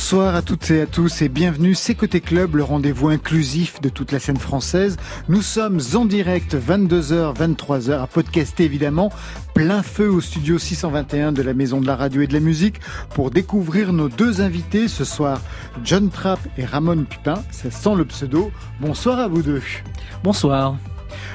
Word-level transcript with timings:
Bonsoir 0.00 0.34
à 0.34 0.40
toutes 0.40 0.70
et 0.70 0.80
à 0.80 0.86
tous 0.86 1.20
et 1.20 1.28
bienvenue, 1.28 1.74
c'est 1.74 1.94
Côté 1.94 2.22
Club, 2.22 2.56
le 2.56 2.64
rendez-vous 2.64 3.10
inclusif 3.10 3.82
de 3.82 3.90
toute 3.90 4.12
la 4.12 4.18
scène 4.18 4.38
française. 4.38 4.96
Nous 5.28 5.42
sommes 5.42 5.78
en 5.94 6.06
direct 6.06 6.56
22h, 6.56 7.36
23h, 7.36 8.00
à 8.00 8.06
podcaster 8.06 8.64
évidemment, 8.64 9.12
plein 9.54 9.82
feu 9.82 10.10
au 10.10 10.22
studio 10.22 10.58
621 10.58 11.32
de 11.32 11.42
la 11.42 11.52
Maison 11.52 11.82
de 11.82 11.86
la 11.86 11.96
Radio 11.96 12.22
et 12.22 12.26
de 12.26 12.32
la 12.32 12.40
Musique 12.40 12.80
pour 13.10 13.30
découvrir 13.30 13.92
nos 13.92 14.08
deux 14.08 14.40
invités 14.40 14.88
ce 14.88 15.04
soir, 15.04 15.42
John 15.84 16.08
Trapp 16.08 16.40
et 16.56 16.64
Ramon 16.64 17.04
Pupin, 17.04 17.44
c'est 17.50 17.72
sans 17.72 17.94
le 17.94 18.06
pseudo. 18.06 18.50
Bonsoir 18.80 19.18
à 19.18 19.28
vous 19.28 19.42
deux. 19.42 19.62
Bonsoir. 20.24 20.76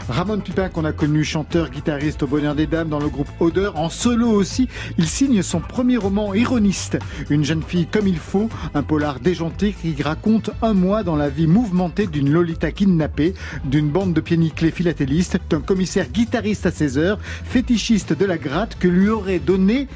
Ramon 0.07 0.39
Pupin, 0.39 0.69
qu'on 0.69 0.85
a 0.85 0.91
connu 0.91 1.23
chanteur, 1.23 1.69
guitariste 1.69 2.23
au 2.23 2.27
Bonheur 2.27 2.55
des 2.55 2.67
Dames 2.67 2.89
dans 2.89 2.99
le 2.99 3.09
groupe 3.09 3.29
Odeur, 3.39 3.79
en 3.79 3.89
solo 3.89 4.29
aussi, 4.29 4.67
il 4.97 5.07
signe 5.07 5.41
son 5.41 5.59
premier 5.59 5.97
roman 5.97 6.33
Ironiste, 6.33 6.99
une 7.29 7.43
jeune 7.43 7.63
fille 7.63 7.87
comme 7.87 8.07
il 8.07 8.19
faut, 8.19 8.49
un 8.73 8.83
polar 8.83 9.19
déjanté 9.19 9.73
qui 9.73 10.01
raconte 10.03 10.51
un 10.61 10.73
mois 10.73 11.03
dans 11.03 11.15
la 11.15 11.29
vie 11.29 11.47
mouvementée 11.47 12.07
d'une 12.07 12.31
Lolita 12.31 12.71
kidnappée, 12.71 13.33
d'une 13.63 13.89
bande 13.89 14.13
de 14.13 14.21
pieds 14.21 14.35
philatélistes, 14.71 15.39
d'un 15.49 15.61
commissaire 15.61 16.09
guitariste 16.09 16.65
à 16.65 16.71
16 16.71 16.97
heures, 16.97 17.19
fétichiste 17.21 18.13
de 18.13 18.25
la 18.25 18.37
gratte 18.37 18.77
que 18.79 18.87
lui 18.87 19.09
aurait 19.09 19.39
donné 19.39 19.87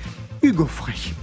Hugo 0.41 0.65
Frey. 0.65 1.13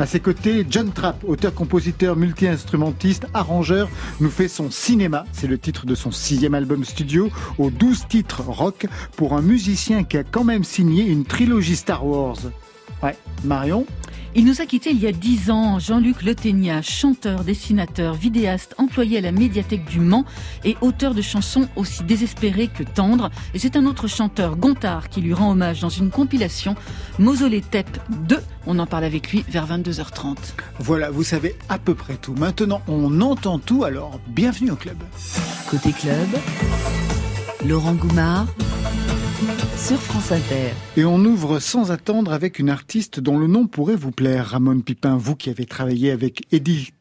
À 0.00 0.06
ses 0.06 0.20
côtés, 0.20 0.66
John 0.68 0.90
Trapp, 0.92 1.24
auteur-compositeur, 1.26 2.16
multi-instrumentiste, 2.16 3.26
arrangeur, 3.34 3.88
nous 4.20 4.30
fait 4.30 4.48
son 4.48 4.70
cinéma. 4.70 5.24
C'est 5.32 5.46
le 5.46 5.58
titre 5.58 5.86
de 5.86 5.94
son 5.94 6.10
sixième 6.10 6.54
album 6.54 6.84
studio, 6.84 7.30
aux 7.58 7.70
douze 7.70 8.06
titres 8.08 8.42
rock, 8.42 8.86
pour 9.16 9.34
un 9.34 9.42
musicien 9.42 10.04
qui 10.04 10.16
a 10.16 10.24
quand 10.24 10.44
même 10.44 10.64
signé 10.64 11.04
une 11.04 11.24
trilogie 11.24 11.76
Star 11.76 12.06
Wars. 12.06 12.38
Ouais, 13.02 13.16
Marion? 13.44 13.86
Il 14.34 14.44
nous 14.44 14.60
a 14.60 14.66
quittés 14.66 14.90
il 14.90 15.00
y 15.00 15.06
a 15.06 15.12
dix 15.12 15.50
ans. 15.50 15.78
Jean-Luc 15.78 16.22
Leténia, 16.22 16.82
chanteur, 16.82 17.44
dessinateur, 17.44 18.14
vidéaste, 18.14 18.74
employé 18.78 19.18
à 19.18 19.20
la 19.20 19.32
médiathèque 19.32 19.84
du 19.84 20.00
Mans 20.00 20.24
et 20.64 20.76
auteur 20.80 21.14
de 21.14 21.22
chansons 21.22 21.68
aussi 21.76 22.04
désespérées 22.04 22.68
que 22.68 22.82
tendres. 22.82 23.30
Et 23.54 23.58
c'est 23.58 23.76
un 23.76 23.86
autre 23.86 24.08
chanteur, 24.08 24.56
Gontard, 24.56 25.08
qui 25.08 25.20
lui 25.20 25.34
rend 25.34 25.52
hommage 25.52 25.80
dans 25.80 25.88
une 25.88 26.10
compilation, 26.10 26.74
Mausolée 27.18 27.60
Tep 27.60 27.86
2. 28.28 28.38
On 28.66 28.78
en 28.78 28.86
parle 28.86 29.04
avec 29.04 29.32
lui 29.32 29.44
vers 29.48 29.66
22h30. 29.66 30.36
Voilà, 30.78 31.10
vous 31.10 31.24
savez 31.24 31.56
à 31.68 31.78
peu 31.78 31.94
près 31.94 32.14
tout. 32.14 32.34
Maintenant, 32.34 32.82
on 32.88 33.20
entend 33.20 33.58
tout, 33.58 33.84
alors 33.84 34.20
bienvenue 34.28 34.70
au 34.70 34.76
club. 34.76 34.96
Côté 35.68 35.92
club, 35.92 36.28
Laurent 37.64 37.94
Goumard 37.94 38.46
sur 39.76 39.98
France 39.98 40.32
Inter. 40.32 40.70
Et 40.96 41.04
on 41.04 41.18
ouvre 41.18 41.58
sans 41.58 41.90
attendre 41.90 42.32
avec 42.32 42.58
une 42.58 42.70
artiste 42.70 43.20
dont 43.20 43.38
le 43.38 43.46
nom 43.46 43.66
pourrait 43.66 43.96
vous 43.96 44.12
plaire, 44.12 44.48
Ramon 44.48 44.80
Pipin, 44.80 45.16
vous 45.16 45.36
qui 45.36 45.50
avez 45.50 45.66
travaillé 45.66 46.10
avec 46.10 46.46
Eddie 46.52 46.92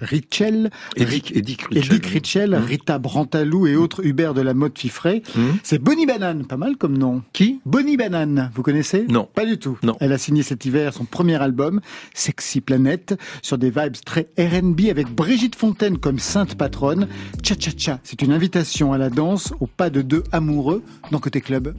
Richel, 0.00 0.70
Edic, 0.96 1.66
Richel, 1.70 2.50
mmh. 2.50 2.64
Rita 2.64 2.98
Brantalou 2.98 3.66
et 3.66 3.76
autres 3.76 4.04
Hubert 4.04 4.34
de 4.34 4.40
la 4.40 4.52
mode 4.52 4.76
Fifré. 4.76 5.22
Mmh. 5.36 5.40
C'est 5.62 5.78
Bonnie 5.78 6.06
Banane, 6.06 6.46
pas 6.46 6.56
mal 6.56 6.76
comme 6.76 6.98
nom. 6.98 7.22
Qui? 7.32 7.60
Bonnie 7.64 7.96
Banane, 7.96 8.50
vous 8.54 8.62
connaissez? 8.62 9.06
Non. 9.08 9.28
Pas 9.32 9.46
du 9.46 9.58
tout. 9.58 9.78
Non. 9.82 9.96
Elle 10.00 10.12
a 10.12 10.18
signé 10.18 10.42
cet 10.42 10.64
hiver 10.64 10.92
son 10.92 11.04
premier 11.04 11.40
album, 11.40 11.80
Sexy 12.12 12.60
Planète, 12.60 13.18
sur 13.42 13.58
des 13.58 13.70
vibes 13.70 13.96
très 14.04 14.28
R&B 14.38 14.88
avec 14.90 15.08
Brigitte 15.08 15.54
Fontaine 15.56 15.98
comme 15.98 16.18
sainte 16.18 16.56
patronne. 16.56 17.08
Cha 17.42 17.54
cha 17.58 17.70
cha, 17.76 18.00
c'est 18.02 18.22
une 18.22 18.32
invitation 18.32 18.92
à 18.92 18.98
la 18.98 19.10
danse 19.10 19.52
au 19.60 19.66
pas 19.66 19.90
de 19.90 20.02
deux 20.02 20.24
amoureux 20.32 20.82
dans 21.10 21.18
Côté 21.18 21.40
Club. 21.40 21.74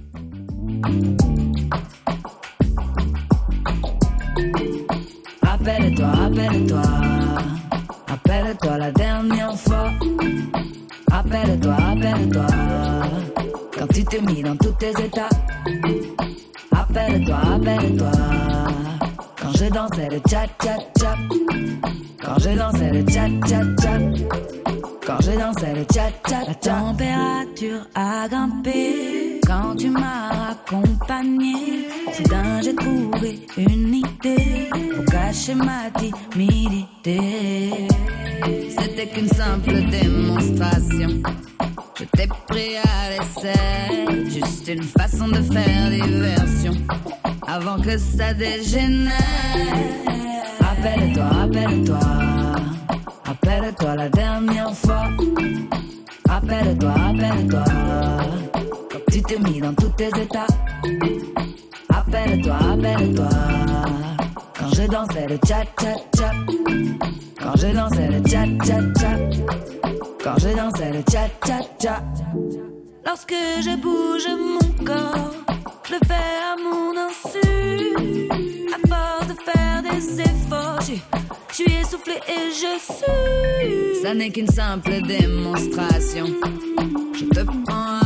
Rappelle-toi, 5.41 6.07
rappelle-toi 6.07 7.04
Rappelle-toi 8.28 8.78
la 8.78 8.91
dernière 8.91 9.56
fois. 9.56 9.91
Rappelle-toi, 11.12 11.75
rappelle-toi. 11.75 12.47
Quand 13.78 13.88
tu 13.94 14.03
t'es 14.03 14.22
mis 14.22 14.41
dans 14.41 14.58
tous 14.58 14.72
tes 14.80 14.90
états. 14.90 15.30
Rappelle-toi, 16.72 17.35
rappelle-toi. 17.35 18.12
Quand 19.40 19.52
je 19.56 19.66
dansais 19.66 20.09
le 20.09 20.18
tcha. 20.28 20.47
Quand 22.24 22.40
je 22.40 22.50
dansais 22.58 22.91
le 22.91 23.03
tcha. 23.03 23.28
Quand 25.06 25.22
je 25.22 25.31
dansais 25.38 25.74
le 25.75 25.84
tcha 25.84 26.09
La 26.47 26.56
température 26.56 27.85
a 27.94 28.28
grimpé. 28.28 29.34
Quand 29.55 29.73
tu 29.77 29.89
m'as 29.89 30.51
accompagné. 30.51 31.88
Soudain 32.11 32.61
j'ai 32.61 32.75
trouvé 32.75 33.39
une 33.55 33.95
idée. 33.95 34.69
Pour 34.69 35.05
cacher 35.05 35.55
ma 35.55 35.89
timidité. 35.97 37.88
C'était 38.77 39.07
qu'une 39.07 39.29
simple 39.29 39.75
démonstration. 39.89 41.07
Je 41.97 42.03
t'ai 42.03 42.27
pris 42.49 42.75
à 42.83 43.11
l'essai, 43.11 44.29
juste 44.29 44.67
une 44.67 44.83
façon 44.83 45.29
de 45.29 45.41
faire 45.41 45.89
diversion. 45.89 46.73
Avant 47.47 47.79
que 47.79 47.97
ça 47.97 48.33
dégénère. 48.33 49.13
Rappelle-toi, 50.59 51.23
rappelle-toi. 51.23 51.99
Rappelle-toi 53.23 53.95
la 53.95 54.09
dernière 54.09 54.75
fois. 54.75 55.07
Rappelle-toi, 56.27 56.91
rappelle-toi. 56.91 57.63
Tu 59.16 59.22
t'es 59.22 59.40
mis 59.40 59.62
dans 59.62 59.74
tous 59.74 59.88
tes 59.96 60.09
états. 60.09 60.46
Rappelle-toi, 61.90 62.53
rappelle-toi. 62.53 63.30
Quand 64.59 64.70
je 64.76 64.88
dansais 64.92 65.28
le 65.30 65.40
cha-cha-cha. 65.48 66.31
Quand 67.42 67.56
je 67.56 67.68
dansais 67.68 68.09
le 68.09 68.22
cha-cha-cha. 68.30 69.12
Quand 70.22 70.38
je 70.38 70.50
dansais 70.50 70.92
le 70.92 71.02
cha-cha-cha. 71.09 72.03
Lorsque 73.06 73.36
je 73.62 73.78
bouge 73.78 74.28
mon 74.38 74.84
corps, 74.84 75.32
je 75.88 75.94
le 75.94 76.00
fais 76.06 76.34
à 76.44 76.58
mon 76.62 76.92
insu. 77.08 77.96
À 78.74 78.86
force 78.86 79.28
de 79.30 79.36
faire 79.50 79.82
des 79.82 80.20
efforts, 80.20 80.82
je 80.82 81.53
suis 81.53 81.74
essoufflé 81.74 82.16
et 82.28 82.52
je 82.52 82.78
suis. 82.84 84.02
Ça 84.03 84.14
n'est 84.14 84.30
qu'une 84.30 84.50
simple 84.50 85.02
démonstration. 85.08 86.26
Je 87.14 87.24
te 87.24 87.40
prends 87.64 88.04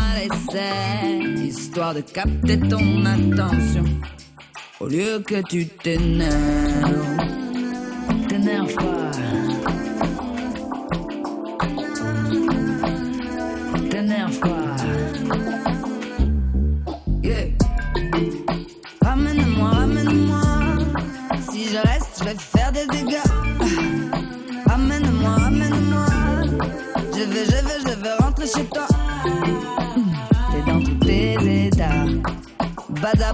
histoire 1.46 1.94
de 1.94 2.02
capter 2.02 2.60
ton 2.60 3.06
attention. 3.06 3.86
Au 4.80 4.88
lieu 4.88 5.20
que 5.20 5.42
tu 5.48 5.68
t'énerves, 5.68 7.19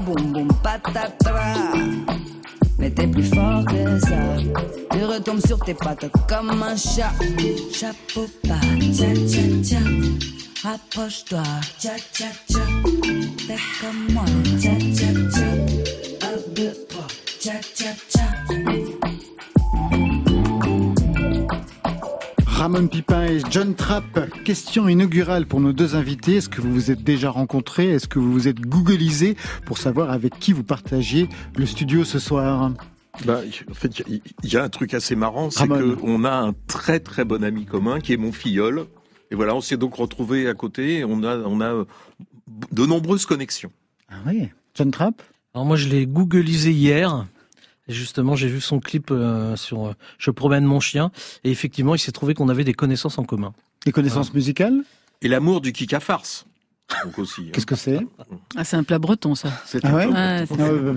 Badaboum 0.06 0.34
boum 0.34 0.48
patatra. 0.64 1.54
Mais 2.78 2.92
t'es 2.92 3.08
plus 3.08 3.24
fort 3.24 3.66
que 3.66 4.00
ça. 4.00 4.38
Tu 4.92 5.04
retombes 5.04 5.46
sur 5.46 5.60
tes 5.60 5.74
pattes 5.74 6.06
comme 6.28 6.62
un 6.64 6.76
chat. 6.76 7.12
Chapeau 7.74 8.28
pas, 8.48 8.60
tcha 8.80 9.14
tcha 9.28 9.44
tcha. 9.64 9.80
Rapproche-toi, 10.64 11.44
tcha 11.80 11.96
tcha 12.14 12.28
tcha. 12.48 12.60
Fais 13.48 13.62
comme 13.82 14.14
moi, 14.14 14.26
tcha 14.60 14.78
tcha 14.80 15.10
tcha. 15.32 15.48
Un, 16.28 16.38
deux, 16.56 16.74
trois, 16.90 17.08
tcha 17.40 17.54
tcha 17.62 17.92
tcha. 18.10 18.15
Ramon 22.66 22.88
Pipin 22.88 23.26
et 23.26 23.42
John 23.52 23.76
Trapp, 23.76 24.44
question 24.44 24.90
inaugurale 24.90 25.46
pour 25.46 25.60
nos 25.60 25.72
deux 25.72 25.96
invités. 25.96 26.38
Est-ce 26.38 26.50
que 26.50 26.62
vous 26.62 26.74
vous 26.74 26.90
êtes 26.90 27.04
déjà 27.04 27.30
rencontrés? 27.30 27.92
Est-ce 27.92 28.08
que 28.08 28.18
vous 28.18 28.34
vous 28.34 28.48
êtes 28.48 28.60
googlisés 28.60 29.38
pour 29.68 29.78
savoir 29.78 30.10
avec 30.10 30.40
qui 30.40 30.52
vous 30.52 30.64
partagiez 30.64 31.30
le 31.56 31.68
studio 31.68 32.04
ce 32.04 32.18
soir? 32.18 32.72
Bah, 33.24 33.42
en 33.70 33.74
fait, 33.76 34.02
il 34.08 34.52
y, 34.52 34.58
a 34.58 34.64
un 34.64 34.70
truc 34.70 34.96
assez 34.96 35.16
marrant, 35.16 35.52
c'est 35.52 35.68
qu'on 35.68 36.24
a 36.24 36.32
un 36.32 36.54
très 36.66 37.00
très 37.00 37.24
bon 37.24 37.44
ami 37.44 37.66
commun 37.66 38.00
qui 38.00 38.14
est 38.14 38.18
mon 38.18 38.32
filleul. 38.32 38.86
Et 39.30 39.36
voilà, 39.36 39.54
on 39.54 39.62
s'est 39.62 39.78
donc 39.78 39.94
retrouvés 39.94 40.48
à 40.48 40.56
côté. 40.56 41.02
Et 41.02 41.06
on 41.06 41.24
a, 41.24 41.38
on 41.38 41.62
a 41.62 41.86
de 42.72 42.86
nombreuses 42.88 43.28
connexions. 43.28 43.72
Ah 44.10 44.16
oui, 44.26 44.50
John 44.74 44.90
Trapp? 44.90 45.22
Alors 45.54 45.68
moi, 45.68 45.76
je 45.76 45.88
l'ai 45.88 46.08
googlisé 46.08 46.72
hier. 46.72 47.28
Et 47.88 47.94
justement, 47.94 48.36
j'ai 48.36 48.48
vu 48.48 48.62
son 48.62 48.80
clip 48.80 49.10
euh, 49.12 49.56
sur 49.56 49.86
euh, 49.86 49.94
Je 50.18 50.32
promène 50.32 50.66
mon 50.66 50.80
chien. 50.80 51.12
Et 51.44 51.52
effectivement, 51.52 51.96
il 51.96 52.00
s'est 52.00 52.12
trouvé 52.12 52.34
qu'on 52.34 52.50
avait 52.50 52.64
des 52.64 52.74
connaissances 52.74 53.18
en 53.20 53.24
commun. 53.24 53.54
Des 53.86 53.92
connaissances 53.92 54.34
musicales 54.34 54.84
Et 55.22 55.28
l'amour 55.28 55.62
du 55.62 55.72
kick 55.72 55.94
à 55.94 56.00
farce. 56.00 56.46
Donc 57.04 57.18
aussi. 57.18 57.42
Hein. 57.42 57.50
Qu'est-ce 57.52 57.66
que 57.66 57.76
c'est 57.76 58.00
Ah, 58.56 58.64
c'est 58.64 58.76
un 58.76 58.84
plat 58.84 59.00
breton, 59.00 59.34
ça. 59.34 59.50
C'est 59.66 59.84
ah 59.84 59.94
ouais, 59.94 60.06
ouais 60.06 60.46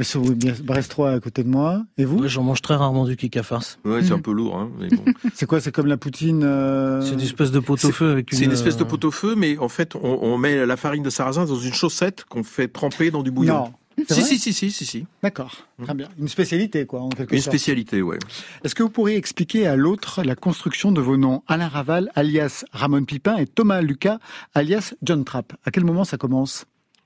c'est... 0.02 0.19
ah 0.19 0.62
Brest 0.62 0.90
3 0.90 1.12
à 1.12 1.20
côté 1.20 1.43
de 1.43 1.49
moi. 1.49 1.82
Et 1.96 2.05
vous 2.05 2.29
J'en 2.29 2.43
mange 2.43 2.61
très 2.61 2.75
rarement 2.75 3.06
du 3.06 3.17
kika 3.17 3.43
farce. 3.43 3.79
Ouais, 3.85 4.02
c'est 4.02 4.12
un 4.12 4.20
peu 4.20 4.32
lourd. 4.32 4.56
Hein, 4.56 4.70
mais 4.79 4.88
bon. 4.88 5.05
c'est 5.35 5.46
quoi 5.46 5.61
C'est 5.61 5.73
comme 5.73 5.87
la 5.87 5.96
poutine 5.96 6.43
euh... 6.44 7.00
C'est 7.00 7.14
une 7.14 7.20
espèce 7.20 7.50
de 7.50 7.58
pot-au-feu 7.58 8.11
avec 8.11 8.32
une. 8.32 8.38
C'est 8.38 8.44
une 8.44 8.52
espèce 8.52 8.76
de 8.76 8.85
pot-au-feu, 8.85 9.35
mais 9.35 9.56
en 9.58 9.69
fait, 9.69 9.94
on, 9.94 10.19
on, 10.23 10.37
met 10.37 10.67
la 10.67 10.76
farine 10.76 11.02
de 11.02 11.11
sarrasin 11.11 11.46
dans 11.46 11.56
une 11.56 11.73
chaussette 11.73 12.25
qu'on 12.25 12.44
fait 12.44 12.69
tremper 12.69 13.11
dans 13.11 13.23
du 13.23 13.31
bouillon. 13.31 13.55
Non. 13.55 13.73
Si, 14.09 14.23
si, 14.23 14.39
si, 14.39 14.53
si, 14.53 14.71
si, 14.71 14.87
si, 14.87 15.07
D'accord, 15.23 15.67
mmh. 15.79 15.85
très 15.85 15.95
bien. 15.95 16.09
Une 16.19 16.29
spécialité, 16.29 16.87
quoi, 16.87 17.01
en 17.01 17.11
quelque 17.11 17.35
Une 17.35 17.43
spécialité, 17.43 18.01
ouais. 18.01 18.19
Est-ce 18.65 18.75
que 18.75 18.83
vous 18.83 18.89
pourriez 18.89 19.17
expliquer 19.17 19.67
à 19.67 19.77
l'autre 19.77 20.23
la 20.23 20.35
construction 20.35 20.93
de 20.93 21.01
vos 21.01 21.17
noms? 21.17 21.43
Alain 21.47 21.69
Raval, 21.69 22.11
alias 22.15 22.65
Ramon 22.73 23.05
Pipin, 23.05 23.37
et 23.37 23.47
Thomas 23.47 23.83
Lucas, 23.83 24.19
alias 24.55 24.95
John 25.03 25.25
Trapp 25.25 25.53
À 25.65 25.71
quel 25.71 25.85
moment 25.85 26.05
ça 26.05 26.17
commence? 26.17 26.65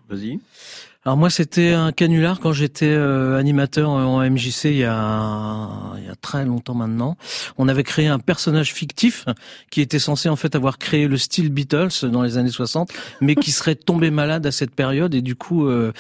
Vas-y. 0.09 0.39
Alors 1.05 1.17
moi, 1.17 1.31
c'était 1.31 1.73
un 1.73 1.91
canular 1.91 2.39
quand 2.39 2.53
j'étais 2.53 2.87
euh, 2.87 3.37
animateur 3.37 3.91
en 3.91 4.21
MJC 4.21 4.67
il 4.67 4.77
y, 4.77 4.85
a, 4.85 5.69
il 5.99 6.07
y 6.07 6.09
a 6.09 6.15
très 6.15 6.45
longtemps 6.45 6.75
maintenant. 6.75 7.17
On 7.59 7.67
avait 7.67 7.83
créé 7.83 8.07
un 8.07 8.21
personnage 8.21 8.73
fictif 8.73 9.25
qui 9.73 9.81
était 9.81 9.99
censé 9.99 10.29
en 10.29 10.37
fait 10.37 10.55
avoir 10.55 10.79
créé 10.79 11.09
le 11.09 11.17
style 11.17 11.51
Beatles 11.51 11.89
dans 12.05 12.23
les 12.23 12.39
années 12.39 12.51
60, 12.51 12.93
mais 13.21 13.35
qui 13.35 13.51
serait 13.51 13.75
tombé 13.75 14.13
malade 14.13 14.47
à 14.47 14.53
cette 14.53 14.71
période 14.77 15.13
et 15.17 15.23
du 15.23 15.35
coup, 15.35 15.67
euh, 15.67 15.93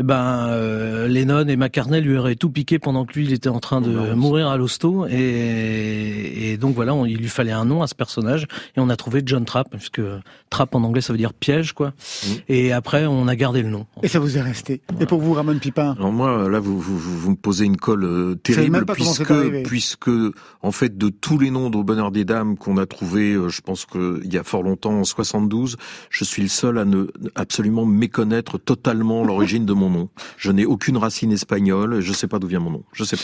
ben 0.00 0.48
euh, 0.48 1.06
Lennon 1.06 1.46
et 1.46 1.54
McCartney 1.54 2.00
lui 2.00 2.18
auraient 2.18 2.34
tout 2.34 2.50
piqué 2.50 2.80
pendant 2.80 3.04
que 3.04 3.12
lui 3.12 3.26
il 3.26 3.32
était 3.32 3.48
en 3.48 3.60
train 3.60 3.80
de 3.80 3.96
oh 3.96 4.16
mourir 4.16 4.48
à 4.48 4.56
l'hosto 4.56 5.06
et, 5.08 6.50
et, 6.50 6.56
donc 6.56 6.74
voilà, 6.74 6.96
il 7.06 7.18
lui 7.18 7.28
fallait 7.28 7.52
un 7.52 7.64
nom 7.64 7.80
à 7.80 7.86
ce 7.86 7.94
personnage 7.94 8.48
et 8.76 8.80
on 8.80 8.88
a 8.88 8.96
trouvé 8.96 9.22
John 9.24 9.44
Trapp 9.44 9.68
puisque 9.70 10.02
Trapp 10.50 10.74
en 10.74 10.82
anglais 10.82 11.00
ça 11.00 11.12
veut 11.12 11.18
dire 11.18 11.32
piège 11.32 11.74
quoi. 11.74 11.90
Mmh. 11.90 12.30
Et 12.48 12.72
après 12.72 13.06
on 13.06 13.28
a 13.28 13.36
gardé 13.36 13.62
le 13.62 13.68
nom. 13.68 13.86
Et 14.02 14.08
ça 14.08 14.18
vous 14.18 14.31
est 14.36 14.42
resté. 14.42 14.82
Et 15.00 15.06
pour 15.06 15.20
vous, 15.20 15.32
Ramon 15.32 15.58
Pipin 15.58 15.94
Alors 15.98 16.12
moi, 16.12 16.48
là, 16.48 16.60
vous, 16.60 16.78
vous, 16.78 16.98
vous 16.98 17.30
me 17.30 17.36
posez 17.36 17.64
une 17.64 17.76
colle 17.76 18.04
euh, 18.04 18.34
terrible, 18.34 18.84
puisque, 18.86 19.62
puisque, 19.64 20.10
en 20.62 20.72
fait, 20.72 20.96
de 20.96 21.08
tous 21.08 21.38
les 21.38 21.50
noms 21.50 21.70
de 21.70 21.82
Bonheur 21.82 22.10
des 22.10 22.24
Dames 22.24 22.56
qu'on 22.56 22.76
a 22.78 22.86
trouvé, 22.86 23.32
euh, 23.32 23.48
je 23.48 23.60
pense 23.60 23.86
qu'il 23.86 24.32
y 24.32 24.38
a 24.38 24.44
fort 24.44 24.62
longtemps, 24.62 24.92
en 24.92 25.04
72, 25.04 25.76
je 26.10 26.24
suis 26.24 26.42
le 26.42 26.48
seul 26.48 26.78
à 26.78 26.84
ne 26.84 27.06
absolument 27.34 27.84
méconnaître 27.84 28.58
totalement 28.58 29.24
l'origine 29.24 29.66
de 29.66 29.72
mon 29.72 29.90
nom. 29.90 30.08
Je 30.36 30.50
n'ai 30.52 30.66
aucune 30.66 30.96
racine 30.96 31.32
espagnole, 31.32 32.00
je 32.00 32.08
ne 32.08 32.14
sais 32.14 32.28
pas 32.28 32.38
d'où 32.38 32.46
vient 32.46 32.60
mon 32.60 32.70
nom. 32.70 32.84
Je 32.92 33.04
sais 33.04 33.16
pas. 33.16 33.22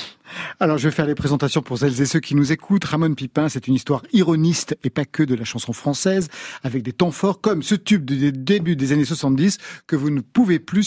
Alors, 0.61 0.79
je 0.79 0.89
vais 0.89 0.95
faire 0.95 1.07
les 1.07 1.15
présentations 1.15 1.63
pour 1.63 1.79
celles 1.79 2.01
et 2.01 2.07
ceux 2.07 2.21
qui 2.21 2.35
nous 2.35 2.53
écoutent. 2.53 2.85
Ramon 2.85 3.15
Pipin, 3.15 3.49
c'est 3.49 3.67
une 3.67 3.75
histoire 3.75 4.03
ironiste 4.13 4.77
et 4.85 4.91
pas 4.91 5.05
que 5.05 5.23
de 5.23 5.35
la 5.35 5.45
chanson 5.45 5.73
française, 5.73 6.29
avec 6.63 6.83
des 6.83 6.93
temps 6.93 7.11
forts 7.11 7.41
comme 7.41 7.63
ce 7.63 7.75
tube 7.75 8.05
du 8.05 8.33
début 8.33 8.77
des 8.77 8.93
années 8.93 9.05
70 9.05 9.59
que 9.87 9.97
vous 9.97 10.11
ne 10.11 10.21
pouvez 10.21 10.59
plus 10.59 10.85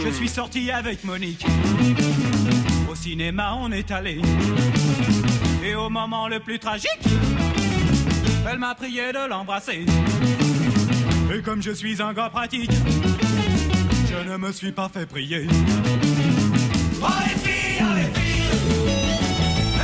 Je 0.00 0.10
suis 0.12 0.28
sorti 0.28 0.70
avec 0.70 1.04
Monique. 1.04 1.44
Au 2.90 2.94
cinéma, 2.94 3.56
on 3.58 3.70
est 3.72 3.90
allé. 3.90 4.20
Et 5.64 5.74
au 5.74 5.90
moment 5.90 6.28
le 6.28 6.40
plus 6.40 6.58
tragique, 6.58 7.02
elle 8.48 8.58
m'a 8.58 8.74
prié 8.74 9.12
de 9.12 9.28
l'embrasser. 9.28 9.84
Et 11.34 11.42
comme 11.42 11.62
je 11.62 11.72
suis 11.72 12.00
un 12.00 12.12
gars 12.12 12.30
pratique, 12.30 12.70
je 14.08 14.28
ne 14.30 14.36
me 14.36 14.52
suis 14.52 14.72
pas 14.72 14.88
fait 14.88 15.06
prier. 15.06 15.46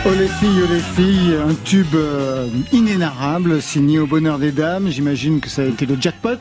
Oh 0.04 0.10
les 0.18 0.26
filles, 0.26 0.62
oh 0.64 0.72
les 0.72 0.80
filles, 0.80 1.36
un 1.36 1.54
tube 1.54 1.94
euh, 1.94 2.48
inénarrable 2.72 3.62
signé 3.62 4.00
au 4.00 4.06
bonheur 4.08 4.40
des 4.40 4.50
dames. 4.50 4.88
J'imagine 4.88 5.40
que 5.40 5.48
ça 5.48 5.62
a 5.62 5.66
été 5.66 5.86
le 5.86 5.96
jackpot. 6.00 6.38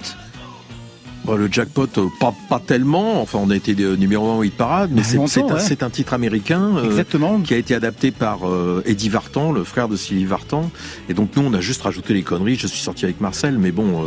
Bon, 1.24 1.36
le 1.36 1.48
jackpot, 1.52 1.88
euh, 1.98 2.08
pas, 2.20 2.34
pas 2.50 2.60
tellement. 2.60 3.22
Enfin, 3.22 3.40
on 3.42 3.52
a 3.52 3.56
été 3.56 3.76
numéro 3.76 4.32
1 4.32 4.38
au 4.38 4.44
hit 4.44 4.56
parade, 4.56 4.90
mais 4.92 5.04
c'est 5.04 5.18
un, 5.18 5.86
un, 5.86 5.90
titre 5.90 6.14
américain 6.14 6.78
euh, 6.78 7.04
qui 7.44 7.54
a 7.54 7.58
été 7.58 7.76
adapté 7.76 8.12
par 8.12 8.50
euh, 8.50 8.82
Eddie 8.86 9.10
Vartan, 9.10 9.52
le 9.52 9.64
frère 9.64 9.88
de 9.88 9.96
Sylvie 9.96 10.26
Vartan. 10.26 10.72
Et 11.10 11.14
donc 11.14 11.36
nous, 11.36 11.44
on 11.44 11.54
a 11.54 11.62
juste 11.62 11.84
rajouté 11.84 12.16
les 12.16 12.24
conneries. 12.24 12.56
Je 12.56 12.66
suis 12.66 12.82
sorti 12.82 13.06
avec 13.06 13.22
Marcel, 13.22 13.60
mais 13.60 13.72
bon, 13.72 14.04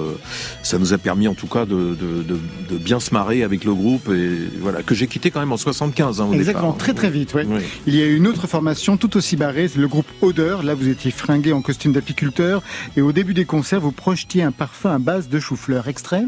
ça 0.62 0.78
nous 0.78 0.92
a 0.92 0.98
permis 0.98 1.28
en 1.28 1.34
tout 1.34 1.46
cas 1.46 1.66
de, 1.66 1.94
de, 1.94 2.22
de, 2.22 2.38
de, 2.70 2.78
bien 2.78 2.98
se 2.98 3.14
marrer 3.14 3.44
avec 3.44 3.64
le 3.64 3.74
groupe 3.74 4.08
et 4.08 4.30
voilà 4.60 4.82
que 4.82 4.94
j'ai 4.94 5.06
quitté 5.06 5.30
quand 5.30 5.40
même 5.40 5.52
en 5.52 5.56
75. 5.56 6.20
Hein, 6.20 6.28
Exactement, 6.32 6.72
très 6.72 6.94
très 6.94 7.10
vite. 7.10 7.34
Ouais. 7.34 7.46
Il 7.86 7.94
y 7.94 8.02
a 8.02 8.06
une 8.06 8.26
autre 8.26 8.46
formation 8.46 8.96
tout 8.96 9.16
aussi 9.16 9.36
barrée, 9.36 9.68
c'est 9.68 9.78
le 9.78 9.88
groupe 9.88 10.06
Odeur. 10.20 10.62
Là, 10.62 10.74
vous 10.74 10.88
étiez 10.88 11.12
fringué 11.12 11.52
en 11.52 11.62
costume 11.62 11.92
d'apiculteur 11.92 12.62
et 12.96 13.02
au 13.02 13.12
début 13.12 13.34
des 13.34 13.44
concerts, 13.44 13.80
vous 13.80 13.92
projetiez 13.92 14.42
un 14.42 14.52
parfum 14.52 14.94
à 14.94 14.98
base 14.98 15.28
de 15.28 15.38
chou-fleur. 15.38 15.88
Extrait 15.88 16.24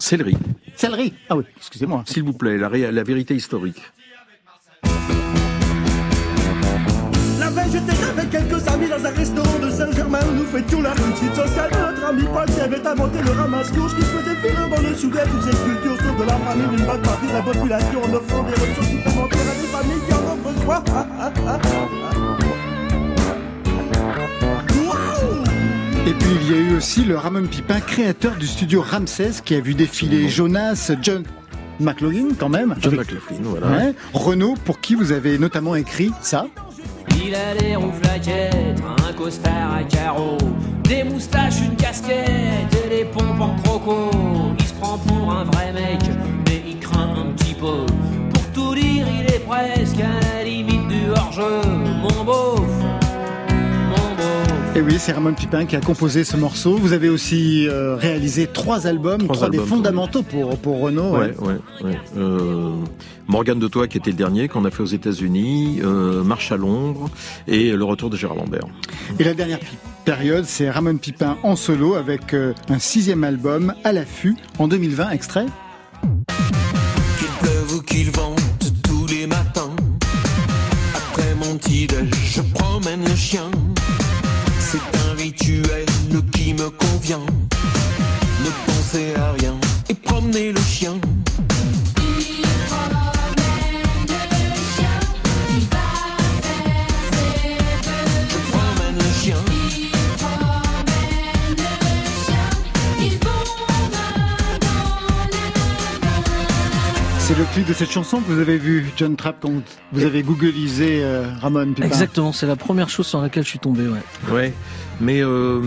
Céleri. 0.00 0.36
Céleri 0.76 1.12
Ah 1.28 1.36
oui, 1.36 1.44
excusez-moi. 1.56 2.02
S'il 2.06 2.22
vous 2.24 2.32
plaît, 2.32 2.56
la, 2.56 2.68
la 2.68 3.02
vérité 3.04 3.34
historique. 3.34 3.82
La 7.38 7.50
veille, 7.50 7.70
j'étais 7.70 8.02
avec 8.04 8.30
quelques 8.30 8.66
amis 8.68 8.88
dans 8.88 9.04
un 9.04 9.10
restaurant 9.10 9.58
de 9.58 9.70
Saint-Germain 9.70 10.20
où 10.30 10.34
nous 10.36 10.46
fêtions 10.46 10.80
la 10.80 10.92
réussite 10.92 11.34
sociale 11.34 11.70
de 11.70 11.76
notre 11.76 12.04
ami 12.06 12.24
Paul 12.32 12.46
qui 12.46 12.60
avait 12.60 12.86
inventé 12.86 13.18
le 13.22 13.30
ramasse-courge 13.30 13.94
qui 13.94 14.02
faisait 14.02 14.36
filer 14.36 14.70
dans 14.74 14.82
le 14.88 14.94
soudet 14.96 15.22
toutes 15.30 15.42
ces 15.42 15.56
sculptures 15.56 16.00
sur 16.02 16.16
de 16.16 16.24
la 16.24 16.36
famille 16.38 16.76
d'une 16.76 16.86
bonne 16.86 17.02
partie 17.02 17.26
de 17.26 17.32
la 17.32 17.42
population 17.42 18.02
en 18.02 18.14
offrant 18.14 18.42
des 18.44 18.54
ressources 18.54 18.88
supplémentaires 18.88 19.50
à 19.50 19.54
des 19.60 19.68
familles 19.68 20.02
qui 20.06 20.14
en 20.14 20.24
ont 20.32 20.36
besoin. 20.36 20.84
Et 26.06 26.14
puis 26.14 26.30
il 26.40 26.50
y 26.50 26.54
a 26.54 26.58
eu 26.58 26.76
aussi 26.76 27.04
le 27.04 27.16
Ramon 27.16 27.46
Pipin, 27.46 27.80
créateur 27.80 28.34
du 28.36 28.46
studio 28.46 28.82
Ramsès, 28.82 29.42
qui 29.44 29.54
a 29.54 29.60
vu 29.60 29.74
défiler 29.74 30.28
Jonas, 30.28 30.90
John 31.02 31.24
McLaughlin 31.78 32.28
quand 32.38 32.48
même. 32.48 32.74
John 32.80 32.96
McLaughlin, 32.96 33.36
voilà. 33.42 33.66
Ouais. 33.66 33.94
Renault, 34.14 34.54
pour 34.64 34.80
qui 34.80 34.94
vous 34.94 35.12
avez 35.12 35.38
notamment 35.38 35.76
écrit 35.76 36.10
ça. 36.22 36.46
Il 37.22 37.34
a 37.34 37.54
des 37.54 37.76
roues 37.76 37.92
flaquettes, 38.02 38.80
un 39.08 39.12
costard 39.12 39.74
à 39.74 39.84
carreaux, 39.84 40.38
des 40.84 41.04
moustaches, 41.04 41.60
une 41.60 41.76
casquette 41.76 42.74
et 42.84 42.88
des 42.88 43.04
pompes 43.04 43.40
en 43.40 43.54
croco. 43.62 44.10
Il 44.58 44.64
se 44.64 44.74
prend 44.74 44.96
pour 44.98 45.30
un 45.30 45.44
vrai 45.44 45.72
mec, 45.72 46.00
mais 46.46 46.62
il 46.66 46.78
craint 46.78 47.14
un 47.14 47.32
petit 47.32 47.54
peu. 47.54 47.84
Pour 48.32 48.46
tout 48.54 48.74
dire, 48.74 49.06
il 49.06 49.34
est 49.34 49.46
presque 49.46 50.00
à 50.00 50.38
la 50.38 50.44
limite 50.44 50.88
du 50.88 51.10
hors-jeu, 51.10 51.60
mon 52.00 52.24
beauf. 52.24 52.79
Et 54.76 54.82
oui, 54.82 54.96
c'est 55.00 55.10
Ramon 55.10 55.34
Pipin 55.34 55.66
qui 55.66 55.74
a 55.74 55.80
composé 55.80 56.22
ce 56.22 56.36
morceau. 56.36 56.76
Vous 56.76 56.92
avez 56.92 57.08
aussi 57.08 57.66
euh, 57.68 57.96
réalisé 57.96 58.46
trois 58.46 58.86
albums, 58.86 59.26
trois, 59.26 59.50
des 59.50 59.58
fondamentaux 59.58 60.22
pour, 60.22 60.56
pour 60.58 60.80
Renault. 60.80 61.10
Ouais, 61.16 61.34
ouais, 61.38 61.56
ouais. 61.82 61.98
Euh, 62.16 62.70
Morgane 63.26 63.58
de 63.58 63.66
Toi, 63.66 63.88
qui 63.88 63.98
était 63.98 64.12
le 64.12 64.16
dernier, 64.16 64.46
qu'on 64.46 64.64
a 64.64 64.70
fait 64.70 64.84
aux 64.84 64.86
États-Unis, 64.86 65.80
euh, 65.82 66.22
Marche 66.22 66.52
à 66.52 66.56
l'ombre 66.56 67.10
et 67.48 67.72
Le 67.72 67.84
retour 67.84 68.10
de 68.10 68.16
Gérard 68.16 68.36
Lambert. 68.36 68.64
Et 69.18 69.24
la 69.24 69.34
dernière 69.34 69.58
période, 70.04 70.44
c'est 70.44 70.70
Ramon 70.70 70.98
Pipin 70.98 71.36
en 71.42 71.56
solo 71.56 71.94
avec 71.94 72.32
un 72.34 72.78
sixième 72.78 73.24
album, 73.24 73.74
À 73.82 73.92
l'affût, 73.92 74.36
en 74.60 74.68
2020, 74.68 75.10
extrait. 75.10 75.46
Ne 87.18 88.50
pensez 88.66 89.14
à 89.16 89.32
rien. 89.32 89.54
Et 89.88 89.94
promenez 89.94 90.52
le 90.52 90.59
le 107.40 107.46
clip 107.54 107.66
de 107.66 107.72
cette 107.72 107.90
chanson 107.90 108.20
que 108.20 108.30
vous 108.30 108.38
avez 108.38 108.58
vu, 108.58 108.84
John 108.98 109.16
Trapp, 109.16 109.36
quand 109.40 109.62
vous 109.92 110.04
avez 110.04 110.22
googlisé 110.22 111.02
euh, 111.02 111.24
Ramon 111.40 111.72
Pipin. 111.72 111.86
Exactement, 111.86 112.32
c'est 112.34 112.46
la 112.46 112.56
première 112.56 112.90
chose 112.90 113.06
sur 113.06 113.22
laquelle 113.22 113.44
je 113.44 113.48
suis 113.48 113.58
tombé, 113.58 113.88
ouais. 113.88 114.02
Ouais, 114.30 114.52
mais 115.00 115.18
il 115.18 115.22
euh, 115.22 115.62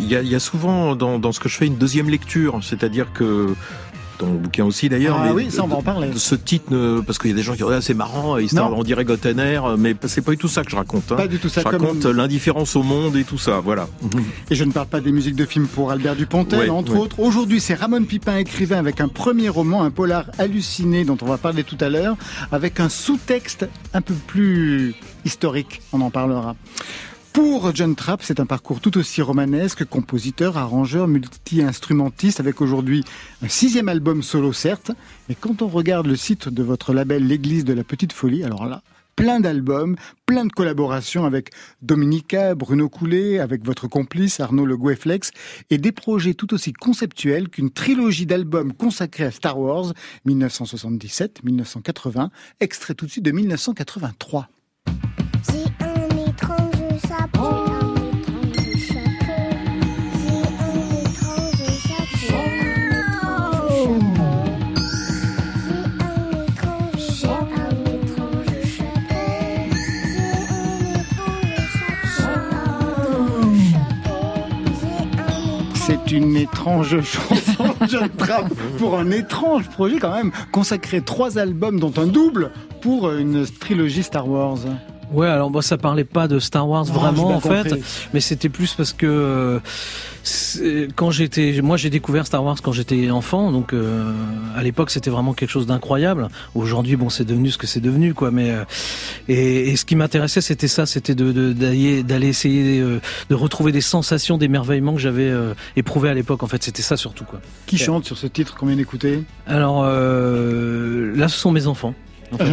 y, 0.00 0.16
a, 0.16 0.20
y, 0.20 0.34
a, 0.34 0.38
souvent 0.38 0.94
dans, 0.94 1.18
dans, 1.18 1.32
ce 1.32 1.40
que 1.40 1.48
je 1.48 1.56
fais 1.56 1.66
une 1.66 1.78
deuxième 1.78 2.10
lecture, 2.10 2.60
c'est-à-dire 2.62 3.10
que 3.14 3.54
dans 4.18 4.26
mon 4.26 4.34
bouquin 4.34 4.64
aussi 4.64 4.88
d'ailleurs. 4.88 5.18
Ah 5.20 5.32
oui, 5.34 5.50
ça 5.50 5.64
on 5.64 5.66
va 5.66 5.76
en 5.76 5.82
parler. 5.82 6.10
Ce 6.16 6.34
titre, 6.34 7.02
parce 7.06 7.18
qu'il 7.18 7.30
y 7.30 7.32
a 7.32 7.36
des 7.36 7.42
gens 7.42 7.52
qui 7.52 7.62
disent 7.62 7.72
ah, 7.72 7.80
c'est 7.80 7.94
marrant, 7.94 8.38
histoire, 8.38 8.72
on 8.72 8.82
dirait 8.82 9.04
Gottener, 9.04 9.60
mais 9.78 9.94
c'est 10.06 10.22
pas 10.22 10.32
du 10.32 10.38
tout 10.38 10.48
ça 10.48 10.62
que 10.64 10.70
je 10.70 10.76
raconte. 10.76 11.12
Hein. 11.12 11.16
Pas 11.16 11.28
du 11.28 11.38
tout 11.38 11.48
ça. 11.48 11.62
Je 11.62 11.68
raconte 11.68 12.04
l'indifférence 12.04 12.76
au 12.76 12.82
monde 12.82 13.16
et 13.16 13.24
tout 13.24 13.38
ça, 13.38 13.60
voilà. 13.60 13.88
Et 14.50 14.54
je 14.54 14.64
ne 14.64 14.72
parle 14.72 14.86
pas 14.86 15.00
des 15.00 15.12
musiques 15.12 15.36
de 15.36 15.44
films 15.44 15.66
pour 15.66 15.90
Albert 15.90 16.16
Dupontel, 16.16 16.70
entre 16.70 16.96
autres. 16.96 17.20
Aujourd'hui, 17.20 17.60
c'est 17.60 17.74
Ramon 17.74 18.04
Pipin 18.04 18.36
écrivain 18.36 18.78
avec 18.78 19.00
un 19.00 19.08
premier 19.08 19.48
roman, 19.48 19.82
un 19.82 19.90
polar 19.90 20.26
halluciné 20.38 21.04
dont 21.04 21.18
on 21.22 21.26
va 21.26 21.38
parler 21.38 21.64
tout 21.64 21.78
à 21.80 21.88
l'heure, 21.88 22.16
avec 22.52 22.80
un 22.80 22.88
sous-texte 22.88 23.68
un 23.92 24.00
peu 24.00 24.14
plus 24.14 24.94
historique. 25.24 25.80
On 25.92 26.00
en 26.00 26.10
parlera. 26.10 26.56
Pour 27.34 27.74
John 27.74 27.94
Trapp, 27.96 28.22
c'est 28.22 28.38
un 28.38 28.46
parcours 28.46 28.80
tout 28.80 28.96
aussi 28.96 29.20
romanesque, 29.20 29.84
compositeur, 29.84 30.56
arrangeur, 30.56 31.08
multi-instrumentiste, 31.08 32.38
avec 32.38 32.60
aujourd'hui 32.60 33.02
un 33.42 33.48
sixième 33.48 33.88
album 33.88 34.22
solo 34.22 34.52
certes, 34.52 34.92
mais 35.28 35.34
quand 35.34 35.60
on 35.60 35.66
regarde 35.66 36.06
le 36.06 36.14
site 36.14 36.48
de 36.48 36.62
votre 36.62 36.94
label 36.94 37.26
L'Église 37.26 37.64
de 37.64 37.72
la 37.72 37.82
Petite 37.82 38.12
Folie, 38.12 38.44
alors 38.44 38.66
là, 38.66 38.84
plein 39.16 39.40
d'albums, 39.40 39.96
plein 40.26 40.44
de 40.44 40.52
collaborations 40.52 41.24
avec 41.24 41.50
Dominica, 41.82 42.54
Bruno 42.54 42.88
Coulet, 42.88 43.40
avec 43.40 43.64
votre 43.64 43.88
complice 43.88 44.38
Arnaud 44.38 44.64
Le 44.64 44.76
Goueflex, 44.76 45.32
et 45.70 45.78
des 45.78 45.90
projets 45.90 46.34
tout 46.34 46.54
aussi 46.54 46.72
conceptuels 46.72 47.48
qu'une 47.48 47.72
trilogie 47.72 48.26
d'albums 48.26 48.72
consacrés 48.72 49.24
à 49.24 49.32
Star 49.32 49.58
Wars 49.58 49.92
1977-1980, 50.28 52.28
extrait 52.60 52.94
tout 52.94 53.06
de 53.06 53.10
suite 53.10 53.24
de 53.24 53.32
1983. 53.32 54.50
Une 76.16 76.36
étrange 76.36 77.00
chanson, 77.02 77.74
John 77.88 78.08
Trapp, 78.08 78.52
pour 78.78 78.98
un 78.98 79.10
étrange 79.10 79.68
projet 79.68 79.98
quand 79.98 80.14
même, 80.14 80.32
consacré 80.52 81.00
trois 81.00 81.38
albums, 81.38 81.78
dont 81.78 81.92
un 81.96 82.06
double, 82.06 82.50
pour 82.80 83.10
une 83.12 83.46
trilogie 83.46 84.02
Star 84.02 84.28
Wars. 84.28 84.58
Ouais, 85.12 85.28
alors 85.28 85.50
moi 85.50 85.62
ça 85.62 85.76
parlait 85.76 86.04
pas 86.04 86.28
de 86.28 86.38
Star 86.38 86.68
Wars 86.68 86.84
vraiment 86.84 87.28
en 87.28 87.40
fait, 87.40 87.74
mais 88.12 88.20
c'était 88.20 88.48
plus 88.48 88.74
parce 88.74 88.92
que 88.92 89.60
quand 90.96 91.10
j'étais, 91.10 91.60
moi 91.62 91.76
j'ai 91.76 91.90
découvert 91.90 92.26
Star 92.26 92.42
Wars 92.42 92.56
quand 92.62 92.72
j'étais 92.72 93.10
enfant, 93.10 93.52
donc 93.52 93.72
euh, 93.72 94.12
à 94.56 94.62
l'époque 94.62 94.90
c'était 94.90 95.10
vraiment 95.10 95.34
quelque 95.34 95.50
chose 95.50 95.66
d'incroyable. 95.66 96.28
Aujourd'hui 96.54 96.96
bon 96.96 97.10
c'est 97.10 97.24
devenu 97.24 97.50
ce 97.50 97.58
que 97.58 97.66
c'est 97.66 97.80
devenu 97.80 98.14
quoi, 98.14 98.30
mais 98.30 98.50
euh, 98.50 98.64
et, 99.28 99.70
et, 99.70 99.76
ce 99.76 99.84
qui 99.84 99.96
m'intéressait 99.96 100.40
c'était 100.40 100.68
ça, 100.68 100.86
c'était 100.86 101.14
de 101.14 101.52
d'aller 101.52 102.02
d'aller 102.02 102.28
essayer 102.28 102.80
euh, 102.80 103.00
de 103.28 103.34
retrouver 103.34 103.72
des 103.72 103.80
sensations 103.80 104.38
d'émerveillement 104.38 104.94
que 104.94 105.00
j'avais 105.00 105.32
éprouvé 105.76 106.08
à 106.08 106.14
l'époque 106.14 106.42
en 106.42 106.46
fait, 106.46 106.62
c'était 106.62 106.82
ça 106.82 106.96
surtout 106.96 107.24
quoi. 107.24 107.40
Qui 107.66 107.78
chante 107.78 108.04
sur 108.04 108.16
ce 108.16 108.26
titre 108.26 108.54
qu'on 108.56 108.66
vient 108.66 108.76
d'écouter 108.76 109.24
Alors 109.46 109.84
là 109.84 111.28
ce 111.28 111.38
sont 111.38 111.52
mes 111.52 111.66
enfants. 111.66 111.94
Ah, 112.38 112.44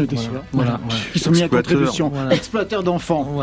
voilà, 0.52 0.80
Qui 1.14 1.20
sont 1.20 1.32
mis 1.32 1.42
à 1.42 1.50
contribution. 1.50 2.12
Exploiteurs 2.30 2.84
d'enfants. 2.84 3.42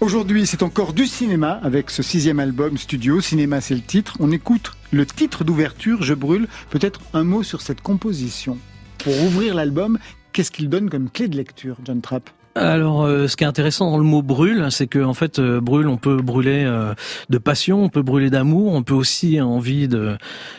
Aujourd'hui, 0.00 0.46
c'est 0.46 0.62
encore 0.62 0.92
du 0.92 1.06
cinéma 1.06 1.60
avec 1.62 1.90
ce 1.90 2.02
sixième 2.02 2.40
album 2.40 2.76
studio. 2.78 3.20
Cinéma, 3.20 3.60
c'est 3.60 3.74
le 3.74 3.80
titre. 3.82 4.16
On 4.20 4.30
écoute 4.30 4.72
le 4.90 5.06
titre 5.06 5.44
d'ouverture, 5.44 6.02
Je 6.02 6.14
brûle. 6.14 6.48
Peut-être 6.70 7.00
un 7.14 7.24
mot 7.24 7.42
sur 7.42 7.60
cette 7.60 7.80
composition. 7.80 8.58
Pour 8.98 9.20
ouvrir 9.22 9.54
l'album, 9.54 9.98
qu'est-ce 10.32 10.50
qu'il 10.50 10.68
donne 10.68 10.88
comme 10.90 11.10
clé 11.10 11.28
de 11.28 11.36
lecture, 11.36 11.76
John 11.84 12.00
Trapp? 12.00 12.30
Alors, 12.54 13.02
euh, 13.02 13.28
ce 13.28 13.36
qui 13.36 13.44
est 13.44 13.46
intéressant 13.46 13.90
dans 13.90 13.98
le 13.98 14.04
mot 14.04 14.20
brûle, 14.20 14.66
c'est 14.70 14.86
que 14.86 15.02
en 15.02 15.14
fait, 15.14 15.38
euh, 15.38 15.60
brûle, 15.60 15.88
on 15.88 15.96
peut 15.96 16.16
brûler 16.16 16.64
euh, 16.66 16.94
de 17.30 17.38
passion, 17.38 17.82
on 17.82 17.88
peut 17.88 18.02
brûler 18.02 18.28
d'amour, 18.28 18.74
on 18.74 18.82
peut 18.82 18.94
aussi 18.94 19.40
envie 19.40 19.88
de 19.88 20.16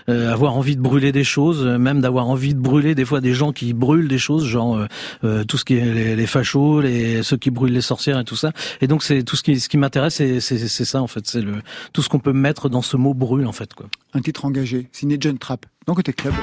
avoir 0.07 0.55
envie 0.55 0.75
de 0.75 0.81
brûler 0.81 1.11
des 1.11 1.23
choses, 1.23 1.65
même 1.65 2.01
d'avoir 2.01 2.27
envie 2.27 2.53
de 2.53 2.59
brûler 2.59 2.95
des 2.95 3.05
fois 3.05 3.21
des 3.21 3.33
gens 3.33 3.51
qui 3.51 3.73
brûlent 3.73 4.07
des 4.07 4.17
choses, 4.17 4.45
genre 4.45 4.79
tout 5.47 5.57
ce 5.57 5.65
qui 5.65 5.75
est 5.75 6.15
les, 6.15 6.25
fachos, 6.25 6.81
les 6.81 7.23
ceux 7.23 7.37
qui 7.37 7.51
brûlent 7.51 7.73
les 7.73 7.81
sorcières 7.81 8.19
et 8.19 8.23
tout 8.23 8.35
ça. 8.35 8.51
Et 8.81 8.87
donc, 8.87 9.03
c'est 9.03 9.23
tout 9.23 9.35
ce 9.35 9.43
qui 9.43 9.59
ce 9.59 9.69
qui 9.69 9.77
m'intéresse, 9.77 10.15
c'est 10.15 10.39
c'est 10.39 10.85
ça 10.85 11.01
en 11.01 11.07
fait, 11.07 11.25
c'est 11.27 11.41
le 11.41 11.61
tout 11.93 12.01
ce 12.01 12.09
qu'on 12.09 12.19
peut 12.19 12.33
mettre 12.33 12.69
dans 12.69 12.81
ce 12.81 12.97
mot 12.97 13.13
brûle 13.13 13.47
en 13.47 13.53
fait 13.53 13.73
quoi. 13.73 13.87
Un 14.13 14.21
titre 14.21 14.45
engagé, 14.45 14.89
signé 14.91 15.17
John 15.19 15.37
Trapp, 15.37 15.65
dans 15.85 15.93
côté 15.93 16.13
club. 16.13 16.33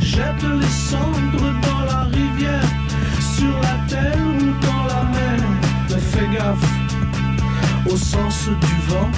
jette 0.00 0.42
les 0.60 0.66
cendres 0.66 1.52
dans 1.62 1.84
la 1.84 2.02
rivière, 2.04 2.68
sur 3.36 3.54
la 3.60 3.76
terre 3.88 4.18
ou 4.18 4.66
dans 4.66 4.84
la 4.84 5.02
mer. 5.04 5.40
Mais 5.90 6.00
fais 6.00 6.28
gaffe 6.34 6.68
au 7.90 7.96
sens 7.96 8.48
du 8.48 8.76
vent. 8.88 9.10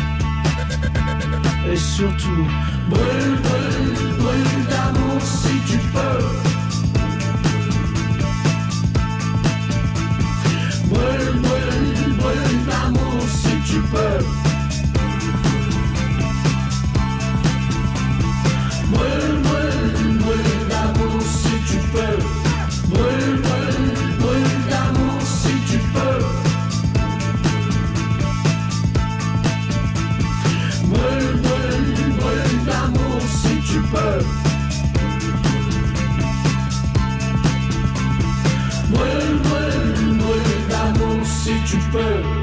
Et 1.71 1.77
surtout, 1.77 2.47
brûle, 2.89 3.39
brûle, 3.43 4.17
brûle 4.19 4.67
d'amour 4.71 5.21
si 5.21 5.55
tu 5.67 5.79
peux. 5.95 6.25
Brûle, 10.89 11.41
brûle, 11.43 12.17
brûle 12.17 12.65
d'amour 12.67 13.23
si 13.29 13.73
tu 13.73 13.81
peux. 13.93 14.58
peux. 21.93 22.19
Brûle, 22.89 23.43
brûle, 24.19 24.49
d'amour 24.71 25.21
si 25.23 25.53
tu 25.71 25.79
peux. 25.95 26.25
D'amour 32.67 33.21
si 33.23 33.61
tu 33.67 33.81
peux. 33.81 34.25
D'amour 40.69 41.25
si 41.25 41.55
tu 41.67 41.79
peux. 41.91 42.38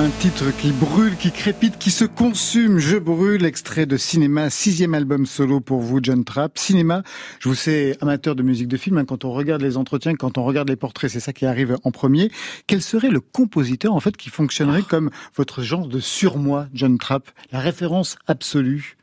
Un 0.00 0.08
titre 0.08 0.50
qui 0.56 0.72
brûle, 0.72 1.14
qui 1.18 1.30
crépite, 1.30 1.76
qui 1.76 1.90
se 1.90 2.06
consume. 2.06 2.78
Je 2.78 2.96
brûle, 2.96 3.44
extrait 3.44 3.84
de 3.84 3.98
cinéma, 3.98 4.48
sixième 4.48 4.94
album 4.94 5.26
solo 5.26 5.60
pour 5.60 5.80
vous, 5.80 5.98
John 6.02 6.24
Trapp. 6.24 6.58
Cinéma, 6.58 7.02
je 7.38 7.50
vous 7.50 7.54
sais 7.54 7.98
amateur 8.00 8.34
de 8.34 8.42
musique 8.42 8.68
de 8.68 8.78
film, 8.78 8.96
hein, 8.96 9.04
quand 9.04 9.26
on 9.26 9.32
regarde 9.32 9.60
les 9.60 9.76
entretiens, 9.76 10.14
quand 10.14 10.38
on 10.38 10.44
regarde 10.44 10.70
les 10.70 10.76
portraits, 10.76 11.10
c'est 11.10 11.20
ça 11.20 11.34
qui 11.34 11.44
arrive 11.44 11.76
en 11.84 11.90
premier. 11.90 12.32
Quel 12.66 12.80
serait 12.80 13.10
le 13.10 13.20
compositeur, 13.20 13.92
en 13.92 14.00
fait, 14.00 14.16
qui 14.16 14.30
fonctionnerait 14.30 14.84
comme 14.84 15.10
votre 15.36 15.60
genre 15.60 15.86
de 15.86 16.00
surmoi, 16.00 16.68
John 16.72 16.96
Trapp? 16.96 17.30
La 17.52 17.60
référence 17.60 18.16
absolue? 18.26 18.96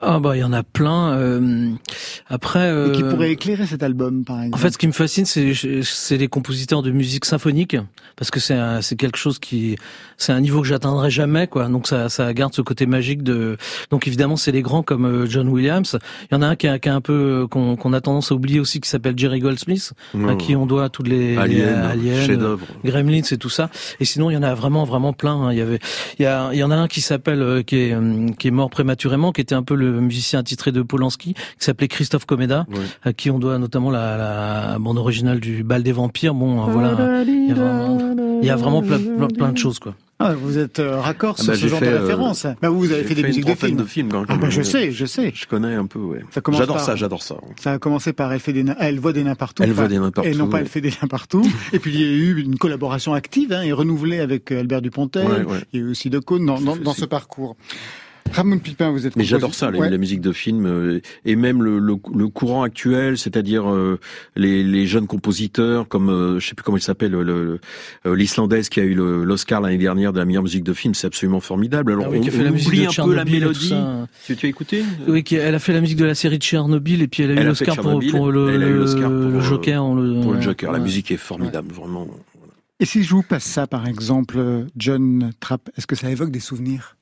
Ah 0.00 0.20
bah 0.20 0.36
il 0.36 0.40
y 0.40 0.44
en 0.44 0.52
a 0.52 0.62
plein. 0.62 1.14
Euh, 1.14 1.70
après, 2.28 2.70
euh, 2.70 2.92
qui 2.92 3.02
pourrait 3.02 3.32
éclairer 3.32 3.66
cet 3.66 3.82
album, 3.82 4.24
par 4.24 4.36
exemple. 4.38 4.54
En 4.54 4.58
fait, 4.58 4.70
ce 4.70 4.78
qui 4.78 4.86
me 4.86 4.92
fascine, 4.92 5.24
c'est 5.24 5.52
c'est 5.82 6.16
les 6.16 6.28
compositeurs 6.28 6.82
de 6.82 6.92
musique 6.92 7.24
symphonique, 7.24 7.76
parce 8.14 8.30
que 8.30 8.38
c'est 8.38 8.56
c'est 8.80 8.94
quelque 8.94 9.16
chose 9.16 9.40
qui 9.40 9.76
c'est 10.16 10.32
un 10.32 10.40
niveau 10.40 10.60
que 10.60 10.68
j'atteindrai 10.68 11.10
jamais, 11.10 11.48
quoi. 11.48 11.66
Donc 11.66 11.88
ça 11.88 12.08
ça 12.08 12.32
garde 12.32 12.54
ce 12.54 12.62
côté 12.62 12.86
magique 12.86 13.24
de. 13.24 13.56
Donc 13.90 14.06
évidemment, 14.06 14.36
c'est 14.36 14.52
les 14.52 14.62
grands 14.62 14.84
comme 14.84 15.04
euh, 15.04 15.26
John 15.26 15.48
Williams. 15.48 15.98
Il 16.30 16.34
y 16.34 16.38
en 16.38 16.42
a 16.42 16.46
un 16.46 16.54
qui 16.54 16.68
a, 16.68 16.78
qui 16.78 16.88
a 16.88 16.94
un 16.94 17.00
peu 17.00 17.48
qu'on 17.50 17.74
qu'on 17.74 17.92
a 17.92 18.00
tendance 18.00 18.30
à 18.30 18.36
oublier 18.36 18.60
aussi, 18.60 18.80
qui 18.80 18.88
s'appelle 18.88 19.18
Jerry 19.18 19.40
Goldsmith, 19.40 19.94
à 20.28 20.36
qui 20.36 20.54
on 20.54 20.66
doit 20.66 20.90
toutes 20.90 21.08
les 21.08 21.36
Alien, 21.36 21.74
Alien 21.74 22.56
Gremlins 22.84 23.22
et 23.32 23.36
tout 23.36 23.50
ça. 23.50 23.68
Et 23.98 24.04
sinon, 24.04 24.30
il 24.30 24.34
y 24.34 24.36
en 24.36 24.44
a 24.44 24.54
vraiment 24.54 24.84
vraiment 24.84 25.12
plein. 25.12 25.34
Hein. 25.34 25.52
Il 25.52 25.58
y 25.58 25.62
avait 25.62 25.80
il 26.20 26.22
y 26.22 26.26
a 26.26 26.50
il 26.52 26.58
y 26.58 26.62
en 26.62 26.70
a 26.70 26.76
un 26.76 26.86
qui 26.86 27.00
s'appelle 27.00 27.64
qui 27.64 27.76
est 27.76 27.96
qui 28.38 28.46
est 28.46 28.52
mort 28.52 28.70
prématurément, 28.70 29.32
qui 29.32 29.40
était 29.40 29.56
un 29.56 29.64
peu 29.64 29.74
le 29.74 29.87
musicien 29.90 30.42
titré 30.42 30.72
de 30.72 30.82
Polanski, 30.82 31.34
qui 31.34 31.40
s'appelait 31.58 31.88
Christophe 31.88 32.26
Comeda, 32.26 32.66
à 33.02 33.12
qui 33.12 33.30
on 33.30 33.38
doit 33.38 33.58
notamment 33.58 33.90
la, 33.90 34.16
la, 34.16 34.78
bande 34.78 34.98
originale 34.98 35.40
du 35.40 35.62
Bal 35.62 35.82
des 35.82 35.92
Vampires. 35.92 36.34
Bon, 36.34 36.66
voilà, 36.66 37.22
il 37.24 38.46
y 38.46 38.50
a 38.50 38.56
vraiment, 38.56 38.82
plein, 38.82 39.52
de 39.52 39.58
choses, 39.58 39.78
quoi. 39.78 39.94
Ah, 40.20 40.34
vous 40.34 40.58
êtes 40.58 40.80
euh, 40.80 40.98
raccord 40.98 41.36
ah 41.38 41.42
sur 41.42 41.52
bah, 41.52 41.58
ce 41.58 41.68
genre 41.68 41.80
de 41.80 41.86
euh, 41.86 42.00
référence. 42.00 42.44
bah, 42.60 42.68
vous, 42.70 42.90
avez 42.90 43.04
fait, 43.04 43.14
des 43.14 43.22
musiques 43.22 43.44
de 43.44 43.54
films. 43.54 43.76
de 43.76 43.84
films 43.84 44.08
quand 44.08 44.24
ah, 44.28 44.36
bah, 44.36 44.50
je 44.50 44.62
sais, 44.62 44.90
je 44.90 45.06
sais. 45.06 45.30
Je 45.32 45.46
connais 45.46 45.74
un 45.74 45.86
peu, 45.86 46.00
ouais. 46.00 46.22
J'adore 46.50 46.80
ça, 46.80 46.96
j'adore 46.96 47.22
ça. 47.22 47.36
Ça 47.60 47.74
a 47.74 47.78
commencé 47.78 48.12
par 48.12 48.32
Elle 48.32 48.40
fait 48.40 48.52
des 48.52 48.64
elle 48.80 48.98
voit 48.98 49.12
des 49.12 49.22
nains 49.22 49.36
partout. 49.36 49.62
Elle 49.62 49.72
voit 49.72 49.86
des 49.86 50.00
nains 50.00 50.10
partout. 50.10 50.28
Et 50.28 50.34
non 50.34 50.48
pas 50.48 50.60
Elle 50.60 50.66
fait 50.66 50.80
des 50.80 50.90
nains 50.90 51.08
partout. 51.08 51.48
et 51.72 51.78
puis 51.78 51.94
il 51.94 52.00
y 52.00 52.04
a 52.04 52.08
eu 52.08 52.40
une 52.40 52.58
collaboration 52.58 53.14
active 53.14 53.52
hein, 53.52 53.62
et 53.62 53.72
renouvelée 53.72 54.18
avec 54.18 54.50
euh, 54.50 54.60
Albert 54.60 54.82
Dupontel. 54.82 55.46
Il 55.72 55.78
y 55.78 55.82
a 55.82 55.86
eu 55.86 55.90
aussi 55.90 56.10
De 56.10 56.18
Caunes 56.18 56.46
dans, 56.46 56.60
dans, 56.60 56.76
dans 56.76 56.94
ce 56.94 57.04
parcours. 57.04 57.56
Ramon 58.32 58.58
Pipin, 58.58 58.90
vous 58.90 59.06
êtes. 59.06 59.16
Mais 59.16 59.24
j'adore 59.24 59.54
ça, 59.54 59.70
la, 59.70 59.98
musique 59.98 60.20
de 60.20 60.32
film 60.32 60.66
euh, 60.66 61.00
et 61.24 61.36
même 61.36 61.62
le, 61.62 61.78
le, 61.78 61.94
le 62.14 62.28
courant 62.28 62.62
actuel, 62.62 63.18
c'est-à-dire 63.18 63.70
euh, 63.70 63.98
les, 64.36 64.62
les, 64.62 64.86
jeunes 64.86 65.06
compositeurs 65.06 65.88
comme 65.88 66.08
euh, 66.08 66.40
je 66.40 66.48
sais 66.48 66.54
plus 66.54 66.62
comment 66.62 66.76
il 66.76 66.82
s'appelle, 66.82 67.16
l'islandaise 68.04 68.68
qui 68.68 68.80
a 68.80 68.84
eu 68.84 68.94
l'Oscar 68.94 69.60
l'année 69.60 69.78
dernière 69.78 70.12
de 70.12 70.18
la 70.18 70.24
meilleure 70.24 70.42
musique 70.42 70.64
de 70.64 70.72
film, 70.72 70.94
c'est 70.94 71.06
absolument 71.06 71.40
formidable. 71.40 71.92
Alors 71.92 72.06
ah 72.08 72.10
oui, 72.10 72.20
on, 72.22 72.30
fait 72.30 72.44
la 72.44 72.50
oublie 72.50 72.86
un 72.86 73.04
peu 73.04 73.14
la 73.14 73.24
mélodie. 73.24 73.74
Tu, 74.26 74.36
tu 74.36 74.46
as 74.46 74.48
écouté 74.48 74.84
Oui, 75.06 75.24
elle 75.32 75.54
a 75.54 75.58
fait 75.58 75.72
la 75.72 75.80
musique 75.80 75.98
de 75.98 76.04
la 76.04 76.14
série 76.14 76.38
de 76.38 76.42
Tchernobyl 76.42 77.02
et 77.02 77.08
puis 77.08 77.22
elle 77.22 77.36
a 77.36 77.42
eu 77.42 77.44
l'Oscar 77.44 77.76
pour, 77.76 78.00
pour, 78.10 78.30
le, 78.30 78.56
le, 78.56 79.40
Joker. 79.40 79.82
pour 79.82 80.34
le 80.34 80.40
Joker, 80.40 80.72
la 80.72 80.78
musique 80.78 81.10
est 81.10 81.16
formidable, 81.16 81.72
vraiment. 81.72 82.06
Et 82.80 82.84
si 82.84 83.02
je 83.02 83.10
vous 83.10 83.22
passe 83.22 83.44
ça, 83.44 83.66
par 83.66 83.88
exemple, 83.88 84.66
John 84.76 85.32
Trapp, 85.40 85.68
est-ce 85.76 85.86
que 85.86 85.96
ça 85.96 86.10
évoque 86.10 86.30
des 86.30 86.40
souvenirs? 86.40 86.96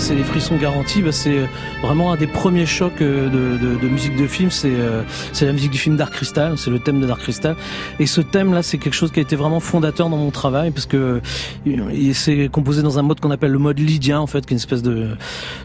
C'est 0.00 0.14
les 0.14 0.24
frissons 0.24 0.56
garantis. 0.56 1.02
Bah, 1.02 1.12
c'est 1.12 1.46
vraiment 1.82 2.12
un 2.12 2.16
des 2.16 2.26
premiers 2.26 2.64
chocs 2.64 3.02
euh, 3.02 3.28
de, 3.28 3.88
musique 3.88 4.16
de 4.16 4.26
film. 4.26 4.48
Euh, 4.64 5.02
c'est 5.32 5.44
la 5.44 5.52
musique 5.52 5.70
du 5.70 5.78
film 5.78 5.96
Dark 5.96 6.12
Crystal. 6.12 6.56
C'est 6.56 6.70
le 6.70 6.78
thème 6.78 7.00
de 7.00 7.06
Dark 7.06 7.20
Crystal. 7.20 7.54
Et 7.98 8.06
ce 8.06 8.22
thème-là, 8.22 8.62
c'est 8.62 8.78
quelque 8.78 8.94
chose 8.94 9.12
qui 9.12 9.18
a 9.20 9.22
été 9.22 9.36
vraiment 9.36 9.60
fondateur 9.60 10.08
dans 10.08 10.16
mon 10.16 10.30
travail 10.30 10.70
parce 10.70 10.86
que 10.86 11.20
il 11.66 12.14
s'est 12.14 12.48
composé 12.50 12.82
dans 12.82 12.98
un 12.98 13.02
mode 13.02 13.20
qu'on 13.20 13.30
appelle 13.30 13.52
le 13.52 13.58
mode 13.58 13.78
lydien, 13.78 14.20
en 14.20 14.26
fait, 14.26 14.46
qui 14.46 14.54
est 14.54 14.56
une 14.56 14.56
espèce 14.56 14.82
de, 14.82 15.16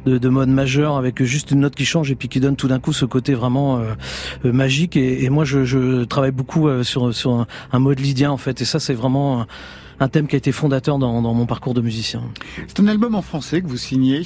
de, 0.06 0.30
mode 0.30 0.50
majeur 0.50 0.98
avec 0.98 1.24
juste 1.24 1.52
une 1.52 1.62
note 1.62 1.76
qui 1.76 1.86
change 1.86 2.12
et 2.12 2.15
puis 2.15 2.28
qui 2.28 2.41
donne 2.41 2.58
tout 2.58 2.67
d'un 2.67 2.80
coup 2.80 2.91
ce 2.91 3.06
côté 3.06 3.34
vraiment 3.34 3.80
euh, 3.80 4.52
magique. 4.52 4.98
Et, 4.98 5.30
moi, 5.30 5.45
je, 5.45 6.04
travaille 6.04 6.32
beaucoup 6.32 6.67
sur, 6.84 7.13
sur 7.15 7.32
un, 7.32 7.48
un, 7.71 7.80
mode 7.80 8.00
lydien, 8.00 8.32
en 8.32 8.38
fait. 8.38 8.62
Et 8.62 8.65
ça, 8.65 8.80
c'est 8.80 8.93
vraiment 8.93 9.45
un 9.99 10.08
thème 10.08 10.27
qui 10.27 10.36
a 10.36 10.38
été 10.38 10.51
fondateur 10.51 10.97
dans, 10.97 11.21
mon 11.21 11.45
parcours 11.45 11.73
de 11.73 11.81
musicien. 11.81 12.21
C'est 12.67 12.79
un 12.79 12.88
album 12.88 13.15
en 13.15 13.21
français 13.21 13.62
que 13.62 13.67
vous 13.67 13.77
signez. 13.77 14.21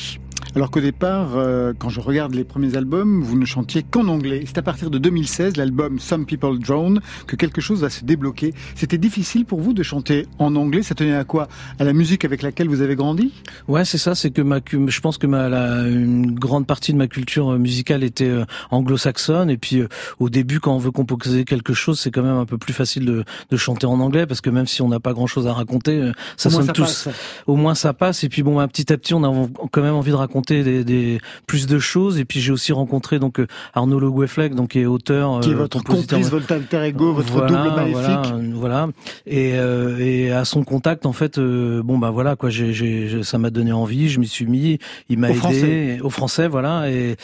Alors 0.56 0.72
qu'au 0.72 0.80
départ, 0.80 1.36
euh, 1.36 1.74
quand 1.78 1.90
je 1.90 2.00
regarde 2.00 2.34
les 2.34 2.44
premiers 2.44 2.76
albums, 2.76 3.22
vous 3.22 3.38
ne 3.38 3.46
chantiez 3.46 3.84
qu'en 3.84 4.08
anglais. 4.08 4.44
C'est 4.48 4.58
à 4.58 4.62
partir 4.62 4.90
de 4.90 4.98
2016, 4.98 5.58
l'album 5.58 6.00
Some 6.00 6.26
People 6.26 6.58
Drown, 6.58 7.02
que 7.28 7.36
quelque 7.36 7.62
chose 7.62 7.82
va 7.82 7.90
se 7.90 8.04
débloquer. 8.04 8.54
C'était 8.76 8.98
difficile 8.98 9.46
pour 9.46 9.62
vous 9.62 9.74
de 9.74 9.84
chanter 9.84 10.26
en 10.40 10.56
anglais 10.56 10.82
Ça 10.82 10.96
tenait 10.96 11.16
à 11.16 11.24
quoi? 11.24 11.48
À 11.78 11.84
la 11.84 11.94
musique 11.94 12.26
avec 12.26 12.42
laquelle 12.42 12.68
vous 12.68 12.82
avez 12.82 12.96
grandi? 12.96 13.32
Ouais, 13.68 13.86
c'est 13.86 14.00
ça. 14.00 14.16
C'est 14.16 14.32
que 14.32 14.42
ma, 14.42 14.60
je 14.72 15.00
pense 15.02 15.18
que 15.18 15.28
ma, 15.28 15.50
la, 15.50 15.88
une 15.88 16.34
grande 16.34 16.66
partie 16.66 16.94
de 16.94 16.98
ma 16.98 17.08
culture 17.08 17.54
euh, 17.54 17.58
musicale 17.58 18.04
était 18.04 18.26
euh, 18.26 18.46
anglo-saxonne. 18.72 19.50
Et 19.50 19.58
puis, 19.58 19.84
au 20.20 20.30
début, 20.30 20.60
quand 20.60 20.74
on 20.74 20.80
veut 20.80 20.92
composer 20.92 21.46
quelque 21.46 21.74
chose, 21.74 22.00
c'est 22.00 22.12
quand 22.12 22.24
même 22.24 22.38
un 22.38 22.46
peu 22.46 22.58
plus 22.58 22.74
facile 22.74 23.06
de, 23.06 23.24
de, 23.50 23.58
chanter 23.58 23.86
en 23.86 24.00
anglais, 24.00 24.26
parce 24.26 24.42
que 24.42 24.50
même 24.50 24.68
si 24.68 24.82
on 24.82 24.88
n'a 24.88 25.00
pas 25.00 25.14
grand-chose 25.14 25.46
à 25.46 25.54
raconter, 25.54 26.12
ça 26.38 26.50
sonne 26.50 26.72
tous. 26.72 27.08
Au 27.46 27.56
moins, 27.56 27.76
ça 27.76 27.94
passe. 27.94 28.24
Et 28.24 28.30
puis, 28.30 28.42
bon, 28.42 28.56
bah, 28.56 28.68
petit 28.68 28.92
à 28.92 28.98
petit, 28.98 29.14
on 29.14 29.24
a 29.24 29.48
quand 29.72 29.82
même 29.82 29.96
envie 29.96 30.12
de 30.12 30.16
raconter 30.16 30.29
des, 30.50 30.84
des, 30.84 31.20
plus 31.48 31.68
de 31.68 31.80
choses. 31.80 32.20
Et 32.20 32.26
puis 32.26 32.40
j'ai 32.40 32.52
aussi 32.52 32.72
rencontré 32.72 33.20
donc 33.20 33.40
euh, 33.40 33.48
Arnaud 33.74 34.00
Le 34.00 34.10
Goueflec, 34.10 34.56
donc 34.56 34.70
qui 34.70 34.80
est 34.80 34.86
auteur, 34.86 35.40
qui 35.42 35.50
est 35.50 35.54
euh, 35.54 35.58
votre 35.58 35.84
complice, 35.84 36.30
votre 36.30 36.52
alter 36.52 36.84
ego, 36.86 37.14
votre 37.14 37.46
double 37.46 37.76
maléfique. 37.76 38.34
Voilà, 38.54 38.90
Et, 39.26 39.54
euh, 39.56 39.98
et 40.00 40.32
à 40.32 40.46
son 40.46 40.64
contact, 40.64 41.06
en 41.06 41.14
fait, 41.14 41.40
bon 41.40 41.98
bah 41.98 42.12
voilà 42.12 42.36
quoi, 42.36 42.50
j'ai, 42.50 43.24
ça 43.24 43.38
m'a 43.38 43.50
donné 43.50 43.72
envie. 43.72 44.10
Je 44.10 44.20
m'y 44.20 44.28
suis 44.28 44.46
mis. 44.46 44.80
Il 45.10 45.20
m'a 45.20 45.32
aidé 45.32 46.00
au 46.04 46.10
français, 46.10 46.48
voilà, 46.48 46.90
et 46.90 47.16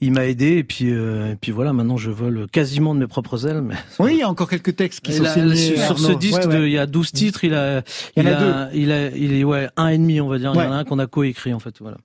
il 0.00 0.12
m'a 0.12 0.26
aidé. 0.26 0.58
Et 0.58 0.64
puis 0.64 0.88
et 0.88 1.36
puis 1.40 1.52
voilà, 1.52 1.72
maintenant 1.72 1.96
je 1.96 2.10
vole 2.10 2.46
quasiment 2.50 2.94
de 2.94 3.00
mes 3.00 3.06
propres 3.06 3.46
ailes. 3.46 3.62
Mais... 3.62 3.74
Oui, 3.98 4.12
il 4.14 4.18
y 4.18 4.22
a 4.22 4.28
encore 4.28 4.48
quelques 4.48 4.76
textes 4.76 5.00
qui 5.00 5.12
sont 5.12 5.24
signés. 5.24 5.76
Sur 5.76 5.98
ce 5.98 6.12
disque, 6.12 6.48
il 6.50 6.68
y 6.68 6.78
a 6.78 6.86
12 6.86 7.12
titres. 7.12 7.44
Il 7.44 7.54
a, 7.54 7.82
il, 8.16 8.26
a, 8.26 8.34
deux. 8.34 8.78
il 8.78 8.92
a, 8.92 9.08
il 9.10 9.32
est 9.34 9.44
ouais 9.44 9.68
un 9.76 9.88
et 9.88 9.98
demi, 9.98 10.20
on 10.20 10.28
va 10.28 10.38
dire. 10.38 10.52
Il 10.54 10.58
y 10.58 10.66
en 10.66 10.72
a 10.72 10.76
un 10.76 10.84
qu'on 10.84 10.98
a 10.98 11.06
coécrit 11.06 11.54
en 11.54 11.58
fait, 11.58 11.74
voilà. 11.80 11.98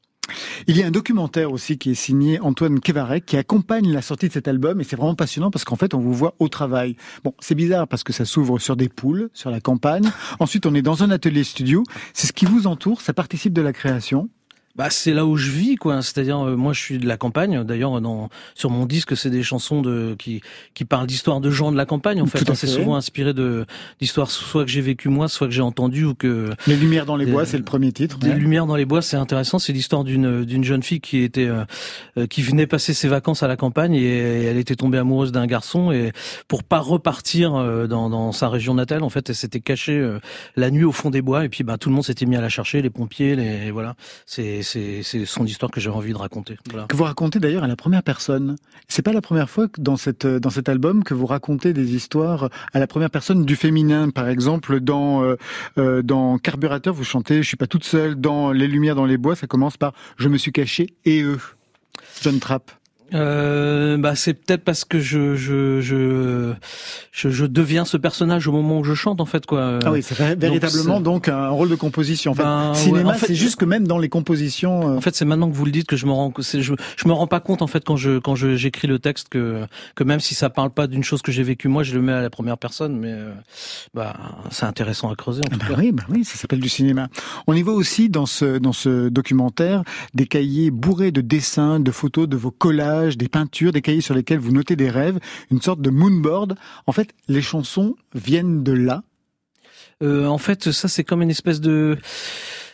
Il 0.66 0.78
y 0.78 0.84
a 0.84 0.88
un 0.88 0.92
documentaire 0.92 1.52
aussi 1.52 1.78
qui 1.78 1.92
est 1.92 1.96
signé 1.96 2.40
Antoine 2.40 2.80
Kevarek 2.80 3.26
qui 3.26 3.38
accompagne 3.38 3.92
la 3.92 4.02
sortie 4.02 4.28
de 4.28 4.34
cet 4.34 4.48
album 4.48 4.82
et 4.82 4.84
c'est 4.84 4.96
vraiment 4.96 5.16
passionnant 5.16 5.52
parce 5.52 5.66
qu'en 5.66 5.76
fait 5.76 5.94
on 5.94 6.00
vous 6.00 6.14
voit 6.14 6.34
au 6.40 6.48
travail. 6.48 6.96
Bon, 7.24 7.34
c'est 7.40 7.56
bizarre 7.56 7.88
parce 7.88 8.04
que 8.04 8.14
ça 8.14 8.26
s'ouvre 8.26 8.58
sur 8.58 8.76
des 8.76 8.90
poules, 8.90 9.30
sur 9.34 9.52
la 9.52 9.62
campagne. 9.62 10.10
Ensuite 10.40 10.66
on 10.66 10.74
est 10.74 10.82
dans 10.82 11.04
un 11.04 11.12
atelier 11.12 11.44
studio. 11.44 11.84
C'est 12.14 12.28
ce 12.28 12.34
qui 12.34 12.46
vous 12.46 12.66
entoure, 12.66 13.02
ça 13.02 13.14
participe 13.14 13.54
de 13.54 13.62
la 13.62 13.74
création 13.74 14.30
bah 14.78 14.92
c'est 14.92 15.14
là 15.14 15.26
où 15.26 15.38
je 15.38 15.50
vis 15.50 15.76
quoi. 15.76 16.02
C'est-à-dire 16.04 16.40
euh, 16.40 16.56
moi 16.56 16.72
je 16.72 16.80
suis 16.80 17.00
de 17.00 17.08
la 17.08 17.18
campagne. 17.18 17.64
D'ailleurs 17.64 18.00
dans 18.00 18.30
sur 18.54 18.70
mon 18.70 18.86
disque 18.86 19.18
c'est 19.18 19.32
des 19.32 19.42
chansons 19.42 19.82
de 19.82 20.16
qui 20.20 20.42
qui 20.76 20.86
parlent 20.86 21.08
d'histoires 21.08 21.42
de 21.42 21.50
gens 21.50 21.72
de 21.72 21.78
la 21.78 21.86
campagne 21.86 22.22
en 22.22 22.28
fait, 22.28 22.54
c'est 22.54 22.68
souvent 22.68 22.96
inspiré 22.96 23.34
de 23.34 23.66
d'histoires 24.00 24.30
soit 24.30 24.66
que 24.66 24.70
j'ai 24.70 24.82
vécu 24.82 25.10
moi 25.10 25.28
soit 25.28 25.48
que 25.48 25.54
j'ai 25.54 25.64
entendu 25.64 26.06
ou 26.06 26.14
que 26.14 26.52
les 26.68 26.76
lumières 26.76 27.08
dans 27.08 27.16
les 27.16 27.26
bois 27.26 27.46
c'est 27.46 27.58
le 27.58 27.64
premier 27.64 27.92
titre 27.92 28.20
les 28.22 28.34
lumières 28.34 28.68
dans 28.68 28.76
les 28.76 28.86
bois 28.86 29.02
c'est 29.02 29.18
intéressant. 29.18 29.58
C'est 29.58 29.74
l'histoire 29.74 30.04
d'une 30.04 30.46
d'une 30.46 30.64
jeune 30.64 30.84
fille 30.84 31.02
qui 31.02 31.24
était 31.24 31.48
euh, 31.48 31.64
euh, 32.18 32.28
qui 32.28 32.44
venait 32.44 32.68
passer 32.68 32.94
ses 32.94 33.08
vacances 33.08 33.42
à 33.42 33.48
la 33.48 33.56
campagne 33.56 33.96
et, 33.96 34.18
elle 34.48 34.58
était 34.58 34.76
tombée 34.76 35.00
amoureuse 35.00 35.32
d'un 35.32 35.48
garçon. 35.48 35.92
Et 35.92 36.12
pour 36.48 36.64
pas 36.64 36.80
repartir 36.80 37.52
dans 37.88 38.10
dans 38.10 38.32
sa 38.32 38.48
région 38.48 38.76
natale 38.76 39.02
en 39.02 39.10
fait 39.10 39.30
elle 39.30 39.36
s'était 39.36 39.60
cachée 39.60 40.18
la 40.56 40.70
nuit 40.70 40.84
au 40.84 40.92
fond 40.92 41.10
des 41.10 41.24
bois. 41.24 41.46
Et 41.46 41.50
puis 41.50 41.64
bah 41.64 41.80
tout 41.80 41.90
le 41.90 41.96
monde 41.96 42.06
s'était 42.06 42.28
mis 42.28 42.36
à 42.36 42.42
la 42.42 42.50
chercher 42.50 42.84
les 42.84 42.92
pompiers 42.92 43.36
les 43.36 43.72
voilà. 43.72 43.96
C'est 44.28 44.62
c'est 44.68 45.26
son 45.26 45.46
histoire 45.46 45.72
que 45.72 45.80
j'ai 45.80 45.90
envie 45.90 46.14
de 46.14 46.18
raconter. 46.18 46.58
Que 46.88 46.96
vous 46.96 47.04
racontez 47.04 47.40
d'ailleurs 47.40 47.64
à 47.64 47.68
la 47.68 47.76
première 47.76 48.04
personne. 48.04 48.56
C'est 48.88 49.02
pas 49.02 49.14
la 49.14 49.22
première 49.22 49.50
fois 49.50 49.68
que 49.68 49.82
dans 49.82 49.98
cet 49.98 50.70
album 50.70 51.04
que 51.04 51.14
vous 51.14 51.26
racontez 51.26 51.74
des 51.74 51.96
histoires 51.96 52.50
à 52.74 52.80
la 52.80 52.88
première 52.88 53.10
personne 53.10 53.46
du 53.46 53.56
féminin. 53.56 54.10
Par 54.10 54.28
exemple, 54.28 54.80
dans 54.80 55.24
euh, 55.24 55.36
euh, 55.78 56.02
dans 56.02 56.38
Carburateur, 56.38 56.94
vous 56.94 57.04
chantez 57.04 57.42
"Je 57.44 57.48
suis 57.48 57.58
pas 57.58 57.68
toute 57.68 57.84
seule". 57.84 58.16
Dans 58.16 58.52
Les 58.52 58.68
lumières 58.68 58.96
dans 58.96 59.06
les 59.06 59.18
bois, 59.18 59.36
ça 59.36 59.48
commence 59.48 59.78
par 59.78 59.94
"Je 60.18 60.30
me 60.30 60.38
suis 60.38 60.52
caché 60.52 60.96
et 61.06 61.22
eux". 61.22 61.40
John 62.22 62.40
Trapp. 62.40 62.72
Euh, 63.14 63.98
bah 63.98 64.16
c'est 64.16 64.34
peut-être 64.34 64.64
parce 64.64 64.84
que 64.84 65.00
je 65.00 65.36
je, 65.36 65.80
je 65.80 66.54
je 67.12 67.30
je 67.30 67.46
deviens 67.46 67.86
ce 67.86 67.96
personnage 67.96 68.48
au 68.48 68.52
moment 68.52 68.80
où 68.80 68.84
je 68.84 68.94
chante 68.94 69.22
en 69.22 69.26
fait 69.26 69.46
quoi. 69.46 69.80
Ah 69.86 69.92
oui, 69.92 70.04
c'est 70.04 70.36
véritablement 70.36 71.00
donc, 71.00 71.30
un 71.30 71.50
rôle 71.50 71.70
de 71.70 71.76
composition. 71.76 72.32
En 72.32 72.36
fait, 72.36 72.44
ben, 72.44 72.74
cinéma, 72.74 73.16
c'est 73.18 73.36
juste 73.36 73.56
que 73.56 73.66
même 73.66 73.88
dans 73.88 73.98
les 73.98 74.10
compositions. 74.10 74.90
Euh, 74.90 74.98
en 74.98 75.02
fait, 75.02 75.16
c'est 75.16 75.26
maintenant 75.26 75.50
que 75.50 75.56
vous 75.56 75.66
le 75.66 75.72
dites 75.72 75.88
que 75.88 75.96
je 75.96 76.06
me 76.06 76.12
rends 76.12 76.34
je 76.38 76.60
je 76.60 77.08
me 77.08 77.14
rends 77.14 77.28
pas 77.28 77.40
compte 77.40 77.62
en 77.62 77.68
fait 77.68 77.84
quand 77.84 77.96
je 77.96 78.20
quand 78.20 78.36
je 78.36 78.56
j'écris 78.56 78.88
le 78.88 79.00
texte 79.00 79.30
que 79.30 79.66
que 79.96 80.04
même 80.04 80.20
si 80.20 80.36
ça 80.36 80.50
parle 80.50 80.72
pas 80.72 80.88
d'une 80.88 81.04
chose 81.04 81.22
que 81.22 81.32
j'ai 81.32 81.44
vécue 81.44 81.70
moi, 81.70 81.84
je 81.84 81.96
le 81.96 82.02
mets 82.02 82.14
à 82.14 82.22
la 82.22 82.30
première 82.30 82.58
personne, 82.58 82.98
mais 82.98 83.12
euh, 83.12 83.34
bah 83.94 84.16
c'est 84.52 84.66
intéressant 84.66 85.10
à 85.10 85.16
creuser 85.16 85.42
en 85.46 85.50
tout 85.50 85.60
bah 85.60 85.76
Oui, 85.78 85.92
bah 85.94 86.04
oui, 86.10 86.26
ça 86.26 86.38
s'appelle 86.38 86.60
du 86.60 86.70
cinéma. 86.70 87.08
On 87.48 87.54
y 87.54 87.62
voit 87.62 87.74
aussi 87.74 88.10
dans 88.10 88.26
ce 88.26 88.58
dans 88.58 88.74
ce 88.74 89.08
documentaire 89.08 89.84
des 90.14 90.28
cahiers 90.28 90.72
bourrés 90.72 91.12
de 91.12 91.22
dessins, 91.22 91.80
de 91.80 91.92
photos, 91.92 92.28
de 92.28 92.36
vos 92.36 92.52
collages 92.52 92.97
des 93.06 93.30
peintures, 93.30 93.72
des 93.72 93.82
cahiers 93.82 94.02
sur 94.02 94.16
lesquels 94.16 94.40
vous 94.40 94.52
notez 94.52 94.76
des 94.76 94.90
rêves, 94.90 95.20
une 95.52 95.62
sorte 95.62 95.82
de 95.82 95.90
moonboard. 95.90 96.56
En 96.86 96.92
fait, 96.92 97.10
les 97.28 97.42
chansons 97.42 97.96
viennent 98.14 98.64
de 98.64 98.72
là. 98.74 99.04
Euh, 100.04 100.26
en 100.26 100.38
fait, 100.38 100.72
ça 100.72 100.88
c'est 100.88 101.04
comme 101.04 101.22
une 101.22 101.30
espèce 101.30 101.60
de 101.60 101.98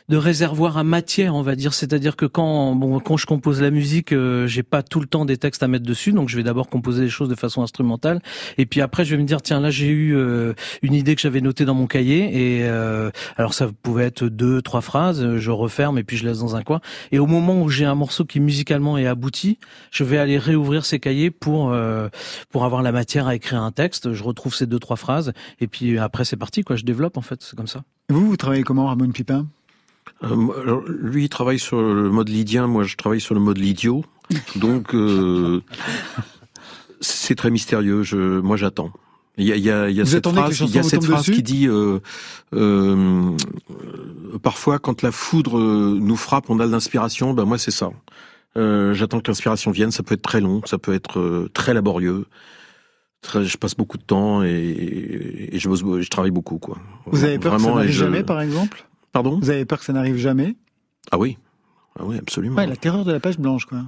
de 0.10 0.18
réservoir 0.18 0.78
à 0.78 0.84
matière, 0.84 1.36
on 1.36 1.42
va 1.42 1.56
dire. 1.56 1.74
C'est-à-dire 1.74 2.16
que 2.16 2.26
quand 2.26 2.76
bon 2.76 3.00
quand 3.00 3.18
je 3.18 3.26
compose 3.26 3.62
la 3.62 3.72
musique, 3.72 4.12
euh, 4.12 4.48
j'ai 4.48 4.64
pas 4.64 4.84
tout 4.84 5.00
le 5.00 5.06
temps 5.06 5.26
des 5.26 5.38
textes 5.38 5.64
à 5.64 5.68
mettre 5.68 5.86
dessus, 5.86 6.12
donc 6.12 6.30
je 6.30 6.36
vais 6.36 6.44
d'abord 6.44 6.68
composer 6.68 7.04
les 7.04 7.10
choses 7.10 7.30
de 7.30 7.36
façon 7.36 7.62
instrumentale, 7.62 8.22
et 8.58 8.66
puis 8.66 8.82
après 8.82 9.06
je 9.06 9.16
vais 9.16 9.22
me 9.22 9.28
dire 9.28 9.42
tiens 9.42 9.60
là 9.60 9.70
j'ai 9.70 9.88
eu 9.88 10.16
euh, 10.16 10.54
une 10.82 10.94
idée 10.94 11.16
que 11.16 11.22
j'avais 11.22 11.42
notée 11.42 11.66
dans 11.66 11.74
mon 11.74 11.88
cahier, 11.88 12.58
et 12.58 12.64
euh, 12.64 13.12
alors 13.38 13.54
ça 13.54 13.70
pouvait 13.82 14.06
être 14.06 14.26
deux 14.26 14.62
trois 14.62 14.82
phrases, 14.82 15.38
je 15.38 15.52
referme 15.52 15.98
et 15.98 16.04
puis 16.04 16.18
je 16.18 16.26
laisse 16.26 16.40
dans 16.40 16.56
un 16.56 16.64
coin, 16.64 16.82
et 17.12 17.20
au 17.20 17.26
moment 17.26 17.62
où 17.62 17.70
j'ai 17.70 17.86
un 17.86 17.96
morceau 17.96 18.26
qui 18.26 18.40
musicalement 18.40 18.98
est 18.98 19.08
abouti, 19.08 19.58
je 19.92 20.04
vais 20.04 20.18
aller 20.18 20.38
réouvrir 20.38 20.86
ces 20.86 21.00
cahiers 21.00 21.32
pour 21.32 21.76
pour 22.50 22.66
avoir 22.66 22.82
la 22.82 22.92
matière 22.92 23.28
à 23.28 23.36
écrire 23.36 23.62
un 23.62 23.72
texte. 23.72 24.14
Je 24.14 24.24
retrouve 24.24 24.54
ces 24.54 24.66
deux 24.66 24.80
trois 24.80 24.98
phrases, 24.98 25.34
et 25.60 25.68
puis 25.68 25.98
après 25.98 26.26
c'est 26.26 26.38
parti 26.38 26.64
quoi, 26.64 26.76
je 26.76 26.84
développe 26.84 27.18
en 27.18 27.22
fait, 27.22 27.42
c'est 27.42 27.56
comme 27.56 27.68
ça. 27.68 27.84
Vous 28.10 28.28
vous 28.28 28.38
travaillez 28.38 28.64
comment 28.64 28.88
Ramon 28.88 29.12
Pipin? 29.12 29.48
Euh, 30.24 30.82
lui, 30.88 31.26
il 31.26 31.30
travaille 31.30 31.60
sur 31.60 31.82
le 31.82 32.10
mode 32.10 32.30
lydien, 32.30 32.68
moi 32.68 32.84
je 32.84 32.96
travaille 32.96 33.22
sur 33.22 33.36
le 33.36 33.42
mode 33.42 33.58
lydio. 33.58 34.04
Donc, 34.56 34.96
euh, 34.96 35.62
c'est 37.02 37.36
très 37.36 37.52
mystérieux. 37.52 38.04
Je, 38.04 38.40
moi, 38.40 38.58
j'attends. 38.58 38.92
Il 39.38 39.48
y 39.48 39.52
a, 39.52 39.56
il 39.56 39.64
y 39.64 39.72
a, 39.72 39.90
il 39.90 39.96
y 39.96 40.02
a 40.02 40.06
cette 40.06 40.28
phrase, 40.28 40.60
il 40.60 40.70
y 40.70 40.78
a 40.78 40.84
cette 40.84 41.04
phrase 41.06 41.26
qui 41.26 41.42
dit 41.42 41.68
euh, 41.68 42.00
euh, 42.54 43.32
parfois 44.44 44.78
quand 44.78 45.02
la 45.02 45.12
foudre 45.12 45.60
nous 45.60 46.16
frappe, 46.16 46.50
on 46.50 46.60
a 46.60 46.68
de 46.68 46.72
l'inspiration. 46.72 47.34
Ben 47.34 47.46
moi, 47.46 47.58
c'est 47.58 47.72
ça. 47.72 47.90
Euh, 48.58 48.94
J'attends 48.94 49.20
que 49.20 49.30
l'inspiration 49.30 49.72
vienne. 49.72 49.92
Ça 49.92 50.04
peut 50.04 50.14
être 50.14 50.22
très 50.22 50.42
long, 50.42 50.62
ça 50.66 50.78
peut 50.78 50.94
être 50.94 51.20
euh, 51.20 51.50
très 51.54 51.74
laborieux. 51.74 52.26
je 53.34 53.58
passe 53.58 53.76
beaucoup 53.76 53.98
de 53.98 54.04
temps 54.04 54.44
et, 54.44 55.50
et 55.52 55.60
je, 55.60 55.70
je 55.70 56.10
travaille 56.10 56.32
beaucoup, 56.32 56.60
quoi. 56.60 56.78
Vous 57.06 57.24
avez 57.24 57.40
peur 57.40 57.58
Vraiment, 57.58 57.78
que 57.78 57.88
ça 57.88 57.92
jamais, 57.92 58.24
par 58.24 58.42
exemple? 58.42 58.86
Pardon? 59.14 59.40
Vous 59.40 59.52
avez 59.52 59.64
peur 59.64 59.80
que 59.80 59.86
ça 59.86 59.94
n'arrive 59.94 60.18
jamais? 60.18 60.56
Ah 61.12 61.18
oui. 61.18 61.38
Ah 62.00 62.04
oui, 62.06 62.18
absolument. 62.18 62.58
Ouais, 62.58 62.66
la 62.66 62.76
terreur 62.76 63.06
de 63.06 63.12
la 63.12 63.20
page 63.20 63.38
blanche, 63.38 63.66
quoi. 63.66 63.84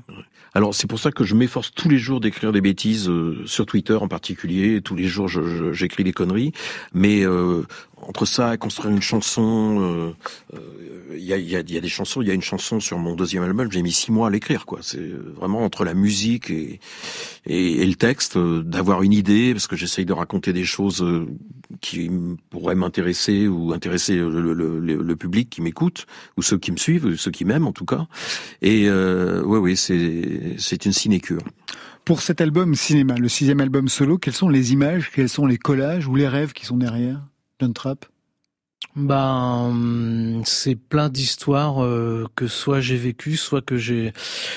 Alors 0.54 0.76
c'est 0.76 0.86
pour 0.86 1.00
ça 1.00 1.12
que 1.12 1.24
je 1.24 1.34
m'efforce 1.34 1.74
tous 1.74 1.90
les 1.90 1.98
jours 1.98 2.22
d'écrire 2.22 2.52
des 2.52 2.62
bêtises 2.62 3.10
euh, 3.10 3.42
sur 3.48 3.66
Twitter 3.66 3.96
en 3.96 4.08
particulier. 4.08 4.80
Tous 4.82 4.96
les 4.96 5.08
jours, 5.08 5.28
j'écris 5.28 6.04
des 6.04 6.14
conneries. 6.14 6.54
Mais 6.94 7.26
euh, 7.26 7.64
entre 8.04 8.26
ça 8.26 8.54
et 8.54 8.58
construire 8.60 8.94
une 8.94 9.02
chanson, 9.02 10.14
il 10.54 10.60
euh, 10.60 11.18
y, 11.18 11.34
a, 11.34 11.38
y, 11.38 11.56
a, 11.56 11.62
y, 11.62 11.78
a, 11.78 11.82
des 11.82 11.90
chansons. 11.90 12.22
Il 12.22 12.28
y 12.28 12.32
a 12.32 12.36
une 12.36 12.44
chanson 12.44 12.80
sur 12.80 13.00
mon 13.00 13.16
deuxième 13.16 13.42
album. 13.42 13.72
J'ai 13.72 13.82
mis 13.82 13.92
six 13.92 14.12
mois 14.12 14.28
à 14.28 14.30
l'écrire, 14.30 14.68
quoi. 14.68 14.80
C'est 14.84 15.10
vraiment 15.36 15.64
entre 15.64 15.84
la 15.84 15.96
musique 15.96 16.52
et, 16.52 16.80
et, 17.48 17.82
et 17.82 17.86
le 17.88 17.96
texte, 17.96 18.38
d'avoir 18.38 19.02
une 19.02 19.14
idée, 19.14 19.54
parce 19.54 19.66
que 19.66 19.76
j'essaye 19.76 20.06
de 20.06 20.14
raconter 20.14 20.54
des 20.54 20.64
choses 20.64 21.04
qui 21.82 22.10
pourraient 22.50 22.76
m'intéresser 22.76 23.48
ou 23.48 23.74
intéresser 23.74 24.16
le, 24.16 25.16
public 25.16 25.50
qui 25.50 25.62
m'écoute 25.62 26.06
ou 26.38 26.42
ceux 26.42 26.58
qui 26.58 26.72
me 26.72 26.78
suivent, 26.78 27.16
ceux 27.16 27.32
qui 27.32 27.46
m'aiment 27.46 27.68
en 27.68 27.72
tout 27.72 27.86
cas. 27.86 28.06
Et 28.62 28.90
euh, 28.90 29.44
oui, 29.46 29.60
oui, 29.60 29.78
c'est 29.78 30.56
c'est 30.58 30.86
une 30.86 30.94
sinécure. 30.94 31.42
Pour 32.04 32.22
cet 32.22 32.42
album 32.42 32.76
cinéma, 32.76 33.16
le 33.16 33.30
sixième 33.30 33.62
album 33.62 33.88
solo, 33.88 34.18
quelles 34.18 34.34
sont 34.34 34.50
les 34.50 34.74
images, 34.74 35.12
quels 35.12 35.30
sont 35.30 35.46
les 35.46 35.58
collages 35.58 36.08
ou 36.08 36.16
les 36.16 36.28
rêves 36.28 36.54
qui 36.54 36.66
sont 36.66 36.78
derrière? 36.78 37.22
John 37.60 37.74
Trapp 37.74 38.06
ben, 38.96 40.42
c'est 40.46 40.76
plein 40.76 41.10
d'histoires 41.10 41.84
euh, 41.84 42.26
que 42.36 42.48
soit 42.48 42.80
j'ai 42.80 42.96
vécu, 42.96 43.36
soit 43.36 43.62
que 43.62 43.76
j'ai, 43.76 44.14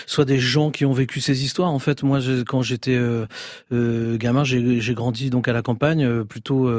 soit 0.06 0.24
des 0.24 0.38
gens 0.38 0.70
qui 0.70 0.84
ont 0.84 0.92
vécu 0.92 1.20
ces 1.20 1.44
histoires. 1.44 1.70
En 1.70 1.80
fait, 1.80 2.04
moi, 2.04 2.20
quand 2.46 2.62
j'étais 2.62 2.94
euh, 2.94 3.26
euh, 3.72 4.16
gamin, 4.16 4.44
j'ai 4.44 4.94
grandi 4.94 5.30
donc 5.30 5.48
à 5.48 5.52
la 5.52 5.62
campagne, 5.62 6.24
plutôt 6.24 6.70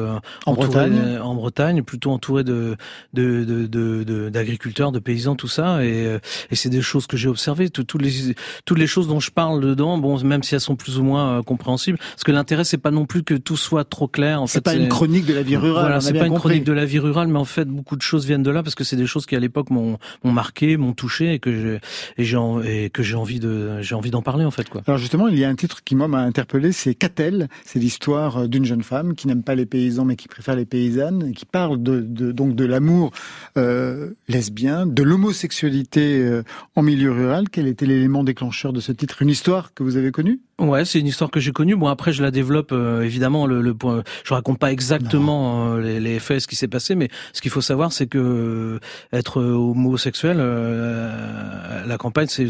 en 0.45 0.53
Bretagne, 0.53 1.19
en 1.21 1.35
Bretagne, 1.35 1.83
plutôt 1.83 2.11
entouré 2.11 2.43
de 2.43 2.77
d'agriculteurs, 3.13 4.91
de, 4.91 4.99
de, 4.99 5.03
paysans, 5.03 5.35
tout 5.35 5.47
ça. 5.47 5.83
Et, 5.83 6.17
et 6.51 6.55
c'est 6.55 6.69
des 6.69 6.81
choses 6.81 7.07
que 7.07 7.17
j'ai 7.17 7.27
observées. 7.27 7.69
Toutes 7.69 8.01
les 8.01 8.35
toutes 8.65 8.79
les 8.79 8.87
choses 8.87 9.07
dont 9.07 9.19
je 9.19 9.31
parle 9.31 9.59
dedans, 9.59 9.97
bon, 9.97 10.17
même 10.23 10.43
si 10.43 10.55
elles 10.55 10.61
sont 10.61 10.77
plus 10.77 10.97
ou 10.97 11.03
moins 11.03 11.43
compréhensibles, 11.43 11.97
parce 11.97 12.23
que 12.23 12.31
l'intérêt 12.31 12.63
c'est 12.63 12.77
pas 12.77 12.91
non 12.91 13.05
plus 13.05 13.23
que 13.23 13.33
tout 13.33 13.57
soit 13.57 13.83
trop 13.83 14.07
clair. 14.07 14.41
En 14.41 14.47
c'est 14.47 14.61
pas 14.61 14.75
une 14.75 14.87
chronique 14.87 15.25
de 15.25 15.33
la 15.33 15.43
vie 15.43 15.57
rurale. 15.57 15.83
Voilà, 15.83 15.99
c'est 15.99 16.13
pas 16.13 16.27
une 16.27 16.35
chronique 16.35 16.63
de 16.63 16.73
la 16.73 16.85
vie 16.85 16.99
rurale, 16.99 17.27
mais 17.27 17.38
en 17.39 17.45
fait, 17.45 17.65
beaucoup 17.65 17.95
de 17.95 18.01
choses 18.01 18.25
viennent 18.25 18.43
de 18.43 18.51
là 18.51 18.61
parce 18.63 18.75
que 18.75 18.83
c'est 18.83 18.95
des 18.95 19.07
choses 19.07 19.25
qui 19.25 19.35
à 19.35 19.39
l'époque 19.39 19.69
m'ont 19.69 19.97
marqué, 20.23 20.77
m'ont 20.77 20.93
touché 20.93 21.33
et 21.33 21.39
que 21.39 21.79
j'ai 22.17 22.35
envie 22.35 23.39
d'en 23.39 24.21
parler 24.21 24.45
en 24.45 24.51
fait 24.51 24.69
quoi. 24.69 24.81
Alors 24.85 24.97
justement, 24.97 25.27
il 25.27 25.39
y 25.39 25.45
a 25.45 25.49
un 25.49 25.55
titre 25.55 25.83
qui 25.83 25.95
m'a 25.95 26.05
interpellé, 26.19 26.71
c'est 26.71 26.93
Catel. 26.95 27.47
C'est 27.65 27.79
l'histoire 27.79 28.47
d'une 28.47 28.65
jeune 28.65 28.83
femme 28.83 29.15
qui 29.15 29.27
n'aime 29.27 29.43
pas 29.43 29.55
les 29.55 29.65
paysans 29.65 30.05
mais 30.05 30.15
qui 30.15 30.27
préfère 30.27 30.55
les 30.55 30.65
paysannes, 30.65 31.27
et 31.29 31.33
qui 31.33 31.45
parle 31.45 31.81
de, 31.81 32.01
de 32.01 32.31
donc 32.31 32.55
de 32.55 32.65
l'amour 32.65 33.11
euh, 33.57 34.11
lesbien, 34.27 34.85
de 34.85 35.03
l'homosexualité 35.03 36.19
euh, 36.19 36.43
en 36.75 36.81
milieu 36.81 37.11
rural. 37.11 37.49
Quel 37.49 37.67
était 37.67 37.85
l'élément 37.85 38.23
déclencheur 38.23 38.73
de 38.73 38.79
ce 38.79 38.91
titre? 38.91 39.21
Une 39.21 39.29
histoire 39.29 39.73
que 39.73 39.83
vous 39.83 39.97
avez 39.97 40.11
connue? 40.11 40.41
Ouais, 40.59 40.83
c'est 40.83 40.99
une 40.99 41.07
histoire 41.07 41.31
que 41.31 41.39
j'ai 41.39 41.51
connue. 41.51 41.75
Bon, 41.75 41.87
après, 41.87 42.11
je 42.11 42.21
la 42.21 42.31
développe 42.31 42.71
euh, 42.71 43.01
évidemment. 43.01 43.47
Le, 43.47 43.61
le 43.61 43.73
point, 43.73 44.03
je 44.25 44.33
raconte 44.33 44.59
pas 44.59 44.71
exactement 44.71 45.73
euh, 45.73 45.81
les, 45.81 45.99
les, 45.99 46.19
faits, 46.19 46.41
ce 46.41 46.47
qui 46.47 46.55
s'est 46.55 46.67
passé, 46.67 46.95
mais 46.95 47.07
ce 47.33 47.41
qu'il 47.41 47.51
faut 47.51 47.61
savoir, 47.61 47.93
c'est 47.93 48.07
que 48.07 48.17
euh, 48.17 48.79
être 49.13 49.41
homosexuel, 49.41 50.37
la 50.37 51.97
campagne, 51.97 52.27
c'est 52.27 52.47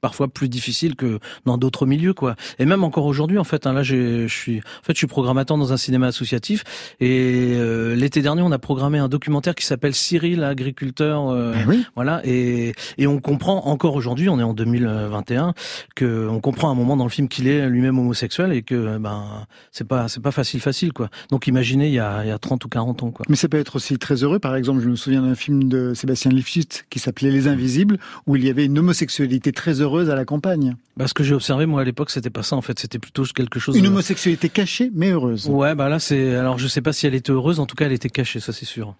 parfois 0.00 0.28
plus 0.28 0.48
difficile 0.48 0.94
que 0.94 1.18
dans 1.44 1.58
d'autres 1.58 1.86
milieux, 1.86 2.14
quoi. 2.14 2.36
Et 2.58 2.66
même 2.66 2.84
encore 2.84 3.06
aujourd'hui, 3.06 3.38
en 3.38 3.44
fait, 3.44 3.66
hein, 3.66 3.72
là, 3.72 3.82
je 3.82 4.28
suis, 4.28 4.58
en 4.58 4.84
fait, 4.84 4.92
je 4.92 4.98
suis 4.98 5.06
programmateur 5.06 5.56
dans 5.56 5.72
un 5.72 5.76
cinéma 5.76 6.06
associatif. 6.06 6.62
Et 7.00 7.56
l'été 7.96 8.22
dernier, 8.22 8.42
on 8.42 8.52
a 8.52 8.58
programmé 8.58 8.98
un 8.98 9.08
documentaire 9.08 9.54
qui 9.54 9.66
s'appelle 9.66 9.94
Cyril, 9.94 10.44
agriculteur. 10.44 11.34
Eh 11.54 11.64
oui. 11.66 11.84
Voilà. 11.96 12.20
Et, 12.24 12.74
et 12.98 13.06
on 13.06 13.18
comprend 13.18 13.66
encore 13.66 13.96
aujourd'hui, 13.96 14.28
on 14.28 14.38
est 14.38 14.44
en 14.44 14.54
2021, 14.54 15.54
que 15.96 16.28
on 16.28 16.40
comprend 16.40 16.68
à 16.68 16.72
un 16.72 16.76
moment 16.76 16.96
dans 16.96 17.04
le 17.04 17.10
film 17.10 17.28
qui 17.28 17.39
il 17.40 17.48
est 17.48 17.68
lui-même 17.68 17.98
homosexuel 17.98 18.52
et 18.52 18.62
que 18.62 18.98
ben 18.98 19.46
c'est 19.72 19.86
pas 19.86 20.08
c'est 20.08 20.22
pas 20.22 20.30
facile 20.30 20.60
facile 20.60 20.92
quoi. 20.92 21.08
Donc 21.30 21.46
imaginez 21.46 21.88
il 21.88 21.94
y 21.94 21.98
a 21.98 22.24
il 22.24 22.28
y 22.28 22.32
a 22.32 22.38
30 22.38 22.64
ou 22.64 22.68
40 22.68 23.02
ans 23.02 23.10
quoi. 23.10 23.26
Mais 23.28 23.36
ça 23.36 23.48
peut 23.48 23.58
être 23.58 23.76
aussi 23.76 23.98
très 23.98 24.22
heureux 24.22 24.38
par 24.38 24.54
exemple, 24.56 24.80
je 24.80 24.88
me 24.88 24.96
souviens 24.96 25.22
d'un 25.22 25.34
film 25.34 25.68
de 25.68 25.94
Sébastien 25.94 26.30
Lifshitz 26.30 26.84
qui 26.90 26.98
s'appelait 26.98 27.30
Les 27.30 27.48
Invisibles 27.48 27.98
où 28.26 28.36
il 28.36 28.44
y 28.44 28.50
avait 28.50 28.66
une 28.66 28.78
homosexualité 28.78 29.52
très 29.52 29.80
heureuse 29.80 30.10
à 30.10 30.14
la 30.14 30.24
campagne. 30.24 30.76
Bah, 30.96 31.08
ce 31.08 31.14
que 31.14 31.24
j'ai 31.24 31.34
observé 31.34 31.66
moi 31.66 31.80
à 31.80 31.84
l'époque 31.84 32.10
c'était 32.10 32.30
pas 32.30 32.42
ça 32.42 32.56
en 32.56 32.62
fait, 32.62 32.78
c'était 32.78 32.98
plutôt 32.98 33.24
quelque 33.24 33.58
chose 33.58 33.76
Une 33.76 33.86
homosexualité 33.86 34.48
cachée 34.48 34.90
mais 34.94 35.10
heureuse. 35.10 35.48
Ouais, 35.48 35.74
bah 35.74 35.88
là 35.88 35.98
c'est 35.98 36.34
alors 36.36 36.58
je 36.58 36.68
sais 36.68 36.82
pas 36.82 36.92
si 36.92 37.06
elle 37.06 37.14
était 37.14 37.32
heureuse, 37.32 37.60
en 37.60 37.66
tout 37.66 37.76
cas 37.76 37.86
elle 37.86 37.92
était 37.92 38.10
cachée, 38.10 38.40
ça 38.40 38.52
c'est 38.52 38.66
sûr. 38.66 38.94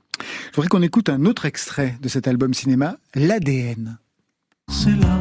Je 0.50 0.56
voudrais 0.56 0.68
qu'on 0.68 0.82
écoute 0.82 1.08
un 1.08 1.24
autre 1.24 1.46
extrait 1.46 1.96
de 2.02 2.08
cet 2.08 2.28
album 2.28 2.54
cinéma, 2.54 2.96
L'ADN. 3.14 3.98
C'est 4.68 4.96
là 4.96 5.20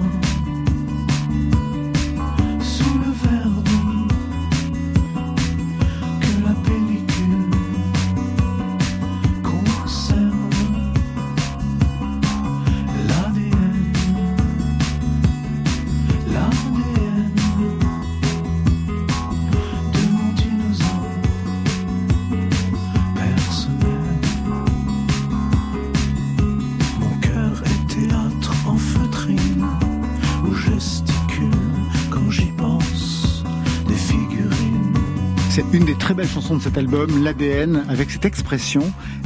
de 36.55 36.61
cet 36.61 36.77
album, 36.77 37.23
l'ADN, 37.23 37.83
avec 37.89 38.09
cette 38.09 38.25
expression, 38.25 38.81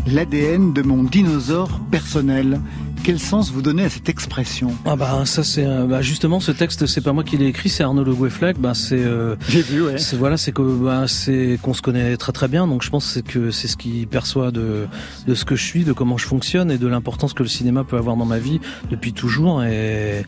l'ADN 0.08 0.74
de 0.74 0.82
mon 0.82 1.04
dinosaure 1.04 1.80
personnel. 1.92 2.60
Quel 3.04 3.20
sens 3.20 3.52
vous 3.52 3.62
donnez 3.62 3.84
à 3.84 3.90
cette 3.90 4.08
expression? 4.10 4.74
Ah 4.86 4.96
bah 4.96 5.24
ça 5.26 5.44
c'est 5.44 5.66
bah 5.66 6.02
justement 6.02 6.40
ce 6.40 6.52
texte 6.52 6.86
c'est 6.86 7.02
pas 7.02 7.14
moi 7.14 7.24
qui 7.24 7.38
l'ai 7.38 7.48
écrit, 7.48 7.70
c'est 7.70 7.84
Arnaud 7.84 8.04
Le 8.04 8.14
Goueflac. 8.14 8.58
Bah 8.58 8.74
c'est 8.74 8.96
euh, 8.98 9.36
j'ai 9.50 9.62
vu 9.62 9.84
ouais. 9.84 9.98
C'est 9.98 10.16
voilà 10.16 10.38
c'est 10.38 10.52
que 10.54 10.62
bah, 10.62 11.06
c'est 11.08 11.60
qu'on 11.62 11.74
se 11.74 11.82
connaît 11.82 12.16
très 12.18 12.32
très 12.32 12.48
bien 12.48 12.66
donc 12.66 12.82
je 12.84 12.90
pense 12.90 13.20
que 13.28 13.52
c'est 13.52 13.68
ce 13.68 13.76
qu'il 13.78 14.08
perçoit 14.08 14.52
de 14.52 14.88
de 15.28 15.36
ce 15.36 15.46
que 15.46 15.56
je 15.56 15.64
suis, 15.64 15.84
de 15.84 15.94
comment 15.94 16.18
je 16.18 16.26
fonctionne 16.26 16.72
et 16.72 16.78
de 16.78 16.88
l'importance 16.88 17.34
que 17.34 17.44
le 17.44 17.50
cinéma 17.50 17.84
peut 17.84 17.98
avoir 17.98 18.16
dans 18.16 18.26
ma 18.26 18.40
vie 18.40 18.60
depuis 18.90 19.14
toujours 19.14 19.64
et 19.64 20.26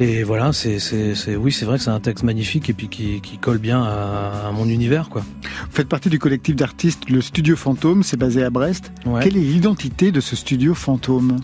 et 0.00 0.24
voilà 0.24 0.52
c'est 0.52 0.80
c'est 0.80 1.14
c'est 1.14 1.36
oui 1.36 1.52
c'est 1.52 1.64
vrai 1.64 1.78
que 1.78 1.84
c'est 1.84 1.90
un 1.90 2.00
texte 2.00 2.24
magnifique 2.24 2.68
et 2.68 2.72
puis 2.72 2.88
qui 2.88 3.20
qui 3.20 3.38
colle 3.38 3.58
bien 3.58 3.82
à, 3.82 4.48
à 4.48 4.52
mon 4.52 4.66
univers 4.66 5.08
quoi. 5.08 5.22
Vous 5.22 5.72
faites 5.76 5.88
partie 5.88 6.10
du 6.10 6.18
collectif 6.18 6.56
d'artistes 6.56 7.08
le 7.08 7.20
Studio 7.20 7.54
Fantôme, 7.54 8.02
c'est 8.02 8.16
basé 8.16 8.42
à 8.42 8.50
Brest. 8.50 8.90
Ouais. 9.06 9.22
Quelle 9.22 9.36
est 9.36 9.40
l'identité 9.40 10.10
de 10.10 10.20
ce 10.20 10.34
studio 10.34 10.74
fantôme? 10.74 11.36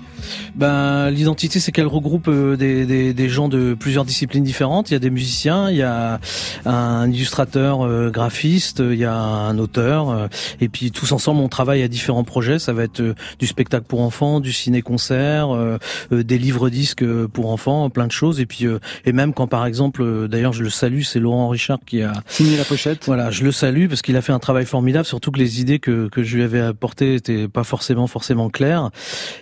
Ben 0.57 1.11
l'identité 1.11 1.61
c'est 1.61 1.71
qu'elle 1.71 1.87
regroupe 1.87 2.29
euh, 2.29 2.57
des, 2.57 2.87
des, 2.87 3.13
des, 3.13 3.29
gens 3.29 3.49
de 3.49 3.75
plusieurs 3.75 4.07
disciplines 4.07 4.43
différentes. 4.43 4.91
Il 4.91 4.95
y 4.95 4.97
a 4.97 5.01
des 5.01 5.11
musiciens, 5.11 5.71
il 5.71 5.77
y 5.77 5.83
a 5.83 6.19
un 6.65 7.11
illustrateur 7.11 7.83
euh, 7.83 8.11
graphiste, 8.11 8.81
il 8.81 8.97
y 8.97 9.05
a 9.05 9.15
un 9.15 9.59
auteur, 9.59 10.11
euh, 10.11 10.29
et 10.61 10.69
puis 10.69 10.91
tous 10.93 11.13
ensemble 11.13 11.41
on 11.41 11.49
travaille 11.49 11.83
à 11.83 11.89
différents 11.89 12.25
projets. 12.25 12.59
Ça 12.59 12.73
va 12.73 12.85
être 12.85 13.03
du 13.39 13.47
spectacle 13.47 13.85
pour 13.87 14.01
enfants, 14.01 14.41
du 14.41 14.53
ciné-concert, 14.53 15.55
euh, 15.55 15.79
des 16.11 16.39
livres-disques 16.39 17.05
pour 17.27 17.51
enfants, 17.51 17.91
plein 17.91 18.07
de 18.07 18.13
choses. 18.13 18.41
Et 18.41 18.47
puis 18.47 18.67
et 19.05 19.13
même 19.13 19.35
quand 19.35 19.47
par 19.47 19.67
exemple, 19.67 20.27
d'ailleurs 20.29 20.55
je 20.55 20.63
le 20.63 20.71
salue, 20.71 21.03
c'est 21.03 21.19
Laurent 21.19 21.49
Richard 21.49 21.81
qui 21.85 22.03
a 22.03 22.13
signé 22.29 22.57
la 22.57 22.65
pochette. 22.65 23.05
Voilà, 23.05 23.31
je 23.31 23.45
le 23.45 23.53
salue 23.53 23.89
parce 23.89 24.01
qu'il 24.01 24.17
a 24.17 24.23
fait 24.23 24.33
un 24.33 24.39
travail 24.39 24.65
formidable, 24.65 25.05
surtout 25.05 25.31
que 25.31 25.39
les 25.39 25.61
idées 25.61 25.79
que, 25.79 26.09
que 26.09 26.23
je 26.23 26.37
lui 26.37 26.43
avais 26.43 26.61
apportées 26.61 27.17
étaient 27.17 27.47
pas 27.47 27.65
forcément 27.65 28.07
forcément 28.07 28.49
claires. 28.49 28.91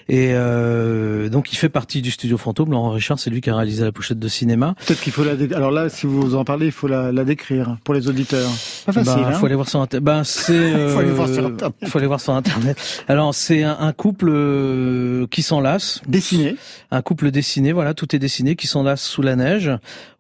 Et 0.09 0.31
euh, 0.33 1.04
donc 1.31 1.53
il 1.53 1.57
fait 1.57 1.69
partie 1.69 2.03
du 2.03 2.11
studio 2.11 2.37
fantôme. 2.37 2.71
Laurent 2.71 2.91
Richard, 2.91 3.19
c'est 3.19 3.31
lui 3.31 3.41
qui 3.41 3.51
a 3.51 3.57
réalisé 3.57 3.85
la 3.85 3.93
pochette 3.93 4.19
de 4.19 4.29
cinéma. 4.29 4.75
Peut-être 4.87 5.01
qu'il 5.01 5.13
faut 5.13 5.25
la. 5.25 5.37
Dé... 5.37 5.53
Alors 5.55 5.71
là, 5.71 5.89
si 5.89 6.07
vous 6.07 6.35
en 6.35 6.45
parlez, 6.45 6.67
il 6.67 6.73
faut 6.73 6.89
la, 6.89 7.13
la 7.13 7.25
décrire 7.25 7.77
pour 7.85 7.95
les 7.95 8.09
auditeurs. 8.09 8.51
Pas 8.87 8.93
facile. 8.93 9.23
Bah, 9.23 9.29
hein 9.29 9.33
faut 9.33 9.47
aller 9.47 9.55
voir 9.55 9.69
sur 9.69 9.81
internet. 9.81 10.05
Bah, 10.05 10.23
c'est. 10.25 10.53
Euh, 10.53 10.89
faut 10.95 11.01
aller 11.01 11.11
voir 11.11 11.29
sur 11.29 11.47
internet. 11.47 11.75
Faut 11.87 11.99
aller 11.99 12.07
voir 12.07 12.21
sur 12.21 12.33
internet. 12.35 13.05
Alors 13.09 13.35
c'est 13.35 13.63
un, 13.63 13.77
un, 13.79 13.93
couple 13.93 14.29
euh, 14.31 15.27
qui 15.31 15.43
s'enlace. 15.43 16.03
Dessiné. 16.07 16.57
Un 16.91 17.03
couple 17.03 17.31
dessiné. 17.31 17.73
Voilà, 17.73 17.95
tout 17.95 18.15
est 18.15 18.19
dessiné, 18.19 18.57
qui 18.57 18.67
s'enlace 18.67 19.03
sous 19.03 19.23
la 19.23 19.37
neige. 19.37 19.71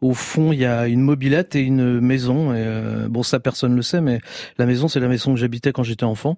Au 0.00 0.14
fond, 0.14 0.52
il 0.52 0.58
y 0.58 0.66
a 0.66 0.86
une 0.86 1.00
mobilette 1.00 1.56
et 1.56 1.60
une 1.60 2.00
maison. 2.00 2.52
Et, 2.52 2.58
euh, 2.58 3.08
bon, 3.08 3.22
ça 3.22 3.40
personne 3.40 3.74
le 3.74 3.82
sait, 3.82 4.00
mais 4.00 4.20
la 4.58 4.66
maison, 4.66 4.88
c'est 4.88 5.00
la 5.00 5.08
maison 5.08 5.34
que 5.34 5.40
j'habitais 5.40 5.72
quand 5.72 5.82
j'étais 5.82 6.04
enfant. 6.04 6.36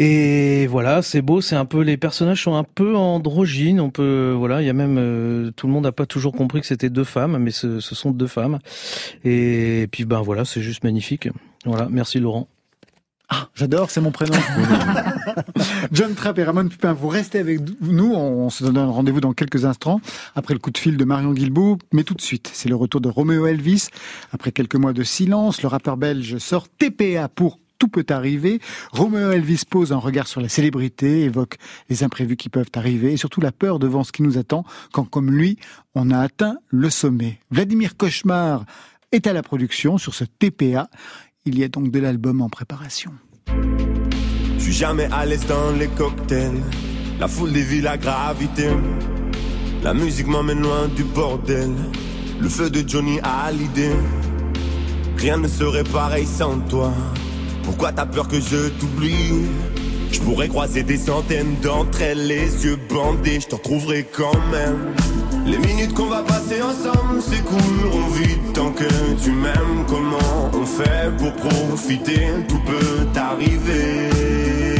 Et 0.00 0.68
voilà, 0.68 1.02
c'est 1.02 1.22
beau, 1.22 1.40
c'est 1.40 1.56
un 1.56 1.64
peu 1.64 1.80
les 1.80 1.96
personnages 1.96 2.44
sont 2.44 2.54
un 2.54 2.62
peu 2.62 2.94
androgynes, 2.94 3.80
on 3.80 3.90
peut 3.90 4.32
voilà, 4.32 4.62
il 4.62 4.66
y 4.66 4.70
a 4.70 4.72
même 4.72 4.96
euh, 4.96 5.50
tout 5.50 5.66
le 5.66 5.72
monde 5.72 5.82
n'a 5.82 5.92
pas 5.92 6.06
toujours 6.06 6.32
compris 6.32 6.60
que 6.60 6.68
c'était 6.68 6.88
deux 6.88 7.02
femmes, 7.02 7.36
mais 7.38 7.50
ce, 7.50 7.80
ce, 7.80 7.96
sont 7.96 8.12
deux 8.12 8.28
femmes. 8.28 8.60
Et, 9.24 9.82
et 9.82 9.86
puis 9.88 10.04
ben 10.04 10.20
voilà, 10.20 10.44
c'est 10.44 10.62
juste 10.62 10.84
magnifique. 10.84 11.28
Voilà, 11.64 11.88
merci 11.90 12.20
Laurent. 12.20 12.46
Ah, 13.28 13.48
j'adore, 13.56 13.90
c'est 13.90 14.00
mon 14.00 14.12
prénom. 14.12 14.38
John 15.92 16.14
Trapp 16.14 16.38
et 16.38 16.44
Ramon 16.44 16.68
Pupin, 16.68 16.92
vous 16.92 17.08
restez 17.08 17.40
avec 17.40 17.58
nous. 17.80 18.14
On 18.14 18.50
se 18.50 18.62
donne 18.62 18.78
un 18.78 18.86
rendez-vous 18.86 19.20
dans 19.20 19.32
quelques 19.32 19.64
instants 19.64 20.00
après 20.36 20.54
le 20.54 20.60
coup 20.60 20.70
de 20.70 20.78
fil 20.78 20.96
de 20.96 21.04
Marion 21.04 21.32
Guilbault. 21.32 21.76
Mais 21.92 22.04
tout 22.04 22.14
de 22.14 22.22
suite, 22.22 22.48
c'est 22.54 22.68
le 22.68 22.76
retour 22.76 23.00
de 23.00 23.08
Roméo 23.08 23.48
Elvis. 23.48 23.88
Après 24.32 24.52
quelques 24.52 24.76
mois 24.76 24.92
de 24.92 25.02
silence, 25.02 25.60
le 25.60 25.68
rappeur 25.68 25.96
belge 25.96 26.38
sort 26.38 26.68
TPA 26.68 27.28
pour 27.28 27.58
tout 27.78 27.88
peut 27.88 28.06
arriver. 28.10 28.60
Roméo 28.92 29.30
Elvis 29.30 29.62
pose 29.68 29.92
un 29.92 29.98
regard 29.98 30.26
sur 30.26 30.40
la 30.40 30.48
célébrité, 30.48 31.22
évoque 31.22 31.56
les 31.88 32.02
imprévus 32.02 32.36
qui 32.36 32.48
peuvent 32.48 32.70
arriver 32.74 33.12
et 33.12 33.16
surtout 33.16 33.40
la 33.40 33.52
peur 33.52 33.78
devant 33.78 34.04
ce 34.04 34.12
qui 34.12 34.22
nous 34.22 34.38
attend 34.38 34.64
quand, 34.92 35.04
comme 35.04 35.30
lui, 35.30 35.58
on 35.94 36.10
a 36.10 36.18
atteint 36.18 36.58
le 36.68 36.90
sommet. 36.90 37.38
Vladimir 37.50 37.96
Cauchemar 37.96 38.64
est 39.12 39.26
à 39.26 39.32
la 39.32 39.42
production 39.42 39.98
sur 39.98 40.14
ce 40.14 40.24
TPA. 40.24 40.88
Il 41.44 41.58
y 41.58 41.64
a 41.64 41.68
donc 41.68 41.90
de 41.90 41.98
l'album 41.98 42.42
en 42.42 42.48
préparation. 42.48 43.12
Je 44.58 44.62
suis 44.64 44.72
jamais 44.72 45.08
à 45.12 45.24
l'aise 45.24 45.46
dans 45.46 45.72
les 45.78 45.88
cocktails. 45.88 46.60
La 47.20 47.28
foule 47.28 47.52
dévie 47.52 47.80
la 47.80 47.96
gravité. 47.96 48.68
La 49.82 49.94
musique 49.94 50.26
m'emmène 50.26 50.60
loin 50.60 50.88
du 50.88 51.04
bordel. 51.04 51.70
Le 52.40 52.48
feu 52.48 52.68
de 52.70 52.86
Johnny 52.86 53.18
a 53.22 53.50
l'idée. 53.50 53.94
Rien 55.16 55.38
ne 55.38 55.48
serait 55.48 55.84
pareil 55.84 56.26
sans 56.26 56.58
toi. 56.60 56.92
Pourquoi 57.68 57.92
t'as 57.92 58.06
peur 58.06 58.26
que 58.26 58.40
je 58.40 58.70
t'oublie 58.80 59.44
Je 60.10 60.20
pourrais 60.20 60.48
croiser 60.48 60.82
des 60.82 60.96
centaines 60.96 61.54
d'entre 61.62 62.00
elles, 62.00 62.26
les 62.26 62.64
yeux 62.64 62.78
bandés, 62.88 63.40
je 63.40 63.46
t'en 63.46 63.58
retrouverai 63.58 64.06
quand 64.10 64.40
même. 64.50 64.94
Les 65.44 65.58
minutes 65.58 65.92
qu'on 65.92 66.06
va 66.06 66.22
passer 66.22 66.62
ensemble 66.62 67.20
s'écouleront 67.20 68.08
vite 68.08 68.54
tant 68.54 68.72
que 68.72 68.88
tu 69.22 69.32
m'aimes. 69.32 69.84
Comment 69.86 70.50
on 70.54 70.64
fait 70.64 71.14
pour 71.18 71.32
profiter? 71.34 72.28
Tout 72.48 72.60
peut 72.64 73.20
arriver. 73.20 74.77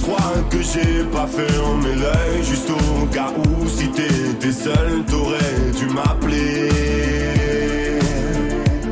Je 0.00 0.06
crois 0.06 0.42
que 0.48 0.62
j'ai 0.62 1.04
pas 1.12 1.26
fermé 1.26 1.94
l'œil. 1.94 2.42
Juste 2.42 2.70
au 2.70 3.06
cas 3.06 3.32
où, 3.36 3.68
si 3.68 3.88
t'étais 3.88 4.52
seul, 4.52 5.04
t'aurais 5.06 5.56
dû 5.78 5.86
m'appeler. 5.86 6.68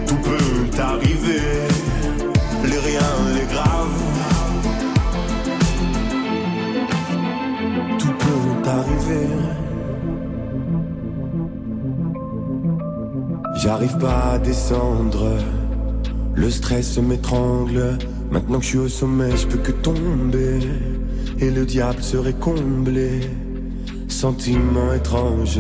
Tout 0.06 0.16
peut 0.16 0.80
arriver, 0.80 1.40
les 2.64 2.78
rien, 2.78 3.10
les 3.34 3.46
graves. 3.54 4.02
Tout 7.98 8.14
peut 8.22 8.68
arriver. 8.68 9.28
J'arrive 13.56 13.98
pas 13.98 14.32
à 14.34 14.38
descendre, 14.38 15.26
le 16.34 16.50
stress 16.50 16.98
m'étrangle. 16.98 17.98
Maintenant 18.30 18.58
que 18.58 18.64
je 18.64 18.68
suis 18.68 18.78
au 18.78 18.88
sommet, 18.88 19.36
je 19.36 19.46
peux 19.46 19.58
que 19.58 19.72
tomber. 19.72 20.58
Et 21.40 21.50
le 21.50 21.64
diable 21.64 22.02
serait 22.02 22.34
comblé. 22.34 23.20
Sentiment 24.08 24.92
étrange, 24.92 25.58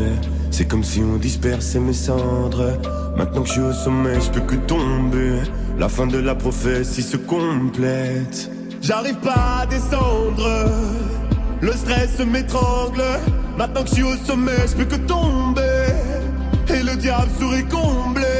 c'est 0.50 0.66
comme 0.66 0.84
si 0.84 1.00
on 1.00 1.16
dispersait 1.16 1.80
mes 1.80 1.92
cendres. 1.92 2.78
Maintenant 3.16 3.42
que 3.42 3.48
je 3.48 3.52
suis 3.52 3.62
au 3.62 3.72
sommet, 3.72 4.20
je 4.20 4.30
peux 4.30 4.40
que 4.40 4.56
tomber. 4.66 5.40
La 5.78 5.88
fin 5.88 6.06
de 6.06 6.18
la 6.18 6.34
prophétie 6.34 7.02
se 7.02 7.16
complète. 7.16 8.50
J'arrive 8.80 9.16
pas 9.16 9.60
à 9.62 9.66
descendre. 9.66 10.70
Le 11.60 11.72
stress 11.72 12.18
m'étrangle. 12.20 13.02
Maintenant 13.56 13.82
que 13.82 13.88
je 13.88 13.94
suis 13.94 14.02
au 14.02 14.16
sommet, 14.24 14.66
je 14.66 14.76
peux 14.76 14.84
que 14.84 15.00
tomber. 15.06 15.86
Et 16.68 16.82
le 16.82 16.96
diable 16.96 17.30
serait 17.40 17.64
comblé. 17.64 18.37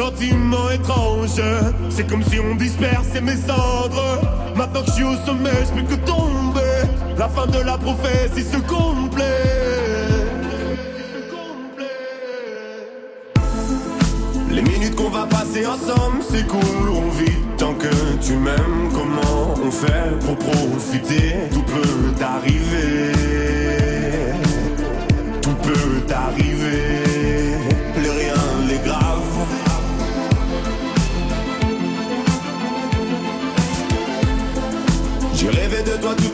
Sentiment 0.00 0.70
étrange, 0.70 1.42
c'est 1.90 2.06
comme 2.08 2.22
si 2.22 2.38
on 2.40 2.54
dispersait 2.54 3.20
mes 3.20 3.36
cendres. 3.36 4.18
Maintenant 4.56 4.80
que 4.80 4.86
je 4.86 4.92
suis 4.92 5.04
au 5.04 5.14
sommet, 5.26 5.50
je 5.66 5.78
peux 5.78 5.86
que 5.94 6.00
tomber. 6.06 6.88
La 7.18 7.28
fin 7.28 7.46
de 7.46 7.58
la 7.58 7.76
prophétie 7.76 8.42
se 8.42 8.56
complète. 8.56 9.26
Les 14.50 14.62
minutes 14.62 14.96
qu'on 14.96 15.10
va 15.10 15.26
passer 15.26 15.66
ensemble 15.66 16.22
s'écouleront 16.22 17.10
vite 17.10 17.58
tant 17.58 17.74
que 17.74 17.92
tu 18.22 18.36
m'aimes. 18.36 18.88
Comment 18.94 19.54
on 19.62 19.70
fait 19.70 20.18
pour 20.20 20.38
profiter? 20.38 21.34
Tout 21.52 21.62
peut 21.62 22.24
arriver. 22.24 23.12
Tout 25.42 25.56
peut 25.62 26.14
arriver. 26.14 27.09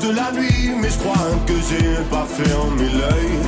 Toute 0.06 0.16
la 0.16 0.30
nuit, 0.32 0.70
mais 0.80 0.88
je 0.88 0.98
crois 0.98 1.30
que 1.46 1.54
j'ai 1.68 1.96
pas 2.10 2.26
fermé 2.26 2.84
l'œil. 2.84 3.38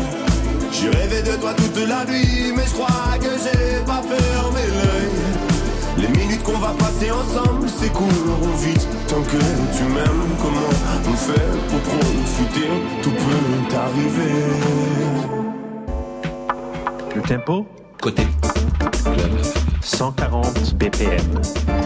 J'ai 0.72 0.88
rêvé 0.88 1.22
de 1.22 1.36
toi 1.36 1.54
toute 1.54 1.88
la 1.88 2.04
nuit, 2.04 2.52
mais 2.56 2.64
je 2.66 2.72
crois 2.72 3.18
que 3.20 3.30
j'ai 3.44 3.84
pas 3.84 4.02
fermé 4.02 4.60
l'œil. 4.78 5.10
Les 5.98 6.08
minutes 6.08 6.42
qu'on 6.42 6.58
va 6.58 6.74
passer 6.78 7.10
ensemble 7.10 7.68
s'écouleront 7.68 8.56
vite 8.56 8.88
tant 9.08 9.22
que 9.22 9.38
tu 9.76 9.84
m'aimes. 9.84 10.36
Comment 10.40 10.70
on 11.06 11.16
fait 11.16 11.48
pour 11.68 11.80
profiter 11.80 12.68
Tout 13.02 13.10
peut 13.10 13.76
arriver. 13.76 14.34
Le 17.14 17.22
tempo 17.22 17.66
Côté 18.00 18.26
club. 19.04 19.30
140 19.80 20.74
BPM. 20.74 21.40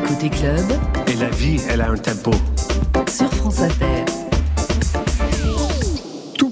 Côté 0.06 0.30
club. 0.30 0.64
Et 1.06 1.14
la 1.14 1.28
vie, 1.28 1.60
elle 1.68 1.80
a 1.80 1.90
un 1.90 1.96
tempo. 1.96 2.32
Sur 3.06 3.32
France 3.34 3.60
Inter. 3.60 4.21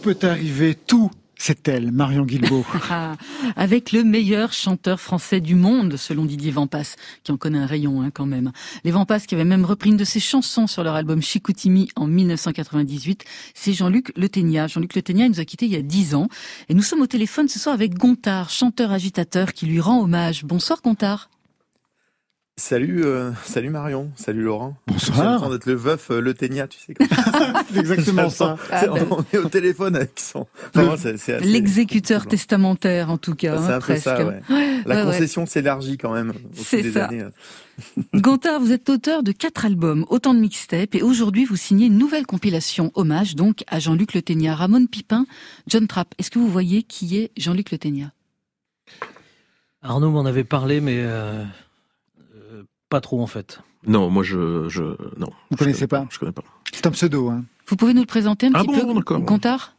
Peut 0.03 0.17
arriver, 0.23 0.75
tout 0.75 1.11
C'est 1.37 1.69
elle, 1.69 1.93
Marion 1.93 2.25
Guilbault? 2.25 2.65
Ah, 2.91 3.17
avec 3.55 3.93
le 3.93 4.03
meilleur 4.03 4.55
chanteur 4.55 4.99
français 4.99 5.41
du 5.41 5.55
monde, 5.55 5.97
selon 5.97 6.25
Didier 6.25 6.51
Vampas, 6.51 6.97
qui 7.23 7.33
en 7.33 7.37
connaît 7.37 7.59
un 7.59 7.67
rayon 7.67 8.01
hein, 8.01 8.11
quand 8.11 8.25
même. 8.25 8.51
Les 8.85 8.93
Vampas 8.93 9.21
qui 9.21 9.35
avaient 9.35 9.45
même 9.45 9.67
repris 9.67 9.91
une 9.91 9.99
de 9.99 10.05
ses 10.05 10.19
chansons 10.19 10.67
sur 10.67 10.85
leur 10.85 10.95
album 10.95 11.21
Chicoutimi 11.21 11.91
en 11.97 12.07
1998, 12.07 13.25
c'est 13.53 13.75
Jean-Luc 13.75 14.11
Le 14.17 14.29
Jean-Luc 14.69 14.95
Le 14.95 15.29
nous 15.29 15.41
a 15.41 15.45
quittés 15.45 15.67
il 15.67 15.73
y 15.73 15.77
a 15.77 15.83
dix 15.83 16.15
ans. 16.15 16.29
Et 16.71 16.75
nous 16.75 16.83
sommes 16.83 17.03
au 17.03 17.07
téléphone 17.07 17.49
ce 17.49 17.59
soir 17.59 17.75
avec 17.75 17.95
Gontard, 17.95 18.49
chanteur 18.49 18.93
agitateur, 18.93 19.53
qui 19.53 19.67
lui 19.67 19.81
rend 19.81 20.01
hommage. 20.01 20.45
Bonsoir 20.45 20.81
Gontard. 20.83 21.29
Salut, 22.61 23.07
euh, 23.07 23.33
salut 23.43 23.71
Marion, 23.71 24.11
salut 24.17 24.43
Laurent. 24.43 24.77
Bonsoir. 24.87 25.49
d'être 25.49 25.65
le 25.65 25.73
veuf 25.73 26.11
euh, 26.11 26.21
Le 26.21 26.35
tu 26.35 26.47
sais. 26.47 26.95
c'est 27.73 27.81
exactement 27.81 28.29
ça. 28.29 28.59
Ah, 28.71 28.87
ben. 28.87 29.07
On 29.11 29.25
est 29.33 29.39
au 29.39 29.49
téléphone 29.49 29.97
avec 29.97 30.21
son. 30.21 30.47
L'exécuteur 31.41 32.27
testamentaire, 32.27 33.11
en 33.11 33.17
tout 33.17 33.35
cas. 33.35 33.57
C'est 33.57 33.73
hein, 33.73 33.77
un 33.77 33.81
peu 33.81 33.97
ça, 33.97 34.27
ouais. 34.27 34.43
La 34.85 35.05
concession 35.05 35.47
s'élargit 35.47 35.97
quand 35.97 36.13
même 36.13 36.33
au 36.33 36.63
fil 36.63 36.83
des 36.83 36.99
années. 36.99 37.23
Hein. 37.97 38.03
Gontard, 38.15 38.61
vous 38.61 38.73
êtes 38.73 38.91
auteur 38.91 39.23
de 39.23 39.33
quatre 39.33 39.65
albums, 39.65 40.05
autant 40.11 40.35
de 40.35 40.39
mixtapes, 40.39 40.95
et 40.95 41.01
aujourd'hui 41.01 41.47
vous 41.47 41.57
signez 41.57 41.87
une 41.87 41.97
nouvelle 41.97 42.27
compilation, 42.27 42.93
hommage 42.95 43.37
donc 43.37 43.65
à 43.69 43.79
Jean-Luc 43.79 44.13
Le 44.13 44.53
Ramon 44.53 44.85
Pipin, 44.85 45.25
John 45.67 45.87
Trapp. 45.87 46.15
Est-ce 46.19 46.31
que 46.31 46.39
vous 46.39 46.51
voyez 46.51 46.83
qui 46.83 47.17
est 47.17 47.31
Jean-Luc 47.39 47.71
Le 47.71 47.79
Arnaud 49.81 50.11
m'en 50.11 50.27
avait 50.27 50.45
parlé, 50.45 50.83
mais. 50.83 50.99
Euh, 50.99 51.43
pas 52.91 53.01
trop 53.01 53.23
en 53.23 53.27
fait. 53.27 53.61
Non, 53.87 54.11
moi 54.11 54.23
je, 54.23 54.69
je 54.69 54.83
non. 55.17 55.31
Vous 55.51 55.57
connaissez 55.57 55.87
pas, 55.87 56.07
Je 56.11 56.19
connais 56.19 56.33
pas. 56.33 56.43
C'est 56.73 56.87
un 56.87 56.91
pseudo. 56.91 57.31
Hein. 57.31 57.45
Vous 57.67 57.77
pouvez 57.77 57.95
nous 57.95 58.03
le 58.03 58.07
présenter 58.07 58.49
un 58.49 58.53
ah 58.55 58.65
petit 58.65 58.83
bon, 58.85 59.01
peu, 59.01 59.19
Gontard? 59.19 59.75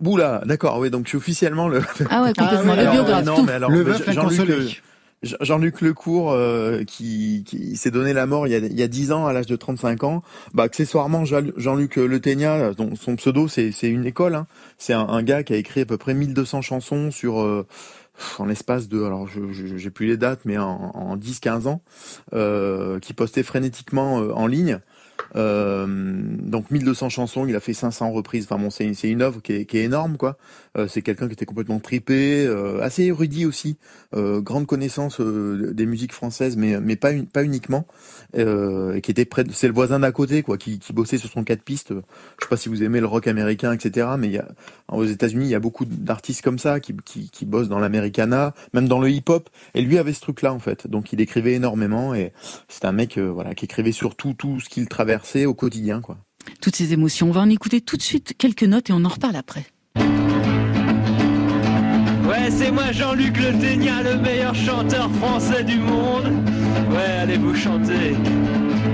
Boula, 0.00 0.42
d'accord, 0.44 0.78
oui, 0.78 0.90
donc 0.90 1.04
je 1.04 1.10
suis 1.10 1.18
officiellement 1.18 1.68
le. 1.68 1.80
Ah 2.10 2.22
ouais, 2.22 2.32
complètement, 2.34 2.74
ah, 2.76 2.84
le 2.84 2.90
biographe. 2.90 3.24
Non, 3.24 3.42
mais 3.42 3.52
alors, 3.52 3.70
le 3.70 3.80
veuf 3.82 4.10
Jean-Luc, 4.10 4.50
euh, 4.50 4.68
Jean-Luc 5.40 5.80
Lecourt, 5.80 6.32
euh, 6.32 6.82
qui, 6.84 7.44
qui 7.46 7.76
s'est 7.76 7.90
donné 7.90 8.12
la 8.12 8.26
mort 8.26 8.46
il 8.46 8.50
y 8.50 8.54
a, 8.54 8.58
il 8.58 8.78
y 8.78 8.82
a 8.82 8.88
10 8.88 9.12
ans, 9.12 9.26
à 9.26 9.32
l'âge 9.32 9.46
de 9.46 9.56
35 9.56 10.04
ans. 10.04 10.22
Bah, 10.52 10.64
accessoirement, 10.64 11.24
Jean-Luc 11.24 11.96
Le 11.96 12.20
Ténia, 12.20 12.74
dont 12.74 12.96
son 12.96 13.16
pseudo, 13.16 13.48
c'est 13.48 13.70
une 13.82 14.04
école. 14.04 14.34
Hein. 14.34 14.46
C'est 14.78 14.92
un, 14.92 15.08
un, 15.08 15.22
gars 15.22 15.42
qui 15.42 15.54
a 15.54 15.56
écrit 15.56 15.82
à 15.82 15.86
peu 15.86 15.96
près 15.96 16.14
1200 16.14 16.60
chansons 16.60 17.10
sur. 17.10 17.40
Euh, 17.40 17.66
en 18.38 18.46
l'espace 18.46 18.88
de, 18.88 19.02
alors 19.02 19.26
je 19.26 19.40
j'ai 19.76 19.90
plus 19.90 20.06
les 20.06 20.16
dates, 20.16 20.40
mais 20.44 20.58
en, 20.58 20.66
en 20.66 21.16
10-15 21.16 21.66
ans, 21.68 21.82
euh, 22.32 22.98
qui 23.00 23.14
postait 23.14 23.42
frénétiquement 23.42 24.20
euh, 24.20 24.32
en 24.32 24.46
ligne. 24.46 24.80
Euh, 25.36 25.86
donc 25.86 26.70
1200 26.70 27.08
chansons, 27.08 27.46
il 27.46 27.54
a 27.56 27.60
fait 27.60 27.74
500 27.74 28.12
reprises. 28.12 28.44
Enfin 28.44 28.60
bon, 28.60 28.70
c'est 28.70 28.92
une 29.04 29.22
œuvre 29.22 29.40
qui 29.42 29.66
qui 29.66 29.78
est 29.78 29.84
énorme 29.84 30.16
quoi. 30.16 30.36
Euh, 30.76 30.88
c'est 30.88 31.02
quelqu'un 31.02 31.28
qui 31.28 31.34
était 31.34 31.46
complètement 31.46 31.78
tripé, 31.78 32.44
euh, 32.46 32.82
assez 32.82 33.04
érudit 33.04 33.46
aussi, 33.46 33.76
euh, 34.16 34.40
grande 34.40 34.66
connaissance 34.66 35.20
des 35.20 35.86
musiques 35.86 36.12
françaises, 36.12 36.56
mais 36.56 36.80
mais 36.80 36.96
pas 36.96 37.12
pas 37.32 37.44
uniquement. 37.44 37.86
et 38.36 39.00
qui 39.00 39.10
était 39.10 39.24
près, 39.24 39.44
c'est 39.52 39.68
le 39.68 39.72
voisin 39.74 40.00
d'à 40.00 40.10
côté 40.10 40.42
quoi, 40.42 40.58
qui, 40.58 40.78
qui 40.80 40.92
bossait 40.92 41.18
sur 41.18 41.30
son 41.30 41.44
quatre 41.44 41.62
pistes. 41.62 41.90
Je 41.90 42.44
sais 42.44 42.48
pas 42.48 42.56
si 42.56 42.68
vous 42.68 42.82
aimez 42.82 43.00
le 43.00 43.06
rock 43.06 43.28
américain, 43.28 43.72
etc. 43.72 44.08
Mais 44.18 44.28
il 44.28 44.32
y 44.34 44.38
a 44.38 44.48
aux 44.88 45.04
États-Unis, 45.04 45.46
il 45.46 45.50
y 45.50 45.54
a 45.54 45.60
beaucoup 45.60 45.84
d'artistes 45.84 46.42
comme 46.42 46.58
ça 46.58 46.80
qui, 46.80 46.94
qui, 47.04 47.30
qui 47.30 47.44
bossent 47.46 47.68
dans 47.68 47.78
l'americana, 47.78 48.54
même 48.72 48.88
dans 48.88 49.00
le 49.00 49.10
hip-hop. 49.10 49.48
Et 49.74 49.82
lui 49.82 49.98
avait 49.98 50.12
ce 50.12 50.20
truc-là 50.20 50.52
en 50.52 50.58
fait. 50.58 50.88
Donc 50.88 51.12
il 51.12 51.20
écrivait 51.20 51.54
énormément 51.54 52.14
et 52.14 52.32
c'est 52.68 52.84
un 52.84 52.92
mec 52.92 53.18
voilà 53.18 53.54
qui 53.54 53.66
écrivait 53.66 53.92
sur 53.92 54.16
tout 54.16 54.34
tout 54.34 54.60
ce 54.60 54.68
qu'il 54.68 54.88
traversait 54.88 55.46
au 55.46 55.54
quotidien. 55.54 56.00
quoi. 56.00 56.18
Toutes 56.60 56.76
ces 56.76 56.92
émotions. 56.92 57.28
On 57.28 57.32
va 57.32 57.40
en 57.42 57.50
écouter 57.50 57.80
tout 57.80 57.96
de 57.96 58.02
suite 58.02 58.34
quelques 58.36 58.64
notes 58.64 58.90
et 58.90 58.92
on 58.92 59.04
en 59.04 59.08
reparle 59.08 59.36
après. 59.36 59.64
Ouais, 62.34 62.50
c'est 62.50 62.72
moi 62.72 62.90
Jean-Luc 62.90 63.36
Le 63.38 63.52
le 63.52 64.20
meilleur 64.20 64.56
chanteur 64.56 65.08
français 65.20 65.62
du 65.62 65.78
monde. 65.78 66.32
Ouais, 66.90 67.20
allez 67.22 67.36
vous 67.36 67.54
chanter. 67.54 68.16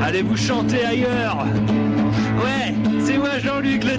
Allez 0.02 0.20
vous 0.20 0.36
chanter 0.36 0.84
ailleurs. 0.84 1.46
Ouais, 2.36 2.74
c'est 3.02 3.16
moi 3.16 3.38
Jean-Luc 3.42 3.82
Le 3.84 3.92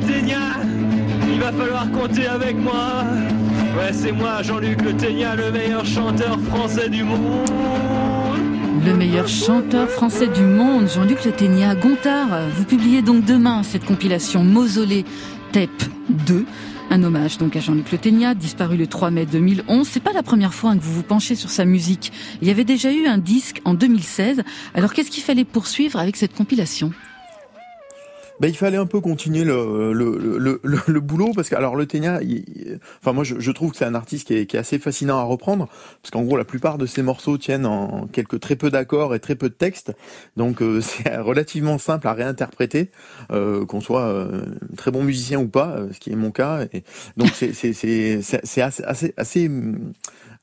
Il 1.33 1.39
va 1.39 1.51
falloir 1.51 1.89
compter 1.91 2.27
avec 2.27 2.55
moi. 2.55 3.03
Ouais, 3.77 3.91
c'est 3.91 4.11
moi 4.11 4.43
Jean-Luc 4.43 4.79
Le 4.83 4.91
le 4.91 5.51
meilleur 5.51 5.85
chanteur 5.87 6.39
français 6.41 6.89
du 6.89 7.03
monde. 7.03 7.49
Le 8.85 8.93
meilleur 8.93 9.27
chanteur 9.27 9.89
français 9.89 10.27
du 10.27 10.43
monde, 10.43 10.87
Jean-Luc 10.87 11.25
Le 11.25 11.75
Gontard, 11.81 12.41
vous 12.55 12.65
publiez 12.65 13.01
donc 13.01 13.25
demain 13.25 13.63
cette 13.63 13.85
compilation 13.85 14.43
Mausolée 14.43 15.03
Tape 15.51 15.69
2. 16.09 16.45
Un 16.93 17.03
hommage 17.03 17.37
donc 17.37 17.55
à 17.55 17.61
Jean-Luc 17.61 17.89
Le 17.93 18.33
disparu 18.35 18.75
le 18.75 18.85
3 18.85 19.11
mai 19.11 19.25
2011. 19.25 19.87
C'est 19.87 20.03
pas 20.03 20.11
la 20.11 20.23
première 20.23 20.53
fois 20.53 20.75
que 20.75 20.81
vous 20.81 20.93
vous 20.93 21.03
penchez 21.03 21.35
sur 21.35 21.49
sa 21.49 21.63
musique. 21.63 22.11
Il 22.41 22.49
y 22.49 22.51
avait 22.51 22.65
déjà 22.65 22.91
eu 22.91 23.07
un 23.07 23.17
disque 23.17 23.61
en 23.63 23.73
2016. 23.73 24.41
Alors 24.73 24.91
qu'est-ce 24.91 25.09
qu'il 25.09 25.23
fallait 25.23 25.45
poursuivre 25.45 25.97
avec 25.99 26.17
cette 26.17 26.35
compilation? 26.35 26.91
Ben, 28.41 28.47
il 28.47 28.57
fallait 28.57 28.77
un 28.77 28.87
peu 28.87 29.01
continuer 29.01 29.43
le, 29.43 29.93
le, 29.93 30.17
le, 30.17 30.59
le, 30.87 30.99
boulot 30.99 31.31
parce 31.35 31.47
que 31.47 31.55
alors 31.55 31.75
le 31.75 31.85
Ténia, 31.85 32.19
enfin 32.99 33.13
moi 33.13 33.23
je, 33.23 33.39
je, 33.39 33.51
trouve 33.51 33.69
que 33.69 33.77
c'est 33.77 33.85
un 33.85 33.93
artiste 33.93 34.25
qui 34.25 34.33
est, 34.33 34.45
qui 34.47 34.57
est, 34.57 34.59
assez 34.59 34.79
fascinant 34.79 35.19
à 35.19 35.23
reprendre 35.23 35.67
parce 36.01 36.09
qu'en 36.09 36.23
gros 36.23 36.37
la 36.37 36.43
plupart 36.43 36.79
de 36.79 36.87
ses 36.87 37.03
morceaux 37.03 37.37
tiennent 37.37 37.67
en 37.67 38.07
quelques 38.07 38.39
très 38.39 38.55
peu 38.55 38.71
d'accords 38.71 39.13
et 39.13 39.19
très 39.19 39.35
peu 39.35 39.47
de 39.47 39.53
texte, 39.53 39.93
donc 40.37 40.63
euh, 40.63 40.81
c'est 40.81 41.15
relativement 41.17 41.77
simple 41.77 42.07
à 42.07 42.13
réinterpréter, 42.13 42.89
euh, 43.31 43.63
qu'on 43.67 43.79
soit 43.79 44.07
euh, 44.07 44.41
très 44.75 44.89
bon 44.89 45.03
musicien 45.03 45.39
ou 45.39 45.47
pas, 45.47 45.75
euh, 45.77 45.93
ce 45.93 45.99
qui 45.99 46.11
est 46.11 46.15
mon 46.15 46.31
cas. 46.31 46.65
Et 46.73 46.83
donc 47.17 47.29
c'est 47.35 47.53
c'est 47.53 47.73
c'est 47.73 48.61
assez, 48.63 49.13
assez 49.17 49.51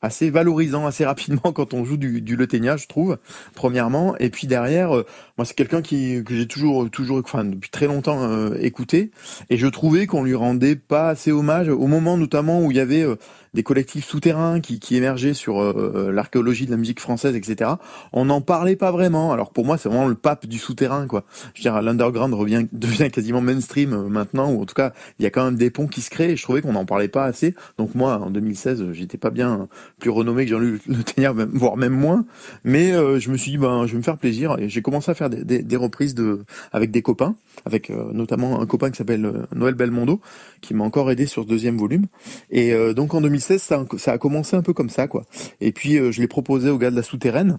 assez 0.00 0.30
valorisant 0.30 0.86
assez 0.86 1.04
rapidement 1.04 1.52
quand 1.54 1.74
on 1.74 1.84
joue 1.84 1.96
du, 1.96 2.20
du 2.20 2.36
je 2.38 2.86
trouve, 2.86 3.18
premièrement. 3.54 4.16
Et 4.18 4.30
puis 4.30 4.46
derrière, 4.46 4.96
euh, 4.96 5.06
moi 5.36 5.44
c'est 5.44 5.54
quelqu'un 5.54 5.82
qui 5.82 6.22
que 6.24 6.34
j'ai 6.34 6.46
toujours 6.46 6.90
toujours 6.90 7.18
enfin 7.18 7.44
depuis 7.44 7.70
très 7.70 7.86
longtemps 7.86 8.22
euh, 8.22 8.56
écouté 8.60 9.10
et 9.50 9.56
je 9.56 9.66
trouvais 9.66 10.06
qu'on 10.06 10.22
lui 10.22 10.34
rendait 10.34 10.76
pas 10.76 11.08
assez 11.08 11.32
hommage 11.32 11.68
au 11.68 11.86
moment 11.86 12.16
notamment 12.16 12.60
où 12.62 12.70
il 12.70 12.76
y 12.76 12.80
avait 12.80 13.02
euh, 13.02 13.16
des 13.54 13.62
collectifs 13.62 14.06
souterrains 14.06 14.60
qui, 14.60 14.78
qui 14.78 14.96
émergeaient 14.96 15.34
sur 15.34 15.60
euh, 15.60 15.92
euh, 15.94 16.12
l'archéologie 16.12 16.66
de 16.66 16.70
la 16.70 16.76
musique 16.76 17.00
française, 17.00 17.34
etc. 17.34 17.72
On 18.12 18.26
n'en 18.26 18.40
parlait 18.40 18.76
pas 18.76 18.90
vraiment. 18.90 19.32
Alors 19.32 19.52
pour 19.52 19.64
moi, 19.64 19.78
c'est 19.78 19.88
vraiment 19.88 20.06
le 20.06 20.14
pape 20.14 20.46
du 20.46 20.58
souterrain, 20.58 21.06
quoi. 21.06 21.24
Je 21.54 21.60
veux 21.60 21.62
dire, 21.62 21.80
l'underground 21.82 22.34
revient 22.34 22.66
devient 22.72 23.10
quasiment 23.10 23.40
mainstream 23.40 23.92
euh, 23.92 24.08
maintenant, 24.08 24.52
ou 24.52 24.62
en 24.62 24.66
tout 24.66 24.74
cas, 24.74 24.92
il 25.18 25.22
y 25.22 25.26
a 25.26 25.30
quand 25.30 25.44
même 25.44 25.56
des 25.56 25.70
ponts 25.70 25.86
qui 25.86 26.00
se 26.00 26.10
créent. 26.10 26.32
Et 26.32 26.36
je 26.36 26.42
trouvais 26.42 26.62
qu'on 26.62 26.72
n'en 26.72 26.84
parlait 26.84 27.08
pas 27.08 27.24
assez. 27.24 27.54
Donc 27.78 27.94
moi, 27.94 28.18
en 28.18 28.30
2016, 28.30 28.92
j'étais 28.92 29.18
pas 29.18 29.30
bien 29.30 29.68
plus 29.98 30.10
renommé 30.10 30.44
que 30.44 30.50
Jean-Luc 30.50 30.82
Le 30.86 31.02
Ténière, 31.02 31.34
voire 31.34 31.76
même 31.76 31.92
moins. 31.92 32.24
Mais 32.64 32.92
je 32.92 33.30
me 33.30 33.36
suis 33.36 33.52
dit, 33.52 33.58
ben, 33.58 33.86
je 33.86 33.92
vais 33.92 33.98
me 33.98 34.02
faire 34.02 34.18
plaisir. 34.18 34.56
Et 34.58 34.68
j'ai 34.68 34.82
commencé 34.82 35.10
à 35.10 35.14
faire 35.14 35.30
des, 35.30 35.62
des, 35.62 35.76
reprises 35.76 36.14
de 36.14 36.44
avec 36.72 36.90
des 36.90 37.02
copains, 37.02 37.36
avec 37.64 37.90
notamment 37.90 38.60
un 38.60 38.66
copain 38.66 38.90
qui 38.90 38.96
s'appelle 38.96 39.46
Noël 39.54 39.74
Belmondo, 39.74 40.20
qui 40.60 40.74
m'a 40.74 40.84
encore 40.84 41.10
aidé 41.10 41.26
sur 41.26 41.44
ce 41.44 41.48
deuxième 41.48 41.76
volume. 41.76 42.06
Et 42.50 42.74
donc 42.94 43.14
en 43.14 43.20
2016 43.20 43.47
ça, 43.56 43.84
a 44.06 44.18
commencé 44.18 44.56
un 44.56 44.62
peu 44.62 44.74
comme 44.74 44.90
ça, 44.90 45.06
quoi. 45.06 45.24
Et 45.60 45.72
puis, 45.72 45.96
euh, 45.96 46.12
je 46.12 46.20
l'ai 46.20 46.28
proposé 46.28 46.68
aux 46.68 46.76
gars 46.76 46.90
de 46.90 46.96
la 46.96 47.02
souterraine. 47.02 47.58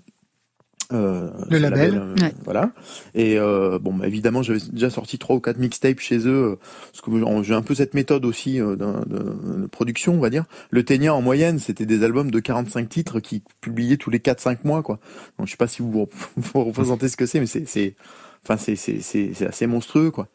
Euh, 0.92 1.30
le 1.52 1.60
label, 1.60 1.98
euh, 1.98 2.30
voilà. 2.46 2.72
Et 3.14 3.38
bon, 3.38 3.94
bah, 3.94 4.08
évidemment, 4.08 4.44
j'avais 4.44 4.60
déjà 4.72 4.90
sorti 4.90 5.18
trois 5.18 5.36
ou 5.36 5.40
quatre 5.40 5.58
mixtapes 5.58 6.00
chez 6.00 6.28
eux, 6.28 6.58
parce 6.92 7.02
que 7.02 7.44
j'ai 7.44 7.54
un 7.54 7.62
peu 7.62 7.76
cette 7.76 7.94
méthode 7.94 8.26
aussi 8.26 8.58
de, 8.58 9.68
production, 9.72 10.16
on 10.16 10.20
va 10.20 10.30
dire. 10.30 10.46
Le 10.72 10.84
Ténia, 10.84 11.14
en 11.14 11.22
moyenne, 11.22 11.60
c'était 11.60 11.86
des 11.86 12.04
albums 12.04 12.30
de 12.30 12.40
45 12.40 12.90
titres 12.90 13.20
qui 13.20 13.44
publiaient 13.62 13.98
tous 13.98 14.10
les 14.10 14.20
4-5 14.20 14.60
mois, 14.64 14.84
quoi. 14.84 15.00
Donc, 15.38 15.48
je 15.48 15.52
sais 15.52 15.58
pas 15.58 15.68
si 15.68 15.82
vous 15.82 16.08
vous 16.36 16.64
représentez 16.66 17.08
ce 17.08 17.18
que 17.18 17.26
c'est, 17.26 17.40
mais 17.40 17.48
c'est 17.48 17.96
Enfin, 18.44 18.58
c'est 18.58 18.76
c'est 18.76 19.02
c'est 19.02 19.46
assez 19.46 19.68
monstrueux 19.68 20.12
quoi. 20.12 20.28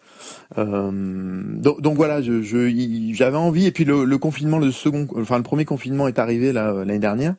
Euh, 0.59 0.91
donc, 0.93 1.81
donc, 1.81 1.97
voilà, 1.97 2.23
je 2.23 2.43
j'avais 3.13 3.37
envie 3.37 3.67
et 3.67 3.73
puis 3.73 3.85
le, 3.85 4.05
le, 4.05 4.19
confinement, 4.19 4.59
le 4.59 4.71
second, 4.71 5.09
enfin 5.17 5.37
le 5.37 5.43
premier 5.43 5.65
confinement 5.65 6.09
est 6.09 6.19
arrivé 6.19 6.53
là 6.53 6.73
l'année 6.73 6.99
dernière 6.99 7.35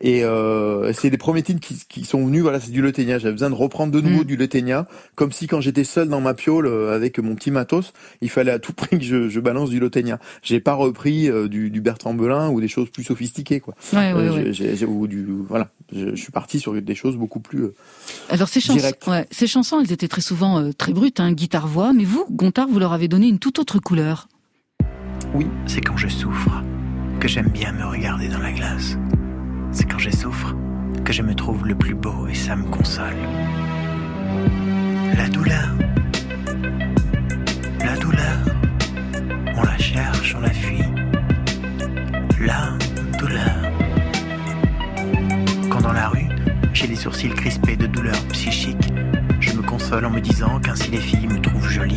et 0.00 0.24
euh, 0.24 0.92
c'est 0.92 1.08
les 1.08 1.16
premiers 1.16 1.42
titres 1.42 1.60
qui, 1.60 1.82
qui, 1.88 2.04
sont 2.04 2.26
venus, 2.26 2.42
voilà, 2.42 2.60
c'est 2.60 2.70
du 2.70 2.82
Letenia. 2.82 3.18
J'avais 3.18 3.32
besoin 3.32 3.48
de 3.48 3.54
reprendre 3.54 3.92
de 3.92 4.00
nouveau 4.00 4.22
mm. 4.22 4.26
du 4.26 4.36
Letenia, 4.36 4.86
comme 5.14 5.32
si 5.32 5.46
quand 5.46 5.62
j'étais 5.62 5.84
seul 5.84 6.08
dans 6.08 6.20
ma 6.20 6.34
piole 6.34 6.66
euh, 6.66 6.94
avec 6.94 7.18
mon 7.18 7.34
petit 7.34 7.50
matos, 7.50 7.94
il 8.20 8.28
fallait 8.28 8.52
à 8.52 8.58
tout 8.58 8.72
prix 8.74 8.98
que 8.98 9.04
je, 9.04 9.28
je 9.28 9.40
balance 9.40 9.70
du 9.70 9.80
Letenia. 9.80 10.18
J'ai 10.42 10.60
pas 10.60 10.74
repris 10.74 11.30
euh, 11.30 11.48
du, 11.48 11.70
du, 11.70 11.80
Bertrand 11.80 12.12
Belin 12.12 12.50
ou 12.50 12.60
des 12.60 12.68
choses 12.68 12.90
plus 12.90 13.04
sophistiquées, 13.04 13.60
quoi. 13.60 13.74
Ouais, 13.94 14.12
ouais, 14.12 14.84
ou 14.84 15.06
du, 15.06 15.24
voilà, 15.48 15.68
je, 15.92 16.10
je, 16.10 16.20
suis 16.20 16.32
parti 16.32 16.60
sur 16.60 16.80
des 16.80 16.94
choses 16.94 17.16
beaucoup 17.16 17.40
plus. 17.40 17.64
Euh, 17.64 17.74
Alors 18.28 18.48
ces 18.48 18.60
chansons, 18.60 18.92
ouais, 19.08 19.26
ces 19.30 19.46
chansons, 19.46 19.80
elles 19.80 19.92
étaient 19.92 20.08
très 20.08 20.20
souvent 20.20 20.72
très 20.72 20.92
brutes, 20.92 21.20
hein, 21.20 21.32
guitare 21.32 21.68
voix, 21.68 21.92
mais 21.92 22.04
vous, 22.04 22.26
Gontard, 22.30 22.68
vous 22.68 22.78
leur 22.78 22.92
avez 22.92 23.08
donné 23.08 23.28
une 23.28 23.38
toute 23.38 23.58
autre 23.58 23.78
couleur. 23.78 24.28
Oui, 25.34 25.46
c'est 25.66 25.80
quand 25.80 25.96
je 25.96 26.08
souffre 26.08 26.62
que 27.20 27.28
j'aime 27.28 27.48
bien 27.48 27.72
me 27.72 27.84
regarder 27.84 28.28
dans 28.28 28.38
la 28.38 28.52
glace 28.52 28.96
c'est 29.76 29.84
quand 29.84 29.98
je 29.98 30.10
souffre 30.10 30.54
que 31.04 31.12
je 31.12 31.20
me 31.20 31.34
trouve 31.34 31.66
le 31.66 31.74
plus 31.74 31.94
beau 31.94 32.26
et 32.28 32.34
ça 32.34 32.56
me 32.56 32.64
console. 32.64 33.14
La 35.14 35.28
douleur, 35.28 35.68
la 37.80 37.96
douleur, 37.98 38.38
on 39.54 39.62
la 39.62 39.76
cherche, 39.76 40.34
on 40.34 40.40
la 40.40 40.50
fuit, 40.50 40.82
cils 47.12 47.34
crispés 47.34 47.76
de 47.76 47.86
douleur 47.86 48.16
psychique. 48.32 48.76
Je 49.40 49.52
me 49.52 49.62
console 49.62 50.04
en 50.04 50.10
me 50.10 50.20
disant 50.20 50.58
qu'ainsi 50.60 50.90
les 50.90 50.98
filles 50.98 51.28
me 51.28 51.40
trouvent 51.40 51.68
jolie. 51.68 51.96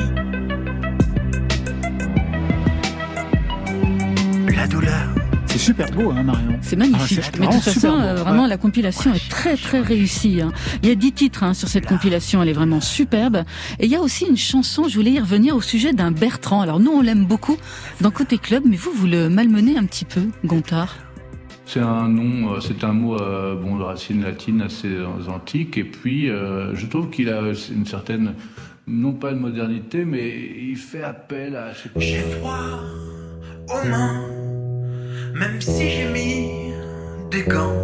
La 4.56 4.68
douleur. 4.68 4.94
C'est 5.48 5.58
super 5.58 5.90
beau, 5.92 6.12
hein, 6.12 6.24
Marion 6.24 6.60
C'est 6.62 6.76
magnifique. 6.76 7.20
Ah, 7.24 7.30
Mais 7.40 7.48
de 7.48 7.52
toute 7.52 7.62
vraiment 7.62 7.62
façon, 7.62 8.00
euh, 8.00 8.16
vraiment, 8.16 8.44
Ouais. 8.44 8.50
la 8.50 8.58
compilation 8.58 9.14
est 9.14 9.30
très 9.30 9.58
très 9.58 9.82
réussie. 9.82 10.42
hein. 10.42 10.52
Il 10.84 10.90
y 10.90 10.92
a 10.92 10.96
dix 10.96 11.12
titres 11.12 11.44
hein, 11.44 11.54
sur 11.56 11.68
cette 11.68 11.88
compilation, 11.88 12.44
elle 12.44 12.50
est 12.50 12.54
vraiment 12.54 12.82
superbe. 12.82 13.44
Et 13.80 13.86
il 13.86 13.92
y 13.92 13.96
a 13.96 14.02
aussi 14.02 14.26
une 14.26 14.38
chanson, 14.38 14.88
je 14.88 14.96
voulais 14.96 15.12
y 15.12 15.20
revenir 15.20 15.56
au 15.56 15.62
sujet 15.62 15.92
d'un 15.92 16.12
Bertrand. 16.12 16.62
Alors 16.62 16.80
nous, 16.80 16.92
on 16.92 17.02
l'aime 17.02 17.26
beaucoup 17.26 17.58
dans 18.00 18.12
Côté 18.12 18.38
Club, 18.38 18.64
mais 18.66 18.76
vous, 18.78 18.92
vous 18.94 19.08
le 19.08 19.28
malmenez 19.30 19.76
un 19.78 19.86
petit 19.86 20.06
peu, 20.06 20.22
Gontard. 20.46 20.96
C'est 21.72 21.82
un 21.82 22.08
nom, 22.08 22.56
euh, 22.56 22.60
c'est 22.62 22.84
un 22.84 22.94
mot 22.94 23.22
euh, 23.22 23.54
bon 23.54 23.78
de 23.78 23.84
racine 23.84 24.24
latine 24.24 24.64
assez 24.64 24.88
euh, 24.88 25.06
antique. 25.28 25.78
Et 25.78 25.84
puis, 25.84 26.28
euh, 26.28 26.74
je 26.74 26.88
trouve 26.88 27.12
qu'il 27.12 27.30
a 27.30 27.42
une 27.72 27.86
certaine, 27.86 28.34
non 28.88 29.12
pas 29.12 29.34
de 29.34 29.38
modernité, 29.38 30.04
mais 30.04 30.30
il 30.30 30.78
fait 30.78 31.04
appel 31.04 31.56
à. 31.56 31.68
J'ai 31.96 32.22
froid 32.22 32.58
aux 33.68 33.88
mains, 33.88 34.26
même 35.36 35.62
si 35.62 35.92
j'ai 35.92 36.10
mis 36.12 36.74
des 37.30 37.44
gants. 37.44 37.76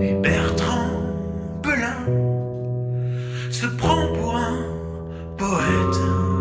Et 0.00 0.14
Bertrand 0.22 1.02
Belin 1.64 2.06
se 3.50 3.66
prend 3.66 4.06
pour 4.14 4.36
un 4.36 4.56
poète. 5.36 6.31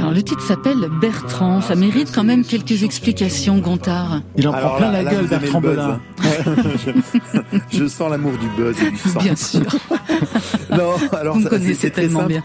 Alors 0.00 0.12
le 0.12 0.22
titre 0.22 0.40
s'appelle 0.42 0.88
Bertrand, 1.00 1.60
ça 1.60 1.74
mérite 1.74 2.10
quand 2.14 2.24
même 2.24 2.42
quelques 2.44 2.82
explications, 2.82 3.58
Gontard. 3.58 4.22
Il 4.36 4.48
en 4.48 4.52
Alors 4.52 4.70
prend 4.70 4.78
plein 4.78 4.92
là- 4.92 5.02
la 5.02 5.10
gueule, 5.12 5.26
Bertrand 5.26 5.60
Belin. 5.60 6.00
je, 6.22 6.90
je 7.78 7.86
sens 7.86 8.10
l'amour 8.10 8.32
du 8.38 8.48
buzz 8.56 8.76
et 8.82 8.90
du 8.90 8.96
sang. 8.96 9.20
Bien 9.20 9.36
sûr. 9.36 9.60
non, 10.70 10.94
alors 11.12 11.38
ça, 11.40 11.50
c'est- 11.60 11.90
très 11.90 12.08
simple. 12.08 12.28
bien. 12.28 12.42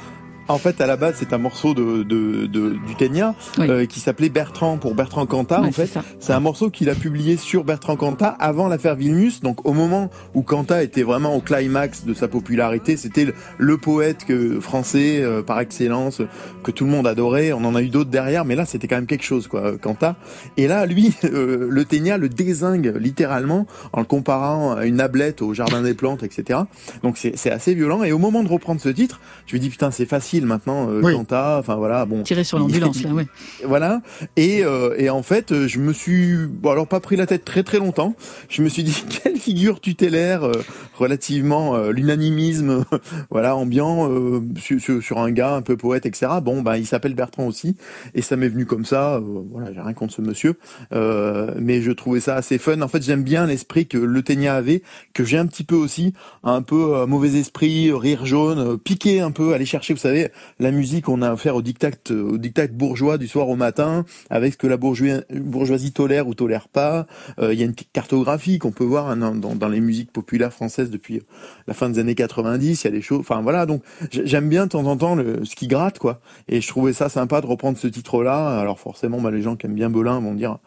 En 0.47 0.57
fait, 0.59 0.79
à 0.79 0.85
la 0.85 0.95
base, 0.95 1.15
c'est 1.17 1.33
un 1.33 1.37
morceau 1.39 1.73
de, 1.73 2.03
de, 2.03 2.45
de- 2.45 2.77
du 2.85 2.95
Ténia 2.97 3.33
euh, 3.71 3.85
qui 3.87 3.99
s'appelait 3.99 4.29
Bertrand 4.29 4.77
pour 4.77 4.93
Bertrand 4.93 5.25
Cantat. 5.25 5.61
Ouais, 5.61 5.67
en 5.67 5.71
fait, 5.71 5.87
c'est 6.19 6.33
un 6.33 6.39
morceau 6.39 6.69
qu'il 6.69 6.89
a 6.89 6.95
publié 6.95 7.35
sur 7.35 7.63
Bertrand 7.63 7.95
Cantat 7.95 8.35
avant 8.39 8.67
l'affaire 8.67 8.95
Vilnius. 8.95 9.41
Donc, 9.41 9.65
au 9.67 9.73
moment 9.73 10.11
où 10.35 10.43
Cantat 10.43 10.83
était 10.83 11.01
vraiment 11.01 11.35
au 11.35 11.41
climax 11.41 12.05
de 12.05 12.13
sa 12.13 12.27
popularité, 12.27 12.95
c'était 12.95 13.25
le, 13.25 13.33
le 13.57 13.77
poète 13.77 14.25
que, 14.25 14.59
français 14.59 15.19
euh, 15.21 15.41
par 15.41 15.59
excellence 15.59 16.21
que 16.63 16.69
tout 16.69 16.85
le 16.85 16.91
monde 16.91 17.07
adorait. 17.07 17.51
On 17.51 17.63
en 17.65 17.73
a 17.73 17.81
eu 17.81 17.89
d'autres 17.89 18.11
derrière, 18.11 18.45
mais 18.45 18.55
là, 18.55 18.65
c'était 18.65 18.87
quand 18.87 18.97
même 18.97 19.07
quelque 19.07 19.25
chose, 19.25 19.47
quoi, 19.47 19.77
Cantat. 19.79 20.15
Et 20.57 20.67
là, 20.67 20.85
lui, 20.85 21.15
euh, 21.23 21.67
le 21.69 21.85
Ténia 21.85 22.17
le 22.17 22.29
désingue 22.29 22.93
littéralement 22.99 23.65
en 23.93 23.99
le 24.01 24.05
comparant 24.05 24.73
à 24.75 24.85
une 24.85 24.99
ablette 25.01 25.41
au 25.41 25.53
jardin 25.55 25.81
des 25.81 25.95
plantes, 25.95 26.21
etc. 26.21 26.59
Donc, 27.01 27.17
c'est 27.17 27.35
c'est 27.35 27.51
assez 27.51 27.73
violent. 27.73 28.03
Et 28.03 28.11
au 28.11 28.19
moment 28.19 28.43
de 28.43 28.49
reprendre 28.49 28.79
ce 28.79 28.89
titre, 28.89 29.19
je 29.47 29.55
me 29.55 29.59
dis 29.59 29.69
putain, 29.69 29.89
c'est 29.89 30.05
facile 30.05 30.34
maintenant, 30.43 30.89
euh, 30.89 31.01
Oui. 31.01 31.13
Cantat. 31.13 31.57
Enfin 31.59 31.75
voilà, 31.75 32.05
bon. 32.05 32.23
Tiré 32.23 32.43
sur 32.43 32.59
l'ambulance, 32.59 33.01
là, 33.03 33.11
ouais. 33.13 33.27
Voilà. 33.65 34.01
Et, 34.35 34.63
euh, 34.65 34.95
et 34.97 35.09
en 35.09 35.23
fait, 35.23 35.51
euh, 35.53 35.67
je 35.67 35.79
me 35.79 35.93
suis, 35.93 36.35
bon 36.47 36.71
alors 36.71 36.87
pas 36.87 36.99
pris 36.99 37.15
la 37.15 37.25
tête 37.27 37.45
très 37.45 37.63
très 37.63 37.77
longtemps. 37.77 38.15
Je 38.49 38.61
me 38.61 38.67
suis 38.69 38.83
dit 38.83 38.95
quelle 39.23 39.37
figure 39.37 39.79
tutélaire, 39.79 40.43
euh, 40.43 40.51
relativement 40.97 41.75
euh, 41.75 41.91
l'unanimisme, 41.91 42.83
voilà 43.29 43.55
ambiant 43.55 44.09
euh, 44.09 44.41
sur, 44.57 44.79
sur, 44.79 45.03
sur 45.03 45.19
un 45.19 45.31
gars 45.31 45.55
un 45.55 45.61
peu 45.61 45.77
poète, 45.77 46.05
etc. 46.05 46.27
Bon, 46.41 46.61
bah 46.61 46.77
il 46.77 46.85
s'appelle 46.85 47.13
Bertrand 47.13 47.45
aussi, 47.47 47.75
et 48.13 48.21
ça 48.21 48.35
m'est 48.35 48.49
venu 48.49 48.65
comme 48.65 48.85
ça. 48.85 49.15
euh, 49.15 49.21
voilà, 49.51 49.71
j'ai 49.73 49.81
rien 49.81 49.93
contre 49.93 50.13
ce 50.13 50.21
monsieur, 50.21 50.55
euh, 50.93 51.51
mais 51.59 51.81
je 51.81 51.91
trouvais 51.91 52.19
ça 52.19 52.35
assez 52.35 52.57
fun. 52.57 52.81
En 52.81 52.87
fait, 52.87 53.03
j'aime 53.03 53.23
bien 53.23 53.45
l'esprit 53.45 53.85
que 53.87 53.97
le 53.97 54.21
Ténia 54.23 54.55
avait, 54.55 54.81
que 55.13 55.23
j'ai 55.23 55.37
un 55.37 55.45
petit 55.47 55.63
peu 55.63 55.75
aussi, 55.75 56.13
un 56.43 56.61
peu 56.61 56.95
euh, 56.95 57.05
mauvais 57.05 57.35
esprit, 57.39 57.91
rire 57.91 58.25
jaune, 58.25 58.77
piquer 58.77 59.21
un 59.21 59.31
peu, 59.31 59.53
aller 59.53 59.65
chercher, 59.65 59.93
vous 59.93 59.99
savez, 59.99 60.24
la 60.59 60.71
musique, 60.71 61.09
on 61.09 61.21
a 61.21 61.31
affaire 61.31 61.55
au 61.55 61.61
dictat, 61.61 61.91
au 62.11 62.37
dictat 62.37 62.67
bourgeois 62.67 63.17
du 63.17 63.27
soir 63.27 63.49
au 63.49 63.55
matin, 63.55 64.05
avec 64.29 64.53
ce 64.53 64.57
que 64.57 64.67
la 64.67 64.77
bourgeoisie, 64.77 65.91
tolère 65.91 66.27
ou 66.27 66.33
tolère 66.33 66.67
pas. 66.67 67.05
Euh, 67.39 67.53
Il 67.53 67.59
y 67.59 67.63
a 67.63 67.65
une 67.65 67.75
cartographie 67.75 68.59
qu'on 68.59 68.71
peut 68.71 68.83
voir 68.83 69.09
hein, 69.09 69.17
dans, 69.17 69.69
les 69.69 69.79
musiques 69.79 70.11
populaires 70.11 70.53
françaises 70.53 70.89
depuis 70.89 71.21
la 71.67 71.73
fin 71.73 71.89
des 71.89 71.99
années 71.99 72.15
90. 72.15 72.83
Il 72.83 72.85
y 72.85 72.87
a 72.87 72.91
des 72.91 73.01
choses, 73.01 73.19
enfin 73.19 73.41
voilà. 73.41 73.65
Donc 73.65 73.81
j'ai- 74.11 74.25
j'aime 74.27 74.49
bien 74.49 74.65
de 74.65 74.71
temps 74.71 74.85
en 74.85 74.97
temps 74.97 75.15
le, 75.15 75.43
ce 75.45 75.55
qui 75.55 75.67
gratte, 75.67 75.99
quoi. 75.99 76.19
Et 76.47 76.61
je 76.61 76.67
trouvais 76.67 76.93
ça 76.93 77.09
sympa 77.09 77.41
de 77.41 77.45
reprendre 77.47 77.77
ce 77.77 77.87
titre-là. 77.87 78.59
Alors 78.59 78.79
forcément, 78.79 79.19
bah, 79.21 79.31
les 79.31 79.41
gens 79.41 79.55
qui 79.55 79.65
aiment 79.65 79.73
bien 79.75 79.89
Belin 79.89 80.19
vont 80.19 80.33
dire. 80.33 80.57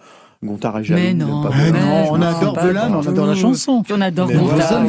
Gontard 0.42 0.78
est 0.78 0.84
jaloux. 0.84 1.02
Mais 1.02 1.14
non, 1.14 1.42
pas 1.42 1.50
mais 1.56 1.72
non, 1.72 2.12
on 2.12 2.22
adore 2.22 2.56
mais 2.62 2.78
on 2.78 3.00
adore 3.00 3.26
la 3.26 3.34
chanson. 3.34 3.82
On 3.90 4.00
adore 4.00 4.28
Mais 4.28 4.36
Gontard 4.36 4.84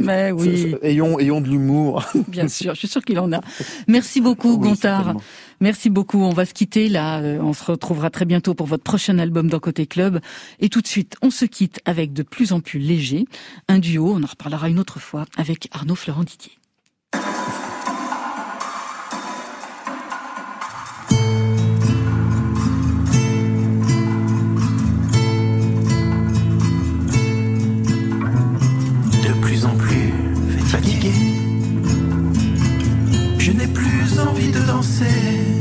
Mais 0.00 0.30
oui. 0.30 0.76
Ayons, 0.82 1.18
ayons 1.18 1.40
de 1.40 1.48
l'humour. 1.48 2.04
Bien 2.28 2.46
sûr, 2.46 2.74
je 2.74 2.78
suis 2.78 2.88
sûr 2.88 3.02
qu'il 3.04 3.18
en 3.18 3.32
a. 3.32 3.40
Merci 3.88 4.20
beaucoup, 4.20 4.56
Oui, 4.56 4.68
Gontard. 4.68 5.14
Merci 5.60 5.90
beaucoup. 5.90 6.18
On 6.22 6.32
va 6.32 6.44
se 6.44 6.54
quitter 6.54 6.88
là. 6.88 7.20
Euh, 7.20 7.40
On 7.42 7.52
se 7.52 7.64
retrouvera 7.64 8.10
très 8.10 8.24
bientôt 8.24 8.54
pour 8.54 8.66
votre 8.68 8.84
prochain 8.84 9.18
album 9.18 9.48
dans 9.48 9.58
Côté 9.58 9.86
Club. 9.86 10.20
Et 10.60 10.68
tout 10.68 10.80
de 10.80 10.86
suite, 10.86 11.16
on 11.22 11.30
se 11.30 11.44
quitte 11.44 11.80
avec 11.84 12.12
de 12.12 12.22
plus 12.22 12.52
en 12.52 12.60
plus 12.60 12.78
léger. 12.78 13.24
Un 13.68 13.80
duo, 13.80 14.12
on 14.14 14.22
en 14.22 14.26
reparlera 14.26 14.68
une 14.68 14.78
autre 14.78 15.00
fois, 15.00 15.24
avec 15.36 15.68
Arnaud 15.72 15.96
Florent 15.96 16.22
Didier. 16.24 16.52
De 35.02 35.51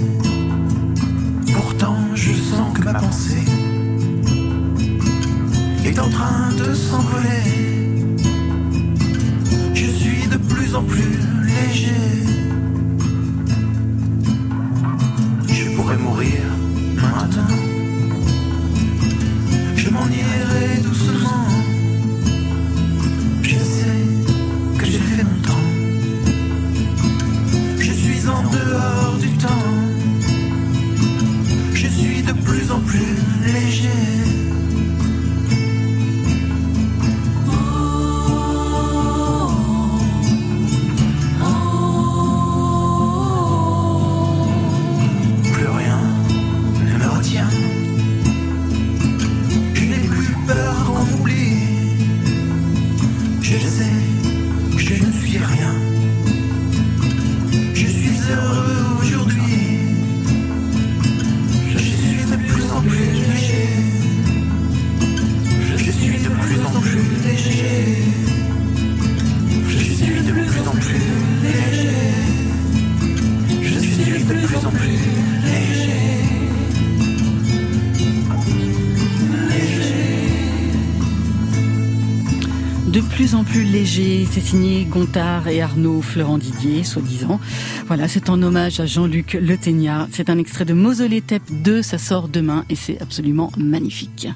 c'est 83.85 84.41
signé 84.41 84.85
Gontard 84.85 85.47
et 85.47 85.61
Arnaud 85.61 86.01
Florent 86.01 86.37
Didier, 86.37 86.83
soi-disant. 86.83 87.39
Voilà, 87.87 88.07
c'est 88.07 88.29
en 88.29 88.41
hommage 88.41 88.79
à 88.79 88.85
Jean-Luc 88.85 89.37
Le 89.39 89.57
Ténia. 89.57 90.07
C'est 90.11 90.29
un 90.29 90.37
extrait 90.37 90.65
de 90.65 90.73
Mausolée 90.73 91.21
Tep 91.21 91.41
2, 91.49 91.81
ça 91.81 91.97
sort 91.97 92.27
demain 92.27 92.63
et 92.69 92.75
c'est 92.75 93.01
absolument 93.01 93.51
magnifique. 93.57 94.27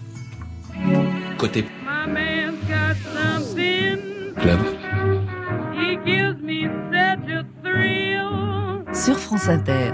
Côté 1.38 1.66
club. 4.38 4.60
Sur 8.93 9.20
France 9.20 9.50
Inter. 9.50 9.91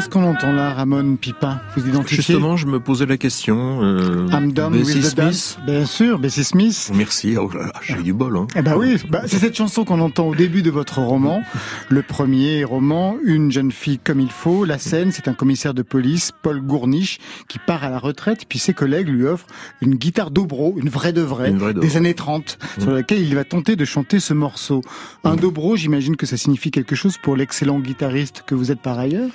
Qu'est-ce 0.00 0.08
qu'on 0.08 0.24
entend 0.24 0.50
là, 0.50 0.72
Ramon 0.72 1.16
Pipin? 1.16 1.60
Vous 1.76 1.86
identifiez? 1.86 2.16
Justement, 2.16 2.56
je 2.56 2.66
me 2.66 2.80
posais 2.80 3.04
la 3.04 3.18
question. 3.18 3.82
Euh, 3.82 4.26
I'm 4.32 4.50
done 4.50 4.72
with 4.72 4.86
Bessie 4.86 5.14
the 5.14 5.14
dance? 5.14 5.58
Bien 5.66 5.84
sûr, 5.84 6.18
Bessie 6.18 6.42
Smith. 6.42 6.90
Merci. 6.94 7.36
Oh 7.36 7.50
là 7.52 7.66
là, 7.66 7.72
j'ai 7.82 7.98
eu 7.98 8.02
du 8.02 8.14
bol. 8.14 8.34
Hein. 8.38 8.46
Eh 8.56 8.62
ben 8.62 8.78
oui, 8.78 8.96
bah, 9.10 9.24
c'est 9.26 9.36
cette 9.36 9.54
chanson 9.54 9.84
qu'on 9.84 10.00
entend 10.00 10.28
au 10.28 10.34
début 10.34 10.62
de 10.62 10.70
votre 10.70 11.00
roman. 11.00 11.42
Le 11.90 12.00
premier 12.00 12.64
roman, 12.64 13.16
Une 13.22 13.52
jeune 13.52 13.70
fille 13.70 13.98
comme 13.98 14.20
il 14.20 14.30
faut. 14.30 14.64
La 14.64 14.78
scène, 14.78 15.12
c'est 15.12 15.28
un 15.28 15.34
commissaire 15.34 15.74
de 15.74 15.82
police, 15.82 16.32
Paul 16.40 16.62
Gourniche, 16.62 17.18
qui 17.46 17.58
part 17.58 17.84
à 17.84 17.90
la 17.90 17.98
retraite, 17.98 18.46
puis 18.48 18.58
ses 18.58 18.72
collègues 18.72 19.08
lui 19.08 19.26
offrent 19.26 19.48
une 19.82 19.96
guitare 19.96 20.30
dobro, 20.30 20.76
une 20.78 20.88
vraie 20.88 21.12
de 21.12 21.20
vraie, 21.20 21.50
vraie 21.50 21.74
de 21.74 21.80
des 21.80 21.98
années 21.98 22.14
30, 22.14 22.56
sur 22.78 22.90
laquelle 22.90 23.20
il 23.20 23.34
va 23.34 23.44
tenter 23.44 23.76
de 23.76 23.84
chanter 23.84 24.18
ce 24.18 24.32
morceau. 24.32 24.80
Un 25.24 25.36
dobro, 25.36 25.76
j'imagine 25.76 26.16
que 26.16 26.24
ça 26.24 26.38
signifie 26.38 26.70
quelque 26.70 26.96
chose 26.96 27.18
pour 27.18 27.36
l'excellent 27.36 27.80
guitariste 27.80 28.44
que 28.46 28.54
vous 28.54 28.72
êtes 28.72 28.80
par 28.80 28.98
ailleurs? 28.98 29.28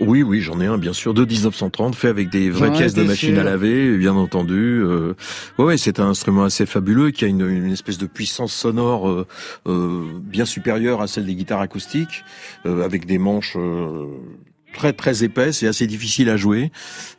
Oui, 0.00 0.22
oui, 0.22 0.40
j'en 0.40 0.60
ai 0.60 0.66
un, 0.66 0.78
bien 0.78 0.92
sûr, 0.92 1.14
de 1.14 1.24
1930, 1.24 1.94
fait 1.94 2.08
avec 2.08 2.28
des 2.30 2.50
vraies 2.50 2.72
caisses 2.72 2.94
de 2.94 3.02
machines 3.02 3.38
à 3.38 3.44
laver, 3.44 3.96
bien 3.96 4.14
entendu. 4.14 4.82
Euh, 4.82 5.14
ouais, 5.58 5.64
ouais, 5.64 5.76
c'est 5.76 6.00
un 6.00 6.08
instrument 6.08 6.44
assez 6.44 6.66
fabuleux 6.66 7.10
qui 7.10 7.24
a 7.24 7.28
une, 7.28 7.48
une 7.48 7.72
espèce 7.72 7.98
de 7.98 8.06
puissance 8.06 8.52
sonore 8.52 9.08
euh, 9.08 9.26
euh, 9.66 10.04
bien 10.20 10.44
supérieure 10.44 11.00
à 11.00 11.06
celle 11.06 11.26
des 11.26 11.34
guitares 11.34 11.60
acoustiques, 11.60 12.24
euh, 12.66 12.84
avec 12.84 13.06
des 13.06 13.18
manches 13.18 13.56
euh, 13.56 14.06
très 14.74 14.92
très 14.92 15.24
épaisses 15.24 15.62
et 15.62 15.66
assez 15.66 15.86
difficiles 15.86 16.28
à 16.30 16.36
jouer. 16.36 16.70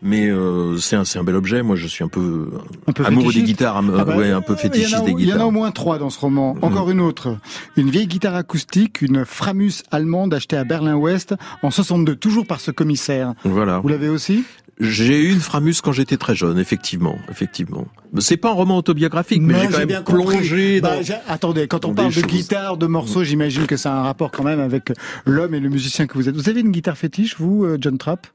Mais 0.02 0.28
euh, 0.30 0.78
c'est 0.78 0.96
un, 0.96 1.06
c'est 1.06 1.20
un 1.20 1.24
bel 1.24 1.36
objet. 1.36 1.62
Moi, 1.64 1.76
je 1.76 1.88
suis 1.88 2.04
un 2.04 2.08
peu, 2.08 2.50
Un 2.88 2.92
peu 2.92 3.06
amoureux 3.06 3.34
des 3.34 3.44
guitares, 3.44 3.78
am- 3.78 3.96
Ah 3.98 4.06
bah, 4.06 4.18
ouais, 4.18 4.32
un 4.32 4.42
peu 4.42 4.56
fétichiste 4.56 4.94
a, 4.96 5.02
des 5.02 5.12
il 5.12 5.22
y 5.22 5.26
en 5.26 5.30
a 5.30 5.34
guitares. 5.34 5.48
au 5.48 5.52
moins 5.52 5.72
trois 5.72 5.98
dans 6.00 6.10
ce 6.10 6.20
roman. 6.20 6.56
Encore 6.62 6.90
une 6.90 7.00
autre. 7.00 7.38
Une 7.78 7.90
vieille 7.90 8.08
guitare 8.08 8.36
acoustique, 8.36 9.02
une 9.02 9.26
Framus 9.26 9.84
allemande 9.92 10.34
achetée 10.34 10.58
à 10.58 10.64
Berlin-Ouest 10.64 11.36
en 11.62 11.72
62, 11.72 12.16
toujours 12.16 12.46
par 12.48 12.60
ce 12.60 12.72
commissaire. 12.72 13.34
Voilà. 13.44 13.80
Vous 13.80 13.88
l'avez 13.90 14.10
aussi? 14.10 14.44
J'ai 14.84 15.22
eu 15.24 15.32
une 15.32 15.40
Framus 15.40 15.76
quand 15.84 15.92
j'étais 15.92 16.18
très 16.18 16.36
jeune, 16.36 16.60
effectivement, 16.60 17.18
effectivement. 17.30 17.88
C'est 18.20 18.38
pas 18.38 18.50
un 18.50 18.54
roman 18.54 18.78
autobiographique, 18.78 19.42
mais, 19.42 19.60
j'ai 19.62 19.68
quand 19.68 19.78
même 19.80 19.88
bien 19.88 20.02
plongé 20.02 20.82
Bah, 20.82 20.98
dans. 20.98 21.16
attendez, 21.28 21.68
quand 21.68 21.86
on 21.86 21.94
parle 21.94 22.10
de 22.10 22.14
choses. 22.14 22.24
guitare, 22.24 22.78
de 22.78 22.86
morceaux, 22.86 23.24
j'imagine 23.24 23.66
que 23.66 23.78
ça 23.78 23.94
a 23.94 24.00
un 24.00 24.04
rapport 24.04 24.32
quand 24.32 24.44
même 24.44 24.60
avec 24.60 24.92
l'homme 25.26 25.54
et 25.54 25.60
le 25.60 25.70
musicien 25.70 26.06
que 26.08 26.14
vous 26.14 26.30
êtes. 26.30 26.36
Vous 26.36 26.50
avez 26.50 26.62
une 26.62 26.72
guitare 26.72 26.98
fétiche, 26.98 27.36
vous, 27.40 27.64
euh, 27.66 27.78
John 27.80 27.98
Trapp? 27.98 28.28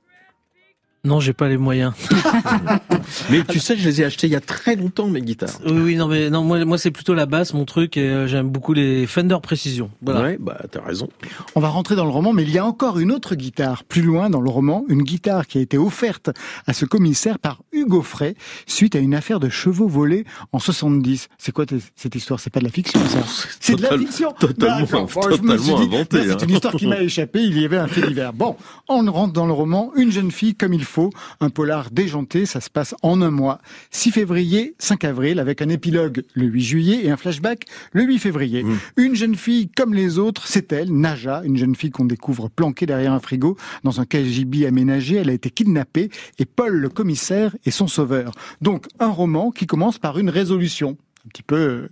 Non, 1.05 1.21
j'ai 1.21 1.33
pas 1.33 1.49
les 1.49 1.57
moyens. 1.57 1.93
Mais 3.31 3.43
tu 3.45 3.61
sais, 3.61 3.77
je 3.77 3.85
les 3.85 4.03
ai 4.03 4.05
achetés 4.05 4.27
il 4.27 4.33
y 4.33 4.37
a 4.37 4.41
très 4.41 4.77
longtemps, 4.77 5.07
mes 5.09 5.21
guitares. 5.23 5.49
Oui, 5.65 5.73
oui, 5.73 5.97
non, 5.97 6.09
mais 6.09 6.29
non, 6.31 6.43
moi, 6.45 6.65
moi, 6.65 6.77
c'est 6.79 6.91
plutôt 6.91 7.15
la 7.15 7.27
basse, 7.27 7.55
mon 7.55 7.65
truc, 7.65 7.97
et 7.97 8.01
euh, 8.09 8.27
j'aime 8.27 8.49
beaucoup 8.49 8.73
les 8.73 9.07
Fender 9.07 9.37
Précision. 9.43 9.91
Voilà. 10.03 10.23
Ouais, 10.23 10.37
bah 10.41 10.61
t'as 10.71 10.83
raison. 10.83 11.09
On 11.55 11.61
va 11.61 11.69
rentrer 11.69 11.97
dans 11.97 12.05
le 12.05 12.11
roman, 12.11 12.33
mais 12.33 12.43
il 12.43 12.51
y 12.51 12.59
a 12.59 12.65
encore 12.67 12.99
une 12.99 13.13
autre 13.13 13.35
guitare 13.37 13.85
plus 13.85 14.03
loin 14.03 14.29
dans 14.29 14.41
le 14.41 14.51
roman, 14.51 14.85
une 14.89 15.03
guitare 15.03 15.47
qui 15.47 15.59
a 15.59 15.61
été 15.61 15.79
offerte 15.79 16.31
à 16.67 16.73
ce 16.73 16.85
commissaire 16.85 17.39
par 17.39 17.63
Hugo 17.73 18.03
Frey 18.03 18.35
suite 18.67 18.95
à 18.97 18.99
une 18.99 19.15
affaire 19.15 19.41
de 19.41 19.49
chevaux 19.49 19.89
volés 19.89 20.25
en 20.53 20.59
70. 20.59 21.29
C'est 21.39 21.53
quoi 21.53 21.65
cette 21.97 22.15
histoire? 22.15 22.41
C'est 22.41 22.51
pas 22.51 22.61
de 22.61 22.65
la 22.65 22.71
fiction, 22.71 23.01
ça? 23.07 23.21
C'est 23.61 23.77
de 23.77 23.83
la 23.83 23.97
fiction. 23.97 24.33
totalement- 24.39 24.87
suis 25.07 25.21
totalement 25.21 25.55
dit, 25.57 25.71
inventé, 25.71 26.19
là, 26.19 26.25
C'est 26.27 26.33
hein. 26.33 26.47
une 26.49 26.51
histoire 26.55 26.75
qui 26.75 26.87
m'a 26.87 27.01
échappé. 27.01 27.41
Il 27.43 27.59
y 27.59 27.65
avait 27.65 27.79
un 27.79 27.89
fait 27.89 28.07
divers. 28.07 28.33
Bon, 28.33 28.57
on 28.89 29.11
rentre 29.11 29.33
dans 29.33 29.47
le 29.47 29.53
roman. 29.53 29.93
Une 29.97 30.11
jeune 30.13 30.31
fille 30.31 30.55
comme 30.55 30.75
il 30.75 30.85
faut, 30.89 31.11
un 31.41 31.51
polar 31.51 31.91
déjanté. 31.91 32.47
Ça 32.47 32.61
se 32.61 32.71
passe 32.71 32.95
en 33.03 33.23
un 33.23 33.31
mois. 33.31 33.61
6 33.91 34.13
février, 34.13 34.75
5 34.79 35.05
avril, 35.05 35.39
avec 35.39 35.63
un 35.63 35.69
épilogue 35.69 36.25
le 36.35 36.47
8 36.47 36.63
juillet 36.63 37.05
et 37.05 37.11
un 37.11 37.17
flashback 37.17 37.67
le 37.93 38.03
8 38.03 38.19
février. 38.19 38.65
Mmh. 38.65 38.79
Une 38.97 39.15
jeune 39.15 39.35
fille 39.35 39.69
comme 39.69 39.95
les 39.95 40.19
autres, 40.19 40.47
c'est 40.47 40.73
elle, 40.73 40.93
Naja, 40.93 41.43
une 41.45 41.57
jeune 41.57 41.75
fille 41.75 41.91
qu'on 41.91 42.05
découvre 42.05 42.49
planquée 42.49 42.87
derrière 42.87 43.13
un 43.13 43.21
frigo 43.21 43.57
dans 43.85 44.01
un 44.01 44.05
KGB 44.05 44.67
aménagé. 44.67 45.17
Elle 45.17 45.31
a 45.31 45.35
été 45.35 45.51
kidnappée 45.51 46.11
et 46.39 46.45
Paul, 46.45 46.75
le 46.75 46.89
commissaire, 46.89 47.55
est 47.65 47.71
son 47.71 47.87
sauveur. 47.87 48.33
Donc, 48.61 48.87
un 48.99 49.11
roman 49.11 49.51
qui 49.51 49.67
commence 49.67 49.99
par 49.99 50.19
une 50.19 50.31
résolution. 50.31 50.97
Un 51.27 51.29
petit 51.29 51.43
peu 51.43 51.57
euh, 51.57 51.89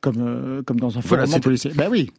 comme, 0.00 0.16
euh, 0.18 0.62
comme 0.62 0.80
dans 0.80 0.98
un 0.98 1.00
Voilà, 1.00 1.24
roman 1.24 1.40
policier. 1.40 1.72
Ben 1.74 1.88
oui. 1.90 2.10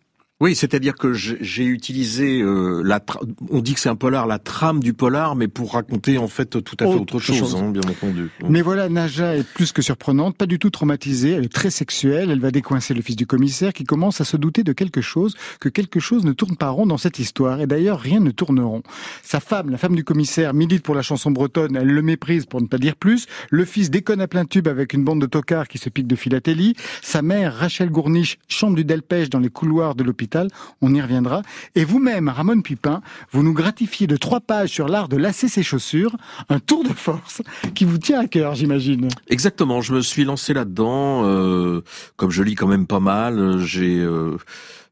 Oui, 0.43 0.55
c'est-à-dire 0.55 0.95
que 0.95 1.13
j'ai 1.13 1.63
utilisé 1.63 2.41
euh, 2.41 2.81
la. 2.83 3.01
On 3.49 3.61
dit 3.61 3.75
que 3.75 3.79
c'est 3.79 3.87
un 3.87 3.95
polar, 3.95 4.27
la 4.27 4.39
trame 4.39 4.81
du 4.81 4.91
polar, 4.91 5.37
mais 5.37 5.47
pour 5.47 5.71
raconter 5.71 6.17
en 6.17 6.27
fait 6.27 6.61
tout 6.61 6.75
à 6.81 6.83
fait 6.83 6.89
Autre 6.89 7.15
autre 7.15 7.19
chose, 7.19 7.37
chose. 7.37 7.55
hein, 7.55 7.69
bien 7.69 7.89
entendu. 7.89 8.29
Mais 8.49 8.61
voilà, 8.61 8.89
Naja 8.89 9.37
est 9.37 9.47
plus 9.47 9.71
que 9.71 9.81
surprenante, 9.81 10.35
pas 10.35 10.45
du 10.45 10.59
tout 10.59 10.69
traumatisée, 10.69 11.31
elle 11.31 11.45
est 11.45 11.53
très 11.53 11.69
sexuelle, 11.69 12.29
elle 12.29 12.41
va 12.41 12.51
décoincer 12.51 12.93
le 12.93 13.01
fils 13.01 13.15
du 13.15 13.25
commissaire 13.25 13.71
qui 13.71 13.85
commence 13.85 14.19
à 14.19 14.25
se 14.25 14.35
douter 14.35 14.65
de 14.65 14.73
quelque 14.73 14.99
chose, 14.99 15.33
que 15.61 15.69
quelque 15.69 16.01
chose 16.01 16.25
ne 16.25 16.33
tourne 16.33 16.57
pas 16.57 16.67
rond 16.71 16.87
dans 16.87 16.97
cette 16.97 17.19
histoire, 17.19 17.61
et 17.61 17.65
d'ailleurs 17.65 18.01
rien 18.01 18.19
ne 18.19 18.31
tourne 18.31 18.59
rond. 18.59 18.83
Sa 19.21 19.39
femme, 19.39 19.69
la 19.69 19.77
femme 19.77 19.95
du 19.95 20.03
commissaire, 20.03 20.53
milite 20.53 20.83
pour 20.83 20.93
la 20.93 21.03
chanson 21.03 21.31
bretonne, 21.31 21.77
elle 21.77 21.87
le 21.87 22.01
méprise 22.01 22.47
pour 22.47 22.61
ne 22.61 22.67
pas 22.67 22.79
dire 22.79 22.97
plus, 22.97 23.27
le 23.49 23.63
fils 23.63 23.89
déconne 23.89 24.19
à 24.19 24.27
plein 24.27 24.43
tube 24.43 24.67
avec 24.67 24.91
une 24.91 25.05
bande 25.05 25.21
de 25.21 25.25
tocards 25.25 25.69
qui 25.69 25.77
se 25.77 25.87
piquent 25.87 26.07
de 26.07 26.17
philatélie, 26.17 26.75
sa 27.01 27.21
mère, 27.21 27.55
Rachel 27.55 27.89
Gourniche, 27.89 28.39
chante 28.49 28.75
du 28.75 28.83
Delpech 28.83 29.29
dans 29.29 29.39
les 29.39 29.49
couloirs 29.49 29.95
de 29.95 30.03
l'hôpital, 30.03 30.32
on 30.81 30.93
y 30.93 31.01
reviendra, 31.01 31.41
et 31.75 31.85
vous-même, 31.85 32.29
Ramon 32.29 32.61
Pupin, 32.61 33.01
vous 33.31 33.43
nous 33.43 33.53
gratifiez 33.53 34.07
de 34.07 34.17
trois 34.17 34.39
pages 34.39 34.69
sur 34.69 34.87
l'art 34.87 35.07
de 35.07 35.17
lasser 35.17 35.47
ses 35.47 35.63
chaussures, 35.63 36.15
un 36.49 36.59
tour 36.59 36.83
de 36.83 36.89
force 36.89 37.41
qui 37.75 37.85
vous 37.85 37.97
tient 37.97 38.19
à 38.19 38.27
cœur, 38.27 38.55
j'imagine. 38.55 39.09
Exactement, 39.27 39.81
je 39.81 39.93
me 39.93 40.01
suis 40.01 40.23
lancé 40.23 40.53
là-dedans. 40.53 41.23
euh, 41.25 41.81
comme 42.15 42.31
je 42.31 42.43
lis 42.43 42.55
quand 42.55 42.67
même 42.67 42.87
pas 42.87 42.99
mal, 42.99 43.59
j'ai, 43.59 43.99
euh, 43.99 44.37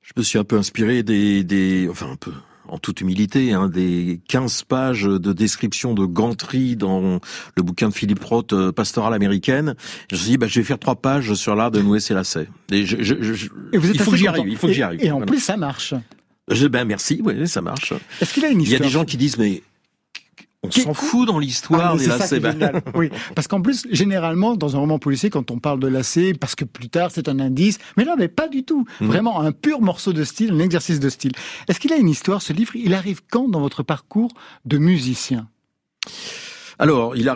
je 0.02 0.14
me 0.18 0.24
suis 0.24 0.40
un 0.40 0.44
peu 0.44 0.58
inspiré 0.58 1.04
des, 1.04 1.44
des, 1.44 1.88
enfin 1.90 2.12
un 2.12 2.16
peu, 2.16 2.32
en 2.72 2.78
toute 2.78 3.02
humilité, 3.02 3.52
hein, 3.54 3.68
des 3.68 4.22
15 4.30 4.64
pages 4.64 5.04
de 5.04 5.34
description 5.34 5.94
de 5.94 6.06
ganterie 6.06 6.76
dans 6.78 7.20
le 7.58 7.64
bouquin 7.64 7.90
de 7.90 7.94
Philippe 7.94 8.24
Roth, 8.24 8.54
euh, 8.54 8.72
Pastorale 8.72 9.14
américaine. 9.14 9.76
Je 10.10 10.16
me 10.16 10.20
suis 10.22 10.30
dit, 10.32 10.38
bah, 10.38 10.48
je 10.48 10.60
vais 10.60 10.66
faire 10.66 10.80
trois 10.80 10.96
pages 10.96 11.34
sur 11.34 11.56
l'art 11.56 11.70
de 11.72 11.82
nouer 11.82 12.00
ses 12.00 12.14
lacets. 12.14 12.48
Et 12.72 12.86
je, 12.86 12.98
je, 13.04 13.22
je- 13.22 13.50
Et 13.74 13.78
vous 13.78 13.90
êtes 13.90 13.96
il 13.96 14.02
faut 14.02 14.12
que 14.12 14.18
j'y 14.18 14.28
arrive. 14.28 14.48
Il 14.48 14.58
faut 14.58 14.68
que 14.68 14.74
j'y 14.74 14.84
arrive. 14.84 15.04
Et 15.04 15.12
en 15.12 15.16
Voilà. 15.18 15.26
plus, 15.28 15.40
ça 15.42 15.58
marche. 15.58 15.94
Je, 16.50 16.68
ben 16.68 16.86
merci, 16.86 17.22
oui, 17.24 17.48
ça 17.48 17.62
marche. 17.62 17.94
Est-ce 18.22 18.34
qu'il 18.34 18.44
a 18.46 18.50
une 18.50 18.62
Il 18.62 18.68
y 18.68 18.72
a 18.72 18.74
histoire 18.76 18.88
des 18.90 18.94
gens 18.94 19.06
qui 19.06 19.18
disent, 19.18 19.38
mais 19.38 19.62
on 20.64 20.70
s'en 20.70 20.94
fout 20.94 21.28
dans 21.28 21.38
Ah, 21.38 21.42
l'histoire 21.42 21.96
mais 21.96 22.02
des 22.02 22.08
lacets. 22.08 22.40
Ben, 22.40 22.52
génial. 22.60 22.82
Oui, 22.94 23.10
parce 23.36 23.48
qu'en 23.48 23.62
plus, 23.62 23.88
généralement, 23.92 24.56
dans 24.56 24.76
un 24.76 24.80
roman 24.80 25.00
policier, 25.00 25.30
quand 25.30 25.50
on 25.50 25.60
parle 25.60 25.80
de 25.80 25.88
lacets, 25.88 26.34
parce 26.34 26.56
que 26.56 26.66
plus 26.66 26.90
tard, 26.90 27.10
c'est 27.12 27.28
un 27.30 27.40
indice. 27.40 27.80
Mais 27.98 28.04
là, 28.04 28.16
mais 28.18 28.28
pas 28.28 28.48
du 28.48 28.64
tout. 28.64 28.86
Mm. 29.00 29.06
Vraiment, 29.08 29.42
un 29.42 29.52
pur 29.52 29.82
morceau 29.82 30.14
de 30.14 30.24
style, 30.24 30.52
un 30.52 30.60
exercice 30.60 31.00
de 31.00 31.10
style. 31.10 31.32
Est-ce 31.68 31.80
qu'il 31.80 31.92
a 31.92 31.98
une 31.98 32.10
histoire, 32.10 32.42
ce 32.42 32.54
livre? 32.54 32.76
Il 32.76 32.94
arrive 32.94 33.22
quand 33.30 33.50
dans 33.50 33.60
votre 33.60 33.82
parcours 33.82 34.32
de 34.66 34.78
musicien? 34.78 35.48
Alors, 36.78 37.16
il 37.16 37.30
a, 37.30 37.36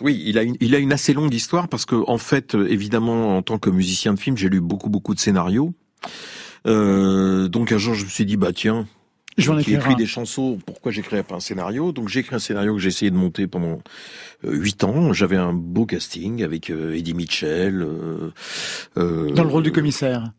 oui, 0.00 0.22
il 0.26 0.38
a 0.38 0.42
une, 0.42 0.56
il 0.60 0.74
a 0.74 0.78
une 0.78 0.92
assez 0.92 1.14
longue 1.14 1.32
histoire 1.32 1.68
parce 1.68 1.86
que, 1.86 1.96
en 2.06 2.18
fait, 2.18 2.54
évidemment, 2.54 3.36
en 3.36 3.42
tant 3.42 3.58
que 3.58 3.70
musicien 3.70 4.12
de 4.14 4.18
film, 4.18 4.36
j'ai 4.36 4.48
lu 4.48 4.60
beaucoup, 4.60 4.90
beaucoup 4.90 5.14
de 5.14 5.20
scénarios. 5.20 5.74
Euh, 6.66 7.48
donc 7.48 7.72
un 7.72 7.78
jour, 7.78 7.94
je 7.94 8.04
me 8.04 8.10
suis 8.10 8.26
dit, 8.26 8.36
bah 8.36 8.52
tiens, 8.52 8.86
Je 9.38 9.50
vais 9.50 9.56
en 9.56 9.60
qui 9.60 9.74
écrit 9.74 9.92
un. 9.92 9.96
des 9.96 10.06
chansons, 10.06 10.58
pourquoi 10.64 10.92
j'écrirais 10.92 11.22
pas 11.22 11.34
un 11.34 11.40
scénario 11.40 11.92
Donc 11.92 12.08
j'ai 12.08 12.20
écrit 12.20 12.34
un 12.36 12.38
scénario 12.40 12.72
que 12.74 12.80
j'ai 12.80 12.88
essayé 12.88 13.10
de 13.10 13.16
monter 13.16 13.46
pendant 13.46 13.80
euh, 14.44 14.52
huit 14.52 14.82
ans. 14.84 15.12
J'avais 15.12 15.36
un 15.36 15.52
beau 15.52 15.84
casting 15.86 16.42
avec 16.42 16.70
euh, 16.70 16.94
Eddie 16.96 17.14
Mitchell. 17.14 17.82
euh, 17.82 18.32
euh, 18.96 19.30
Dans 19.32 19.44
le 19.44 19.50
rôle 19.50 19.62
du 19.62 19.72
commissaire. 19.72 20.32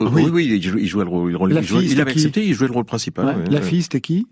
Euh, 0.00 0.06
oui, 0.12 0.28
oui, 0.32 0.46
il 0.48 0.62
jouait, 0.62 0.80
il 0.80 0.86
jouait 0.86 1.02
le 1.04 1.10
rôle. 1.10 1.52
il, 1.52 1.62
jouait- 1.62 1.80
fille, 1.80 1.90
il 1.92 2.00
avait 2.00 2.12
accepté, 2.12 2.46
il 2.46 2.54
jouait 2.54 2.68
le 2.68 2.72
rôle 2.72 2.84
principal. 2.84 3.26
Ouais. 3.26 3.34
La 3.50 3.60
fille, 3.60 3.82
c'était 3.82 4.00
qui 4.00 4.28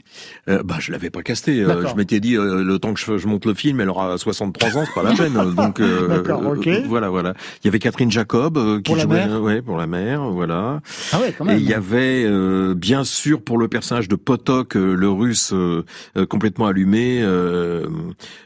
Euh, 0.48 0.62
bah, 0.62 0.76
je 0.78 0.92
l'avais 0.92 1.10
pas 1.10 1.22
casté. 1.22 1.60
Euh, 1.60 1.88
je 1.88 1.94
m'étais 1.96 2.20
dit, 2.20 2.36
euh, 2.36 2.62
le 2.62 2.78
temps 2.78 2.94
que 2.94 3.00
je, 3.00 3.18
je 3.18 3.26
monte 3.26 3.46
le 3.46 3.54
film, 3.54 3.80
elle 3.80 3.88
aura 3.90 4.16
63 4.16 4.76
ans, 4.78 4.84
c'est 4.86 4.94
pas 4.94 5.02
la 5.02 5.14
peine. 5.16 5.32
Donc, 5.56 5.80
euh, 5.80 6.22
euh, 6.24 6.82
voilà, 6.86 7.08
voilà. 7.10 7.34
Il 7.62 7.66
y 7.66 7.68
avait 7.68 7.80
Catherine 7.80 8.12
Jacob 8.12 8.76
qui 8.76 8.82
Pour 8.84 8.96
la 8.96 9.02
jouait, 9.02 9.26
mère 9.26 9.42
ouais, 9.42 9.60
pour 9.60 9.76
la 9.76 9.88
mère, 9.88 10.22
voilà. 10.30 10.80
Ah 11.12 11.18
ouais, 11.20 11.34
quand 11.36 11.44
Et 11.46 11.48
même. 11.48 11.58
il 11.58 11.68
y 11.68 11.74
avait 11.74 12.22
euh, 12.24 12.74
bien 12.76 13.02
sûr 13.02 13.42
pour 13.42 13.58
le 13.58 13.66
personnage 13.66 14.06
de 14.06 14.14
Potok, 14.14 14.74
le 14.76 15.10
russe 15.10 15.52
complètement 16.28 16.66
allumé. 16.68 17.22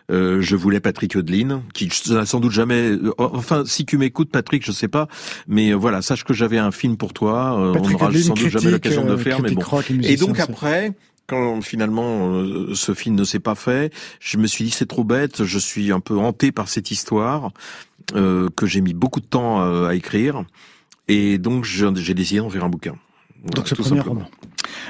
je 0.08 0.56
voulais 0.56 0.80
Patrick 0.80 1.16
Eudeline, 1.16 1.60
qui 1.74 1.90
n'a 2.10 2.24
sans 2.24 2.40
doute 2.40 2.52
jamais. 2.52 2.92
enfin, 3.18 3.64
si 3.66 3.84
tu 3.84 3.98
m'écoutes, 3.98 4.30
Patrick, 4.30 4.64
je 4.64 4.72
sais 4.72 4.88
pas, 4.88 5.06
mais 5.48 5.72
voilà, 5.74 6.00
sache 6.02 6.24
que 6.24 6.32
j'avais 6.32 6.58
un 6.58 6.70
film 6.70 6.96
pour 6.96 7.09
toi. 7.12 7.58
euh, 7.58 7.74
on 7.80 7.88
n'aura 7.88 8.12
sans 8.12 8.34
doute 8.34 8.48
jamais 8.48 8.70
l'occasion 8.70 9.04
de 9.04 9.10
euh, 9.10 9.16
le 9.16 9.18
faire, 9.18 9.40
mais 9.42 9.50
bon. 9.50 9.60
rock 9.60 9.90
et 9.90 10.16
donc 10.16 10.38
après. 10.40 10.92
Quand 11.26 11.60
finalement 11.62 12.32
euh, 12.32 12.74
ce 12.74 12.92
film 12.92 13.14
ne 13.14 13.22
s'est 13.22 13.38
pas 13.38 13.54
fait, 13.54 13.92
je 14.18 14.36
me 14.36 14.48
suis 14.48 14.64
dit 14.64 14.70
c'est 14.72 14.86
trop 14.88 15.04
bête, 15.04 15.44
je 15.44 15.58
suis 15.60 15.92
un 15.92 16.00
peu 16.00 16.18
hanté 16.18 16.50
par 16.50 16.68
cette 16.68 16.90
histoire 16.90 17.52
euh, 18.16 18.48
que 18.56 18.66
j'ai 18.66 18.80
mis 18.80 18.94
beaucoup 18.94 19.20
de 19.20 19.26
temps 19.26 19.60
euh, 19.62 19.86
à 19.86 19.94
écrire 19.94 20.42
et 21.06 21.38
donc 21.38 21.62
j'ai 21.64 22.14
décidé 22.14 22.40
d'en 22.40 22.50
faire 22.50 22.64
un 22.64 22.68
bouquin. 22.68 22.96
Voilà, 23.42 23.54
Donc 23.54 23.68
ce 23.68 23.74
premier 23.74 23.96
simplement. 24.00 24.14
roman. 24.14 24.30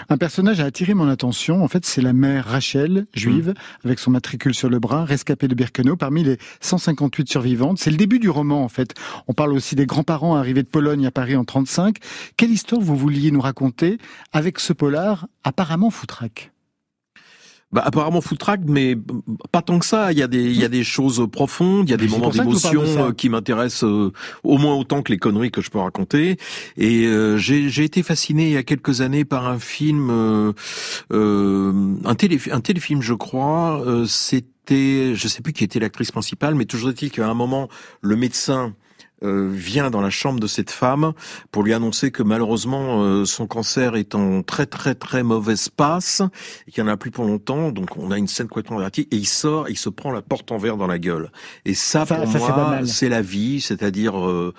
Un 0.08 0.16
personnage 0.18 0.60
a 0.60 0.64
attiré 0.64 0.94
mon 0.94 1.08
attention. 1.08 1.62
En 1.62 1.68
fait, 1.68 1.84
c'est 1.86 2.02
la 2.02 2.12
mère 2.12 2.46
Rachel, 2.46 3.06
juive, 3.14 3.54
avec 3.84 3.98
son 3.98 4.10
matricule 4.10 4.54
sur 4.54 4.68
le 4.68 4.78
bras, 4.78 5.04
rescapée 5.04 5.46
de 5.48 5.54
Birkenau, 5.54 5.96
parmi 5.96 6.24
les 6.24 6.38
158 6.60 7.28
survivantes. 7.28 7.78
C'est 7.78 7.90
le 7.90 7.96
début 7.96 8.18
du 8.18 8.28
roman, 8.30 8.64
en 8.64 8.68
fait. 8.68 8.94
On 9.28 9.34
parle 9.34 9.52
aussi 9.52 9.76
des 9.76 9.86
grands-parents 9.86 10.36
arrivés 10.36 10.62
de 10.62 10.68
Pologne 10.68 11.06
à 11.06 11.10
Paris 11.10 11.36
en 11.36 11.44
35. 11.44 11.96
Quelle 12.36 12.50
histoire 12.50 12.80
vous 12.80 12.96
vouliez 12.96 13.30
nous 13.30 13.40
raconter 13.40 13.98
avec 14.32 14.58
ce 14.58 14.72
polar 14.72 15.26
apparemment 15.44 15.90
foutraque? 15.90 16.52
Bah, 17.72 17.82
apparemment 17.84 18.20
foutraque, 18.20 18.62
mais 18.66 18.96
pas 19.52 19.62
tant 19.62 19.78
que 19.78 19.86
ça. 19.86 20.10
Il 20.10 20.18
y 20.18 20.24
a 20.24 20.26
des, 20.26 20.42
il 20.42 20.58
y 20.58 20.64
a 20.64 20.68
des 20.68 20.82
choses 20.82 21.24
profondes, 21.30 21.88
il 21.88 21.92
y 21.92 21.94
a 21.94 21.96
des 21.96 22.08
moments 22.08 22.30
d'émotion 22.30 22.82
euh, 22.82 23.12
qui 23.12 23.28
m'intéressent 23.28 23.84
euh, 23.84 24.12
au 24.42 24.58
moins 24.58 24.74
autant 24.74 25.02
que 25.02 25.12
les 25.12 25.18
conneries 25.18 25.52
que 25.52 25.60
je 25.60 25.70
peux 25.70 25.78
raconter. 25.78 26.36
Et 26.76 27.06
euh, 27.06 27.36
j'ai 27.36 27.84
été 27.84 28.02
fasciné 28.02 28.48
il 28.48 28.52
y 28.54 28.56
a 28.56 28.64
quelques 28.64 29.02
années 29.02 29.24
par 29.24 29.46
un 29.46 29.60
film, 29.60 30.10
euh, 30.10 30.52
euh, 31.12 31.94
un, 32.04 32.14
télé, 32.16 32.40
un 32.50 32.60
téléfilm, 32.60 33.02
je 33.02 33.14
crois. 33.14 33.80
Euh, 33.86 34.04
C'était, 34.04 35.14
je 35.14 35.28
sais 35.28 35.40
plus 35.40 35.52
qui 35.52 35.62
était 35.62 35.78
l'actrice 35.78 36.10
principale, 36.10 36.56
mais 36.56 36.64
toujours 36.64 36.90
est-il 36.90 37.12
qu'à 37.12 37.28
un 37.28 37.34
moment, 37.34 37.68
le 38.00 38.16
médecin 38.16 38.74
euh, 39.22 39.48
vient 39.52 39.90
dans 39.90 40.00
la 40.00 40.10
chambre 40.10 40.40
de 40.40 40.46
cette 40.46 40.70
femme 40.70 41.12
pour 41.50 41.62
lui 41.62 41.74
annoncer 41.74 42.10
que 42.10 42.22
malheureusement 42.22 43.02
euh, 43.02 43.24
son 43.24 43.46
cancer 43.46 43.96
est 43.96 44.14
en 44.14 44.42
très 44.42 44.66
très 44.66 44.94
très 44.94 45.22
mauvaise 45.22 45.68
passe 45.68 46.22
et 46.66 46.70
qu'il 46.70 46.82
n'y 46.84 46.90
en 46.90 46.92
a 46.92 46.96
plus 46.96 47.10
pour 47.10 47.24
longtemps. 47.24 47.70
Donc 47.70 47.96
on 47.96 48.10
a 48.10 48.18
une 48.18 48.28
scène 48.28 48.48
complètement 48.48 48.76
dramatique 48.76 49.08
et 49.12 49.16
il 49.16 49.26
sort 49.26 49.68
et 49.68 49.72
il 49.72 49.78
se 49.78 49.88
prend 49.88 50.10
la 50.10 50.22
porte 50.22 50.50
en 50.52 50.58
verre 50.58 50.76
dans 50.76 50.86
la 50.86 50.98
gueule. 50.98 51.30
Et 51.64 51.74
ça, 51.74 52.06
Ça- 52.06 52.16
pour 52.16 52.30
ça, 52.32 52.38
moi 52.38 52.80
c'est 52.86 53.08
la 53.08 53.22
vie, 53.22 53.60
c'est-à-dire 53.60 54.14
euh, 54.18 54.54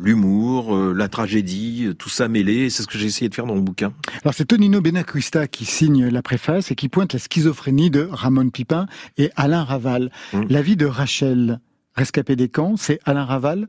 l'humour, 0.00 0.74
la 0.94 1.08
tragédie, 1.08 1.90
tout 1.98 2.08
ça 2.08 2.28
mêlé. 2.28 2.70
C'est 2.70 2.82
ce 2.82 2.88
que 2.88 2.98
j'ai 2.98 3.06
essayé 3.06 3.28
de 3.28 3.34
faire 3.34 3.46
dans 3.46 3.54
mon 3.54 3.60
bouquin. 3.60 3.92
Alors 4.22 4.34
c'est 4.34 4.44
Tonino 4.46 4.80
Benacquista 4.80 5.46
qui 5.46 5.64
signe 5.64 6.08
la 6.08 6.22
préface 6.22 6.70
et 6.70 6.74
qui 6.74 6.88
pointe 6.88 7.12
la 7.12 7.18
schizophrénie 7.18 7.90
de 7.90 8.08
Ramon 8.10 8.50
Pipin 8.50 8.86
et 9.16 9.30
Alain 9.36 9.64
Raval. 9.64 10.10
Mmh. 10.32 10.42
La 10.48 10.62
vie 10.62 10.76
de 10.76 10.86
Rachel, 10.86 11.60
rescapée 11.98 12.36
des 12.36 12.48
camps, 12.48 12.76
c'est 12.76 13.00
Alain 13.04 13.24
Raval 13.24 13.68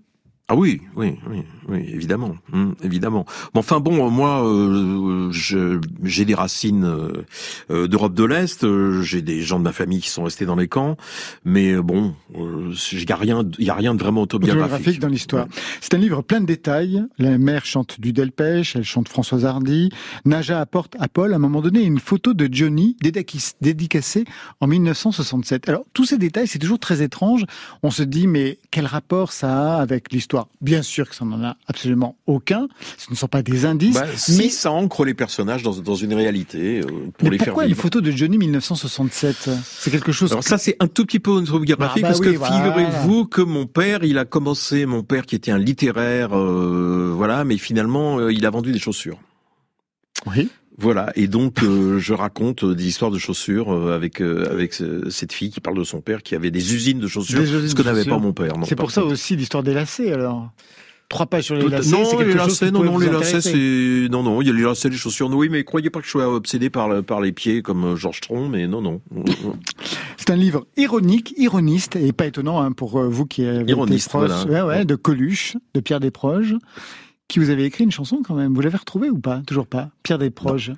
Ah 0.51 0.55
oui, 0.55 0.81
oui, 0.95 1.15
oui, 1.29 1.43
oui, 1.67 1.85
évidemment, 1.93 2.35
hum, 2.51 2.73
évidemment. 2.83 3.23
Mais 3.53 3.59
enfin 3.59 3.79
bon, 3.79 4.09
moi, 4.09 4.43
euh, 4.43 5.31
j'ai 5.31 6.25
des 6.25 6.33
racines 6.33 6.85
euh, 6.85 7.23
euh, 7.69 7.87
d'Europe 7.87 8.15
de 8.15 8.23
l'Est. 8.23 8.63
euh, 8.63 9.03
j'ai 9.03 9.21
des 9.21 9.41
gens 9.43 9.59
de 9.59 9.63
ma 9.63 9.73
famille 9.73 10.01
qui 10.01 10.09
sont 10.09 10.23
restés 10.23 10.47
dans 10.47 10.55
les 10.55 10.67
camps, 10.67 10.97
mais 11.45 11.73
euh, 11.73 11.83
bon, 11.83 12.15
euh, 12.35 12.73
il 12.93 13.07
y 13.07 13.11
a 13.11 13.15
rien, 13.15 13.43
il 13.59 13.69
a 13.69 13.75
rien 13.75 13.93
de 13.93 13.99
vraiment 13.99 14.23
autobiographique. 14.23 14.99
dans 14.99 15.07
l'histoire. 15.07 15.45
C'est 15.81 15.93
un 15.93 15.99
livre 15.99 16.23
plein 16.23 16.41
de 16.41 16.47
détails. 16.47 17.03
La 17.19 17.37
mère 17.37 17.63
chante 17.67 18.01
du 18.01 18.11
Delpech, 18.11 18.75
elle 18.75 18.83
chante 18.83 19.07
Françoise 19.07 19.45
Hardy. 19.45 19.91
Naja 20.25 20.59
apporte 20.59 20.95
à 20.99 21.07
Paul, 21.07 21.31
à 21.33 21.35
un 21.35 21.39
moment 21.39 21.61
donné, 21.61 21.83
une 21.83 21.99
photo 21.99 22.33
de 22.33 22.49
Johnny 22.51 22.97
dédicacée 23.61 24.25
en 24.61 24.65
1967. 24.65 25.69
Alors, 25.69 25.83
tous 25.93 26.05
ces 26.05 26.17
détails, 26.17 26.47
c'est 26.47 26.57
toujours 26.57 26.79
très 26.79 27.03
étrange. 27.03 27.45
On 27.83 27.91
se 27.91 28.01
dit, 28.01 28.25
mais 28.25 28.57
quel 28.71 28.87
rapport 28.87 29.31
ça 29.31 29.75
a 29.75 29.81
avec 29.81 30.11
l'histoire 30.11 30.38
Bien 30.61 30.81
sûr 30.81 31.09
que 31.09 31.15
ça 31.15 31.25
n'en 31.25 31.43
a 31.43 31.57
absolument 31.67 32.15
aucun. 32.27 32.67
Ce 32.97 33.09
ne 33.11 33.15
sont 33.15 33.27
pas 33.27 33.41
des 33.41 33.65
indices. 33.65 33.95
Bah, 33.95 34.05
mais 34.37 34.49
ça 34.49 34.71
ancre 34.71 35.05
les 35.05 35.13
personnages 35.13 35.63
dans, 35.63 35.73
dans 35.79 35.95
une 35.95 36.13
réalité 36.13 36.79
euh, 36.79 36.83
pour 37.17 37.23
mais 37.23 37.29
les 37.31 37.37
faire 37.37 37.47
pourquoi 37.47 37.65
une 37.65 37.75
photo 37.75 38.01
de 38.01 38.11
Johnny 38.11 38.37
1967 38.37 39.49
C'est 39.63 39.91
quelque 39.91 40.11
chose. 40.11 40.31
Alors 40.31 40.43
ça 40.43 40.57
c'est 40.57 40.75
un 40.79 40.87
tout 40.87 41.05
petit 41.05 41.19
peu 41.19 41.31
autobiographique 41.31 42.03
Ah 42.05 42.09
bah 42.09 42.13
parce 42.13 42.19
oui, 42.19 42.33
que 42.33 42.37
voilà. 42.37 42.55
figurez-vous 42.55 43.25
que 43.25 43.41
mon 43.41 43.65
père, 43.65 44.03
il 44.03 44.17
a 44.17 44.25
commencé, 44.25 44.85
mon 44.85 45.03
père 45.03 45.25
qui 45.25 45.35
était 45.35 45.51
un 45.51 45.57
littéraire, 45.59 46.37
euh, 46.37 47.11
voilà, 47.15 47.43
mais 47.43 47.57
finalement 47.57 48.19
euh, 48.19 48.31
il 48.31 48.45
a 48.45 48.49
vendu 48.49 48.71
des 48.71 48.79
chaussures. 48.79 49.19
Oui. 50.25 50.49
Voilà, 50.79 51.11
et 51.15 51.27
donc 51.27 51.61
euh, 51.61 51.99
je 51.99 52.13
raconte 52.13 52.63
euh, 52.63 52.73
des 52.73 52.87
histoires 52.87 53.11
de 53.11 53.17
chaussures 53.17 53.73
euh, 53.73 53.93
avec 53.93 54.21
euh, 54.21 54.49
avec 54.49 54.73
cette 55.09 55.33
fille 55.33 55.49
qui 55.49 55.59
parle 55.59 55.77
de 55.77 55.83
son 55.83 55.99
père 55.99 56.23
qui 56.23 56.35
avait 56.35 56.51
des 56.51 56.73
usines 56.73 56.99
de 56.99 57.07
chaussures, 57.07 57.41
usines 57.41 57.67
ce 57.67 57.75
que 57.75 57.81
n'avait 57.81 58.05
pas 58.05 58.17
mon 58.17 58.31
père. 58.31 58.53
C'est 58.63 58.77
pour 58.77 58.89
ça 58.89 59.01
contre. 59.01 59.13
aussi 59.13 59.35
l'histoire 59.35 59.63
des 59.63 59.73
lacets, 59.73 60.11
alors. 60.13 60.49
Trois 61.09 61.25
pages 61.25 61.45
sur 61.45 61.55
les 61.55 61.67
lacets, 61.67 61.89
non, 61.89 62.19
les 62.19 62.33
lacets, 62.35 62.71
non, 62.71 62.83
non, 62.83 62.97
les 62.99 63.09
lacets, 63.09 63.41
c'est 63.41 64.07
non, 64.11 64.21
non, 64.21 64.43
il 64.43 64.47
y 64.47 64.51
a 64.51 64.53
les 64.53 64.61
lacets, 64.61 64.89
les 64.89 64.95
chaussures. 64.95 65.27
Oui, 65.31 65.49
mais 65.49 65.63
croyez 65.63 65.89
pas 65.89 66.01
que 66.01 66.05
je 66.05 66.11
sois 66.11 66.31
obsédé 66.31 66.69
par 66.69 67.03
par 67.03 67.19
les 67.19 67.31
pieds 67.31 67.63
comme 67.63 67.95
Georges 67.95 68.21
Tron, 68.21 68.47
mais 68.47 68.67
non, 68.67 68.79
non. 68.79 69.01
C'est 70.17 70.29
un 70.29 70.35
livre 70.35 70.67
ironique, 70.77 71.33
ironiste, 71.35 71.95
et 71.95 72.13
pas 72.13 72.27
étonnant 72.27 72.61
hein, 72.61 72.71
pour 72.73 73.01
vous 73.01 73.25
qui 73.25 73.43
avez 73.43 73.61
été 73.61 73.71
Ironiste, 73.71 74.09
proche 74.09 74.29
voilà. 74.29 74.67
ouais, 74.67 74.77
ouais, 74.77 74.85
de 74.85 74.93
Coluche, 74.93 75.57
de 75.73 75.79
Pierre 75.79 75.99
Desproges, 75.99 76.55
qui 77.29 77.39
vous 77.39 77.49
avez 77.51 77.63
écrit 77.63 77.85
une 77.85 77.91
chanson 77.91 78.21
quand 78.25 78.35
même. 78.35 78.53
Vous 78.53 78.59
l'avez 78.59 78.77
retrouvée 78.77 79.09
ou 79.09 79.19
pas? 79.19 79.41
Toujours 79.47 79.67
pas. 79.67 79.91
Pierre 80.03 80.17
Desproges. 80.17 80.73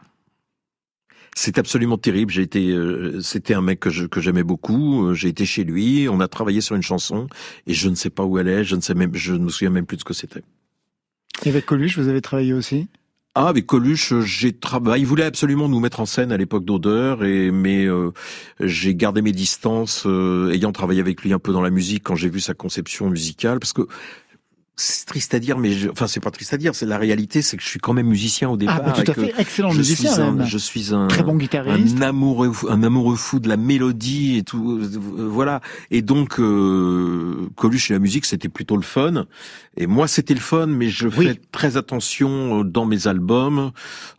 C'est 1.35 1.57
absolument 1.57 1.97
terrible. 1.97 2.31
J'ai 2.31 2.41
été, 2.41 2.71
euh, 2.71 3.21
c'était 3.21 3.53
un 3.53 3.61
mec 3.61 3.79
que 3.79 3.89
je- 3.89 4.05
que 4.05 4.19
j'aimais 4.19 4.43
beaucoup. 4.43 5.07
Euh, 5.07 5.13
J'ai 5.13 5.29
été 5.29 5.45
chez 5.45 5.63
lui, 5.63 6.07
on 6.09 6.19
a 6.19 6.27
travaillé 6.27 6.59
sur 6.59 6.75
une 6.75 6.81
chanson 6.81 7.27
et 7.67 7.73
je 7.73 7.87
ne 7.87 7.95
sais 7.95 8.09
pas 8.09 8.25
où 8.25 8.37
elle 8.37 8.49
est. 8.49 8.63
Je 8.65 8.75
ne 8.75 8.81
sais 8.81 8.93
même, 8.93 9.15
je 9.15 9.33
ne 9.33 9.39
me 9.45 9.49
souviens 9.49 9.69
même 9.69 9.85
plus 9.85 9.95
de 9.95 10.01
ce 10.01 10.05
que 10.05 10.13
c'était. 10.13 10.43
Et 11.45 11.49
avec 11.49 11.65
Coluche, 11.65 11.97
vous 11.97 12.09
avez 12.09 12.21
travaillé 12.21 12.53
aussi? 12.53 12.87
Ah, 13.33 13.47
avec 13.47 13.65
Coluche, 13.65 14.11
euh, 14.11 14.19
j'ai 14.21 14.51
travaillé. 14.51 15.03
Il 15.03 15.07
voulait 15.07 15.23
absolument 15.23 15.69
nous 15.69 15.79
mettre 15.79 16.01
en 16.01 16.05
scène 16.05 16.33
à 16.33 16.37
l'époque 16.37 16.65
d'Odeur, 16.65 17.23
et 17.23 17.49
mais 17.49 17.85
euh, 17.85 18.11
j'ai 18.59 18.93
gardé 18.93 19.21
mes 19.21 19.31
distances, 19.31 20.03
euh, 20.05 20.51
ayant 20.51 20.73
travaillé 20.73 20.99
avec 20.99 21.21
lui 21.21 21.31
un 21.31 21.39
peu 21.39 21.53
dans 21.53 21.61
la 21.61 21.69
musique 21.69 22.03
quand 22.03 22.17
j'ai 22.17 22.27
vu 22.29 22.41
sa 22.41 22.53
conception 22.53 23.09
musicale, 23.09 23.59
parce 23.59 23.71
que 23.71 23.83
c'est 24.83 25.05
triste 25.05 25.33
à 25.33 25.39
dire, 25.39 25.57
mais 25.57 25.71
je- 25.73 25.89
enfin 25.89 26.07
c'est 26.07 26.19
pas 26.19 26.31
triste 26.31 26.53
à 26.53 26.57
dire, 26.57 26.73
c'est 26.75 26.85
la 26.85 26.97
réalité, 26.97 27.41
c'est 27.41 27.55
que 27.57 27.63
je 27.63 27.67
suis 27.67 27.79
quand 27.79 27.93
même 27.93 28.07
musicien 28.07 28.49
au 28.49 28.57
départ. 28.57 28.81
bah, 28.83 28.91
tout 28.93 29.09
à 29.09 29.13
fait. 29.13 29.33
Excellent 29.37 29.69
je 29.71 29.77
musicien, 29.77 30.11
Suis 30.11 30.21
un, 30.21 30.45
je 30.45 30.57
suis 30.57 30.93
un 30.93 31.07
Très 31.07 31.23
bon 31.23 31.35
guitariste. 31.35 31.97
un 31.97 32.01
amoureux, 32.01 32.51
un 32.69 32.81
amoureux 32.83 33.15
fou 33.15 33.39
de 33.39 33.47
la 33.49 33.57
mélodie 33.57 34.37
et 34.37 34.43
tout, 34.43 34.79
euh, 34.81 35.27
voilà. 35.29 35.61
Et 35.91 36.01
donc 36.01 36.39
euh, 36.39 37.49
Coluche 37.55 37.91
et 37.91 37.93
la 37.93 37.99
musique, 37.99 38.25
c'était 38.25 38.49
plutôt 38.49 38.75
le 38.75 38.81
fun. 38.83 39.25
Et 39.77 39.87
moi, 39.87 40.07
c'était 40.07 40.33
le 40.33 40.39
fun, 40.41 40.65
mais 40.67 40.89
je 40.89 41.07
fais 41.09 41.39
très 41.51 41.77
attention 41.77 42.59
euh, 42.59 42.63
dans 42.63 42.85
mes 42.85 43.07
albums, 43.07 43.71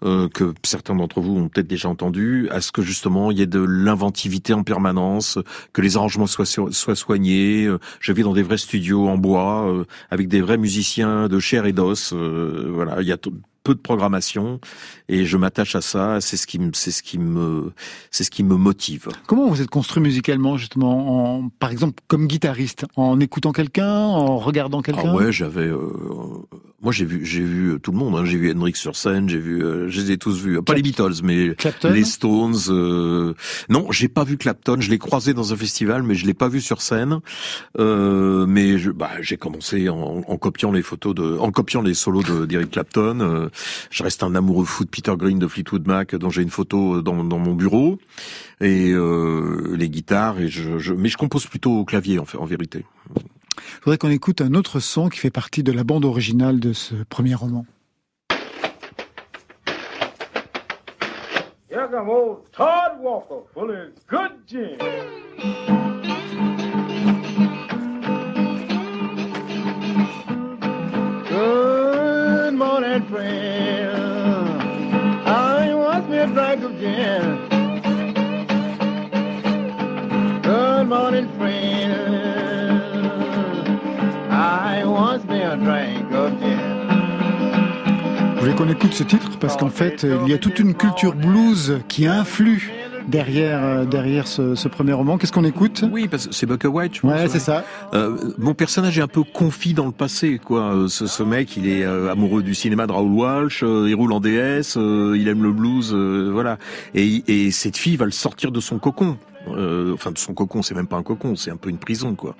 euh, 0.04 0.28
que 0.28 0.54
certains 0.62 0.94
d'entre 0.94 1.20
vous 1.20 1.36
ont 1.36 1.48
peut-être 1.48 1.66
déjà 1.66 1.88
entendu, 1.88 2.48
à 2.50 2.60
ce 2.60 2.72
que 2.72 2.80
justement 2.82 3.30
il 3.30 3.38
y 3.38 3.42
ait 3.42 3.46
de 3.46 3.60
l'inventivité 3.60 4.54
en 4.54 4.62
permanence, 4.62 5.38
que 5.72 5.82
les 5.82 5.96
arrangements 5.96 6.26
soient 6.26 6.46
so- 6.46 6.70
soient 6.72 6.96
soignés. 6.96 7.66
Euh, 7.66 7.78
Je 8.00 8.12
vais 8.12 8.22
dans 8.22 8.32
des 8.32 8.42
vrais 8.42 8.56
studios 8.56 9.08
en 9.08 9.18
bois 9.18 9.68
euh, 9.68 9.84
avec 10.10 10.28
des 10.28 10.40
vrais 10.40 10.51
musiciens 10.56 11.28
de 11.28 11.38
chair 11.38 11.66
et 11.66 11.72
d'os. 11.72 12.12
euh, 12.12 12.70
voilà, 12.72 13.00
il 13.02 13.06
y 13.08 13.12
a 13.12 13.16
tout- 13.16 13.34
peu 13.64 13.74
de 13.76 13.78
programmation 13.80 14.58
et 15.08 15.24
je 15.24 15.36
m'attache 15.36 15.76
à 15.76 15.80
ça. 15.80 16.20
C'est 16.20 16.36
ce 16.36 16.48
qui 16.48 16.58
me, 16.58 16.70
c'est 16.74 16.90
ce 16.90 17.00
qui 17.00 17.16
me, 17.16 17.72
c'est 18.10 18.24
ce 18.24 18.30
qui 18.32 18.42
me 18.42 18.56
motive. 18.56 19.06
Comment 19.28 19.48
vous 19.48 19.62
êtes 19.62 19.70
construit 19.70 20.02
musicalement, 20.02 20.56
justement, 20.56 21.36
en, 21.36 21.48
par 21.48 21.70
exemple, 21.70 22.02
comme 22.08 22.26
guitariste? 22.26 22.86
En 22.96 23.20
écoutant 23.20 23.52
quelqu'un 23.52 23.88
En 23.88 24.38
regardant 24.38 24.82
quelqu'un? 24.82 25.10
Ah 25.12 25.14
ouais, 25.14 25.30
j'avais. 25.30 25.68
euh, 25.68 25.92
moi, 26.82 26.92
j'ai 26.92 27.04
vu, 27.04 27.24
j'ai 27.24 27.42
vu 27.44 27.78
tout 27.80 27.92
le 27.92 27.98
monde. 27.98 28.16
hein. 28.16 28.24
J'ai 28.24 28.36
vu 28.38 28.50
Hendrix 28.50 28.74
sur 28.74 28.96
scène. 28.96 29.28
J'ai 29.28 29.38
vu, 29.38 29.62
euh, 29.64 29.88
je 29.88 30.00
les 30.00 30.10
ai 30.12 30.18
tous 30.18 30.38
vus. 30.42 30.60
Pas 30.62 30.74
les 30.74 30.82
Beatles, 30.82 31.22
mais 31.22 31.54
Clapton 31.54 31.90
les 31.92 32.04
Stones. 32.04 32.56
euh, 32.68 33.34
Non, 33.68 33.86
j'ai 33.90 34.08
pas 34.08 34.24
vu 34.24 34.36
Clapton. 34.36 34.76
Je 34.80 34.90
l'ai 34.90 34.98
croisé 34.98 35.32
dans 35.34 35.52
un 35.52 35.56
festival, 35.56 36.02
mais 36.02 36.14
je 36.14 36.26
l'ai 36.26 36.34
pas 36.34 36.48
vu 36.48 36.60
sur 36.60 36.82
scène. 36.82 37.20
Euh, 37.78 38.46
mais 38.46 38.78
je, 38.78 38.90
bah, 38.90 39.10
j'ai 39.20 39.36
commencé 39.36 39.88
en, 39.88 40.22
en 40.26 40.36
copiant 40.36 40.72
les 40.72 40.82
photos 40.82 41.14
de, 41.14 41.38
en 41.38 41.50
copiant 41.52 41.82
les 41.82 41.94
solos 41.94 42.22
de 42.22 42.46
d'Eric 42.46 42.70
Clapton. 42.72 43.20
Euh, 43.20 43.48
je 43.90 44.02
reste 44.02 44.22
un 44.22 44.34
amoureux 44.34 44.64
fou 44.64 44.84
de 44.84 44.90
Peter 44.90 45.14
Green 45.16 45.38
de 45.38 45.46
Fleetwood 45.46 45.86
Mac, 45.86 46.14
dont 46.16 46.30
j'ai 46.30 46.42
une 46.42 46.50
photo 46.50 47.00
dans, 47.02 47.22
dans 47.24 47.38
mon 47.38 47.54
bureau 47.54 47.98
et 48.60 48.90
euh, 48.92 49.74
les 49.76 49.88
guitares. 49.88 50.40
Et 50.40 50.48
je, 50.48 50.78
je, 50.78 50.92
mais 50.94 51.08
je 51.08 51.16
compose 51.16 51.46
plutôt 51.46 51.72
au 51.78 51.84
clavier 51.84 52.18
en 52.18 52.24
fait, 52.24 52.38
en 52.38 52.44
vérité. 52.46 52.84
Je 53.56 53.84
voudrais 53.84 53.98
qu'on 53.98 54.10
écoute 54.10 54.40
un 54.40 54.54
autre 54.54 54.80
son 54.80 55.08
qui 55.08 55.18
fait 55.18 55.30
partie 55.30 55.62
de 55.62 55.72
la 55.72 55.84
bande 55.84 56.04
originale 56.04 56.60
de 56.60 56.72
ce 56.72 56.94
premier 57.08 57.34
roman. 57.34 57.66
Here 61.70 61.88
come 61.90 62.08
old 62.10 62.50
Todd 62.52 63.00
Walker 63.00 63.44
full 63.54 63.70
of 63.70 63.92
good 64.06 64.32
gin. 64.46 64.78
Good 71.28 72.54
morning, 72.54 73.02
friend. 73.06 74.62
I 75.26 75.74
want 75.74 76.10
me 76.10 76.18
a 76.18 76.26
drink 76.26 76.62
of 76.62 76.78
gin. 76.78 77.48
Good 80.42 80.88
morning, 80.88 81.28
friend. 81.38 82.21
I 84.92 84.94
want 84.94 85.24
me 85.26 85.40
a 85.42 85.56
drink 85.56 86.12
of 86.12 86.32
gin. 86.40 86.58
Je 88.36 88.40
voulais 88.40 88.54
qu'on 88.54 88.68
écoute 88.68 88.92
ce 88.92 89.04
titre 89.04 89.38
parce 89.38 89.56
qu'en 89.56 89.70
fait, 89.70 90.04
il 90.24 90.30
y 90.30 90.34
a 90.34 90.38
toute 90.38 90.58
une 90.58 90.74
culture 90.74 91.14
blues 91.14 91.78
qui 91.88 92.06
influe 92.06 92.70
derrière, 93.08 93.62
euh, 93.64 93.84
derrière 93.84 94.26
ce, 94.26 94.54
ce 94.54 94.68
premier 94.68 94.92
roman. 94.92 95.16
Qu'est-ce 95.16 95.32
qu'on 95.32 95.44
écoute? 95.44 95.84
Oui, 95.90 96.08
parce 96.08 96.26
que 96.26 96.34
c'est 96.34 96.44
Buck 96.46 96.64
White, 96.64 96.96
je 96.96 97.00
pense. 97.00 97.12
Ouais, 97.12 97.28
c'est 97.28 97.38
ça. 97.38 97.64
Euh, 97.94 98.16
mon 98.38 98.52
personnage 98.54 98.98
est 98.98 99.02
un 99.02 99.08
peu 99.08 99.22
confit 99.22 99.72
dans 99.74 99.86
le 99.86 99.92
passé, 99.92 100.38
quoi. 100.44 100.74
Euh, 100.74 100.88
Ce, 100.88 101.06
ce 101.06 101.22
mec, 101.22 101.56
il 101.56 101.68
est 101.68 101.84
euh, 101.84 102.10
amoureux 102.12 102.42
du 102.42 102.54
cinéma 102.54 102.86
de 102.86 102.92
Raoul 102.92 103.12
Walsh, 103.12 103.62
euh, 103.62 103.86
il 103.88 103.94
roule 103.94 104.12
en 104.12 104.20
DS, 104.20 104.76
euh, 104.76 105.16
il 105.16 105.26
aime 105.28 105.42
le 105.42 105.52
blues, 105.52 105.92
euh, 105.94 106.28
voilà. 106.32 106.58
Et, 106.94 107.22
et 107.28 107.50
cette 107.52 107.76
fille 107.76 107.96
va 107.96 108.04
le 108.04 108.10
sortir 108.10 108.50
de 108.52 108.60
son 108.60 108.78
cocon. 108.78 109.16
Euh, 109.48 109.92
enfin, 109.94 110.12
de 110.12 110.18
son 110.18 110.34
cocon, 110.34 110.62
c'est 110.62 110.74
même 110.74 110.86
pas 110.86 110.96
un 110.96 111.02
cocon, 111.02 111.34
c'est 111.34 111.50
un 111.50 111.56
peu 111.56 111.68
une 111.68 111.78
prison, 111.78 112.14
quoi. 112.14 112.36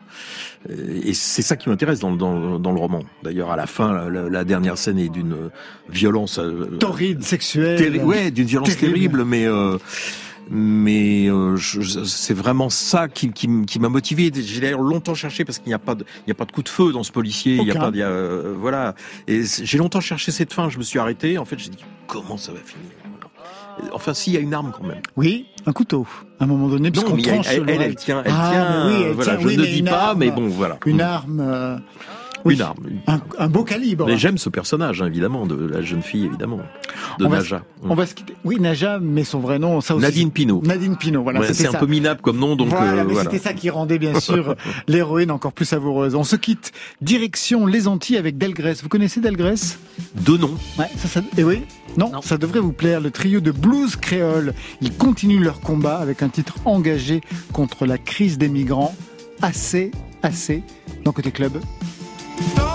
Euh, 0.70 1.00
Et 1.04 1.14
c'est 1.14 1.42
ça 1.42 1.56
qui 1.56 1.68
m'intéresse 1.68 1.98
dans, 1.98 2.10
le- 2.10 2.16
dans, 2.16 2.58
dans 2.60 2.70
le 2.72 2.78
roman. 2.78 3.02
D'ailleurs, 3.24 3.50
à 3.50 3.56
la 3.56 3.66
fin, 3.66 4.08
la, 4.08 4.44
dernière 4.44 4.78
scène 4.78 4.98
est 4.98 5.08
d'une 5.08 5.50
violence 5.88 6.38
euh, 6.38 6.76
Torride, 6.78 7.22
sexuelle. 7.24 7.78
Terri- 7.78 8.04
ouais, 8.04 8.30
d'une 8.30 8.46
violence 8.46 8.76
Terrible. 8.76 8.92
terrible, 8.94 9.24
mais 9.24 9.46
euh, 9.46 9.78
mais 10.50 11.28
euh, 11.28 11.56
c'est 11.56 12.34
vraiment 12.34 12.68
ça 12.68 13.08
qui, 13.08 13.30
qui, 13.32 13.48
m'a 13.48 13.88
motivé. 13.88 14.30
J'ai 14.34 14.60
d'ailleurs 14.60 14.82
longtemps 14.82 15.14
cherché 15.14 15.44
parce 15.44 15.58
qu'il 15.58 15.68
n'y 15.68 15.74
a 15.74 15.78
pas 15.78 15.94
de, 15.94 16.04
il 16.18 16.24
n'y 16.28 16.32
a 16.32 16.34
pas 16.34 16.44
de 16.44 16.52
coup 16.52 16.62
de 16.62 16.68
feu 16.68 16.92
dans 16.92 17.02
ce 17.04 17.12
policier. 17.12 17.56
Il 17.56 17.66
y 17.66 17.70
a 17.70 17.74
pas, 17.74 17.90
il 17.92 17.98
y 17.98 18.02
a, 18.02 18.08
euh, 18.08 18.54
voilà. 18.58 18.94
Et 19.26 19.42
j'ai 19.44 19.78
longtemps 19.78 20.00
cherché 20.00 20.30
cette 20.30 20.52
fin. 20.52 20.68
Je 20.68 20.78
me 20.78 20.82
suis 20.82 20.98
arrêté. 20.98 21.38
En 21.38 21.44
fait, 21.44 21.58
j'ai 21.58 21.70
dit 21.70 21.84
comment 22.06 22.36
ça 22.36 22.52
va 22.52 22.58
finir? 22.58 22.90
Enfin, 23.92 24.12
s'il 24.14 24.32
y 24.34 24.36
a 24.36 24.40
une 24.40 24.52
arme 24.54 24.70
quand 24.76 24.84
même. 24.86 25.00
Oui, 25.16 25.46
un 25.66 25.72
couteau. 25.72 26.06
À 26.40 26.44
un 26.44 26.46
moment 26.46 26.68
donné, 26.68 26.90
puisqu'on 26.90 27.16
elle, 27.16 27.22
tranche 27.22 27.46
elle, 27.50 27.64
elle, 27.68 27.74
l'oreille. 27.76 27.94
tient, 27.96 28.22
elle 28.24 28.32
Ah, 28.34 28.50
tient. 28.52 28.86
oui, 28.86 29.02
elle 29.06 29.12
voilà, 29.14 29.32
tient, 29.32 29.40
je 29.42 29.46
oui, 29.48 29.56
ne 29.56 29.64
dis 29.64 29.78
une 29.78 29.84
pas, 29.86 30.08
arme, 30.08 30.18
mais 30.18 30.30
bon, 30.30 30.48
voilà. 30.48 30.78
Une 30.86 30.96
Mm. 30.98 31.00
arme. 31.00 31.40
euh, 31.40 31.76
oui, 32.44 32.54
Une 32.54 32.62
arme. 32.62 32.76
Un, 33.06 33.20
un 33.38 33.48
beau 33.48 33.64
calibre. 33.64 34.06
Mais 34.06 34.16
j'aime 34.16 34.38
ce 34.38 34.48
personnage, 34.48 35.00
hein, 35.02 35.06
évidemment, 35.06 35.46
de 35.46 35.54
la 35.66 35.82
jeune 35.82 36.02
fille, 36.02 36.24
évidemment, 36.26 36.60
de 37.18 37.24
On 37.26 37.28
va 37.28 37.38
Naja. 37.38 37.58
se- 37.58 37.88
On 37.88 37.94
va 37.94 38.06
se 38.06 38.14
quitter. 38.14 38.34
Oui, 38.44 38.58
Naja, 38.60 38.98
mais 39.00 39.24
son 39.24 39.40
vrai 39.40 39.58
nom, 39.58 39.80
ça 39.80 39.94
aussi. 39.94 40.02
Nadine 40.02 40.30
Pinault. 40.30 40.62
Nadine 40.64 40.96
Pinault, 40.96 41.22
voilà. 41.22 41.40
Ouais, 41.40 41.52
c'est 41.54 41.68
un 41.68 41.72
peu 41.78 41.86
minable 41.86 42.20
comme 42.20 42.38
nom, 42.38 42.56
donc 42.56 42.68
voilà, 42.68 42.92
euh, 43.02 43.04
mais 43.06 43.12
voilà. 43.14 43.30
c'était 43.30 43.42
ça 43.42 43.52
qui 43.54 43.70
rendait 43.70 43.98
bien 43.98 44.18
sûr 44.20 44.54
l'héroïne 44.88 45.30
encore 45.30 45.52
plus 45.52 45.64
savoureuse. 45.66 46.14
On 46.14 46.24
se 46.24 46.36
quitte 46.36 46.72
direction 47.00 47.66
les 47.66 47.88
Antilles 47.88 48.16
avec 48.16 48.38
Delgrès. 48.38 48.74
Vous 48.82 48.88
connaissez 48.88 49.20
Delgrès? 49.20 49.54
Deux 50.16 50.38
noms. 50.38 50.54
Ouais, 50.78 50.86
ça, 50.96 51.08
ça, 51.08 51.20
et 51.36 51.44
oui, 51.44 51.62
non, 51.96 52.10
ça 52.22 52.38
devrait 52.38 52.60
vous 52.60 52.72
plaire. 52.72 53.00
Le 53.00 53.10
trio 53.10 53.40
de 53.40 53.50
blues 53.50 53.96
créole, 53.96 54.54
ils 54.80 54.92
continuent 54.92 55.42
leur 55.42 55.60
combat 55.60 55.98
avec 55.98 56.22
un 56.22 56.28
titre 56.28 56.54
engagé 56.64 57.20
contre 57.52 57.86
la 57.86 57.98
crise 57.98 58.38
des 58.38 58.48
migrants. 58.48 58.94
Assez, 59.40 59.90
assez, 60.22 60.62
dans 61.04 61.10
Côté 61.12 61.32
Club. 61.32 61.58
C'est 62.42 62.71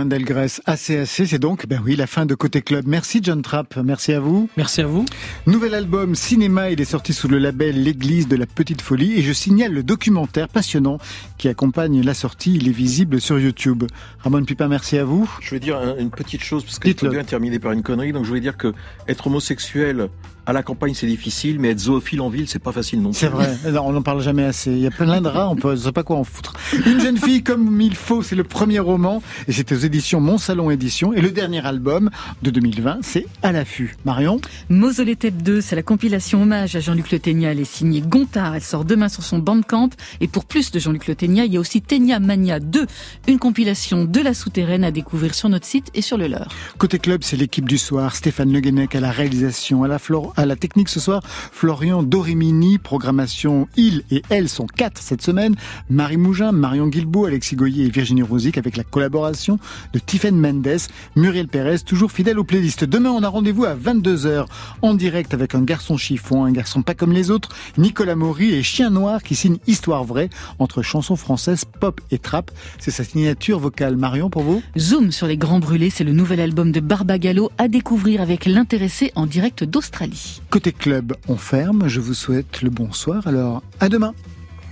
hein, 0.00 0.06
Delgrès, 0.06 0.60
assez, 0.66 0.98
assez. 0.98 1.26
C'est 1.26 1.38
donc, 1.38 1.66
ben 1.66 1.80
oui, 1.84 1.94
la 1.96 2.06
fin 2.06 2.26
de 2.26 2.34
Côté 2.34 2.62
Club. 2.62 2.84
Merci 2.86 3.20
John 3.22 3.42
Trapp, 3.42 3.76
merci 3.84 4.12
à 4.12 4.20
vous. 4.20 4.48
Merci 4.56 4.80
à 4.80 4.86
vous. 4.86 5.04
Nouvel 5.46 5.74
album 5.74 6.14
Cinéma, 6.14 6.70
il 6.70 6.80
est 6.80 6.84
sorti 6.84 7.12
sous 7.12 7.28
le 7.28 7.38
label 7.38 7.82
L'Église 7.82 8.26
de 8.28 8.36
la 8.36 8.46
Petite 8.46 8.82
Folie 8.82 9.14
et 9.18 9.22
je 9.22 9.32
signale 9.32 9.72
le 9.72 9.82
documentaire 9.82 10.48
passionnant 10.48 10.98
qui 11.38 11.48
accompagne 11.48 12.02
la 12.02 12.14
sortie. 12.14 12.54
Il 12.56 12.68
est 12.68 12.72
visible 12.72 13.20
sur 13.20 13.38
YouTube. 13.38 13.84
Ramon 14.20 14.44
Pipin, 14.44 14.68
merci 14.68 14.98
à 14.98 15.04
vous. 15.04 15.30
Je 15.40 15.50
vais 15.50 15.60
dire 15.60 15.76
un- 15.78 15.96
une 15.98 16.10
petite 16.10 16.42
chose 16.42 16.64
parce 16.64 16.78
qu'il 16.78 16.90
faut 16.92 16.94
Dites-le. 16.96 17.10
bien 17.10 17.24
terminer 17.24 17.58
par 17.58 17.72
une 17.72 17.82
connerie. 17.82 18.12
Donc 18.12 18.24
je 18.24 18.28
voulais 18.28 18.40
dire 18.40 18.56
que 18.56 18.72
être 19.08 19.26
homosexuel 19.26 20.08
à 20.46 20.52
la 20.52 20.62
campagne 20.62 20.94
c'est 20.94 21.06
difficile, 21.06 21.58
mais 21.60 21.70
être 21.70 21.80
zoophile 21.80 22.20
en 22.20 22.28
ville 22.28 22.48
c'est 22.48 22.58
pas 22.58 22.72
facile 22.72 23.02
non 23.02 23.10
plus. 23.10 23.18
C'est 23.18 23.28
vrai, 23.28 23.56
Non, 23.70 23.82
on 23.86 23.92
n'en 23.92 24.02
parle 24.02 24.22
jamais 24.22 24.44
assez. 24.44 24.70
Il 24.70 24.80
y 24.80 24.86
a 24.86 24.90
plein 24.90 25.20
de 25.20 25.28
rats, 25.28 25.48
on 25.48 25.56
peut, 25.56 25.72
ne 25.72 25.76
sait 25.76 25.92
pas 25.92 26.02
quoi 26.02 26.16
en 26.16 26.24
foutre. 26.24 26.54
Une 26.86 27.00
jeune 27.00 27.16
fille 27.16 27.42
comme 27.42 27.80
il 27.80 27.94
faut, 27.94 28.22
c'est 28.22 28.36
le 28.36 28.44
premier 28.44 28.78
roman 28.78 29.22
et 29.48 29.52
c'est 29.52 29.70
aux 29.72 29.76
éditions 29.76 30.20
Mon 30.20 30.38
Salon 30.38 30.70
Édition. 30.70 31.12
Et 31.12 31.20
le 31.20 31.30
dernier 31.30 31.64
album 31.64 32.10
de 32.42 32.50
2020, 32.50 32.98
c'est 33.02 33.26
À 33.42 33.52
l'affût. 33.52 33.96
Marion? 34.04 34.40
Mausolée 34.68 35.16
Tête 35.16 35.42
2, 35.42 35.60
c'est 35.60 35.76
la 35.76 35.82
compilation 35.82 36.42
hommage 36.42 36.76
à 36.76 36.80
Jean-Luc 36.80 37.10
Le 37.10 37.18
Ténia. 37.18 37.52
Elle 37.52 37.60
est 37.60 37.64
signée 37.64 38.00
Gontard. 38.00 38.54
Elle 38.54 38.62
sort 38.62 38.84
demain 38.84 39.08
sur 39.08 39.22
son 39.22 39.38
bandcamp. 39.38 39.90
Et 40.20 40.28
pour 40.28 40.44
plus 40.44 40.70
de 40.70 40.78
Jean-Luc 40.78 41.06
Le 41.06 41.14
Ténia, 41.14 41.44
il 41.44 41.52
y 41.52 41.56
a 41.56 41.60
aussi 41.60 41.82
Ténia 41.82 42.20
Mania 42.20 42.60
2, 42.60 42.86
une 43.28 43.38
compilation 43.38 44.04
de 44.04 44.20
la 44.20 44.34
souterraine 44.34 44.84
à 44.84 44.90
découvrir 44.90 45.34
sur 45.34 45.48
notre 45.48 45.66
site 45.66 45.88
et 45.94 46.02
sur 46.02 46.16
le 46.18 46.28
leur. 46.28 46.48
Côté 46.78 46.98
club, 46.98 47.22
c'est 47.22 47.36
l'équipe 47.36 47.68
du 47.68 47.78
soir. 47.78 48.14
Stéphane 48.16 48.52
Le 48.52 48.60
Guenec 48.60 48.94
à 48.94 49.00
la 49.00 49.10
réalisation, 49.10 49.84
à 49.84 49.88
la, 49.88 49.98
à 50.36 50.46
la 50.46 50.56
technique 50.56 50.88
ce 50.88 51.00
soir. 51.00 51.22
Florian 51.26 52.02
Dorimini, 52.02 52.78
programmation 52.78 53.68
Il 53.76 54.04
et 54.10 54.22
Elle 54.30 54.48
sont 54.48 54.66
quatre 54.66 55.02
cette 55.02 55.22
semaine. 55.22 55.56
Marie 55.90 56.16
Mougin, 56.16 56.52
Marion 56.52 56.86
Guilbault, 56.86 57.26
Alexis 57.26 57.56
Goyer 57.56 57.84
et 57.84 57.90
Virginie 57.90 58.22
Rosic 58.22 58.56
avec 58.56 58.76
la 58.76 58.84
collab 58.84 59.10
collaboration 59.10 59.58
de 59.92 59.98
Tiffen 59.98 60.36
Mendes, 60.36 60.78
Muriel 61.16 61.48
Pérez, 61.48 61.80
toujours 61.80 62.12
fidèle 62.12 62.38
aux 62.38 62.44
playlists. 62.44 62.84
Demain, 62.84 63.10
on 63.10 63.24
a 63.24 63.28
rendez-vous 63.28 63.64
à 63.64 63.74
22h 63.74 64.46
en 64.82 64.94
direct 64.94 65.34
avec 65.34 65.56
un 65.56 65.62
garçon 65.62 65.96
chiffon, 65.96 66.44
un 66.44 66.52
garçon 66.52 66.82
pas 66.82 66.94
comme 66.94 67.12
les 67.12 67.32
autres, 67.32 67.48
Nicolas 67.76 68.14
Maury 68.14 68.54
et 68.54 68.62
Chien 68.62 68.90
Noir 68.90 69.22
qui 69.24 69.34
signe 69.34 69.56
Histoire 69.66 70.04
vraie 70.04 70.30
entre 70.60 70.82
chansons 70.82 71.16
françaises, 71.16 71.64
pop 71.64 72.00
et 72.12 72.18
trap. 72.18 72.52
C'est 72.78 72.92
sa 72.92 73.02
signature 73.02 73.58
vocale. 73.58 73.96
Marion, 73.96 74.30
pour 74.30 74.42
vous? 74.42 74.62
Zoom 74.78 75.10
sur 75.10 75.26
les 75.26 75.36
grands 75.36 75.58
brûlés, 75.58 75.90
c'est 75.90 76.04
le 76.04 76.12
nouvel 76.12 76.38
album 76.38 76.70
de 76.70 76.80
Barbagallo 76.80 77.50
à 77.58 77.66
découvrir 77.66 78.20
avec 78.20 78.46
l'intéressé 78.46 79.10
en 79.16 79.26
direct 79.26 79.64
d'Australie. 79.64 80.19
Côté 80.50 80.72
club, 80.72 81.12
on 81.28 81.36
ferme. 81.36 81.88
Je 81.88 82.00
vous 82.00 82.14
souhaite 82.14 82.62
le 82.62 82.70
bonsoir. 82.70 83.26
Alors, 83.26 83.62
à 83.80 83.88
demain. 83.88 84.14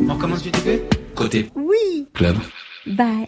On 0.01 0.16
commence 0.16 0.42
du 0.42 0.51
début? 0.51 0.80
Côté 1.14 1.51
Oui. 1.57 2.07
club. 2.14 2.36
Bye. 2.86 3.16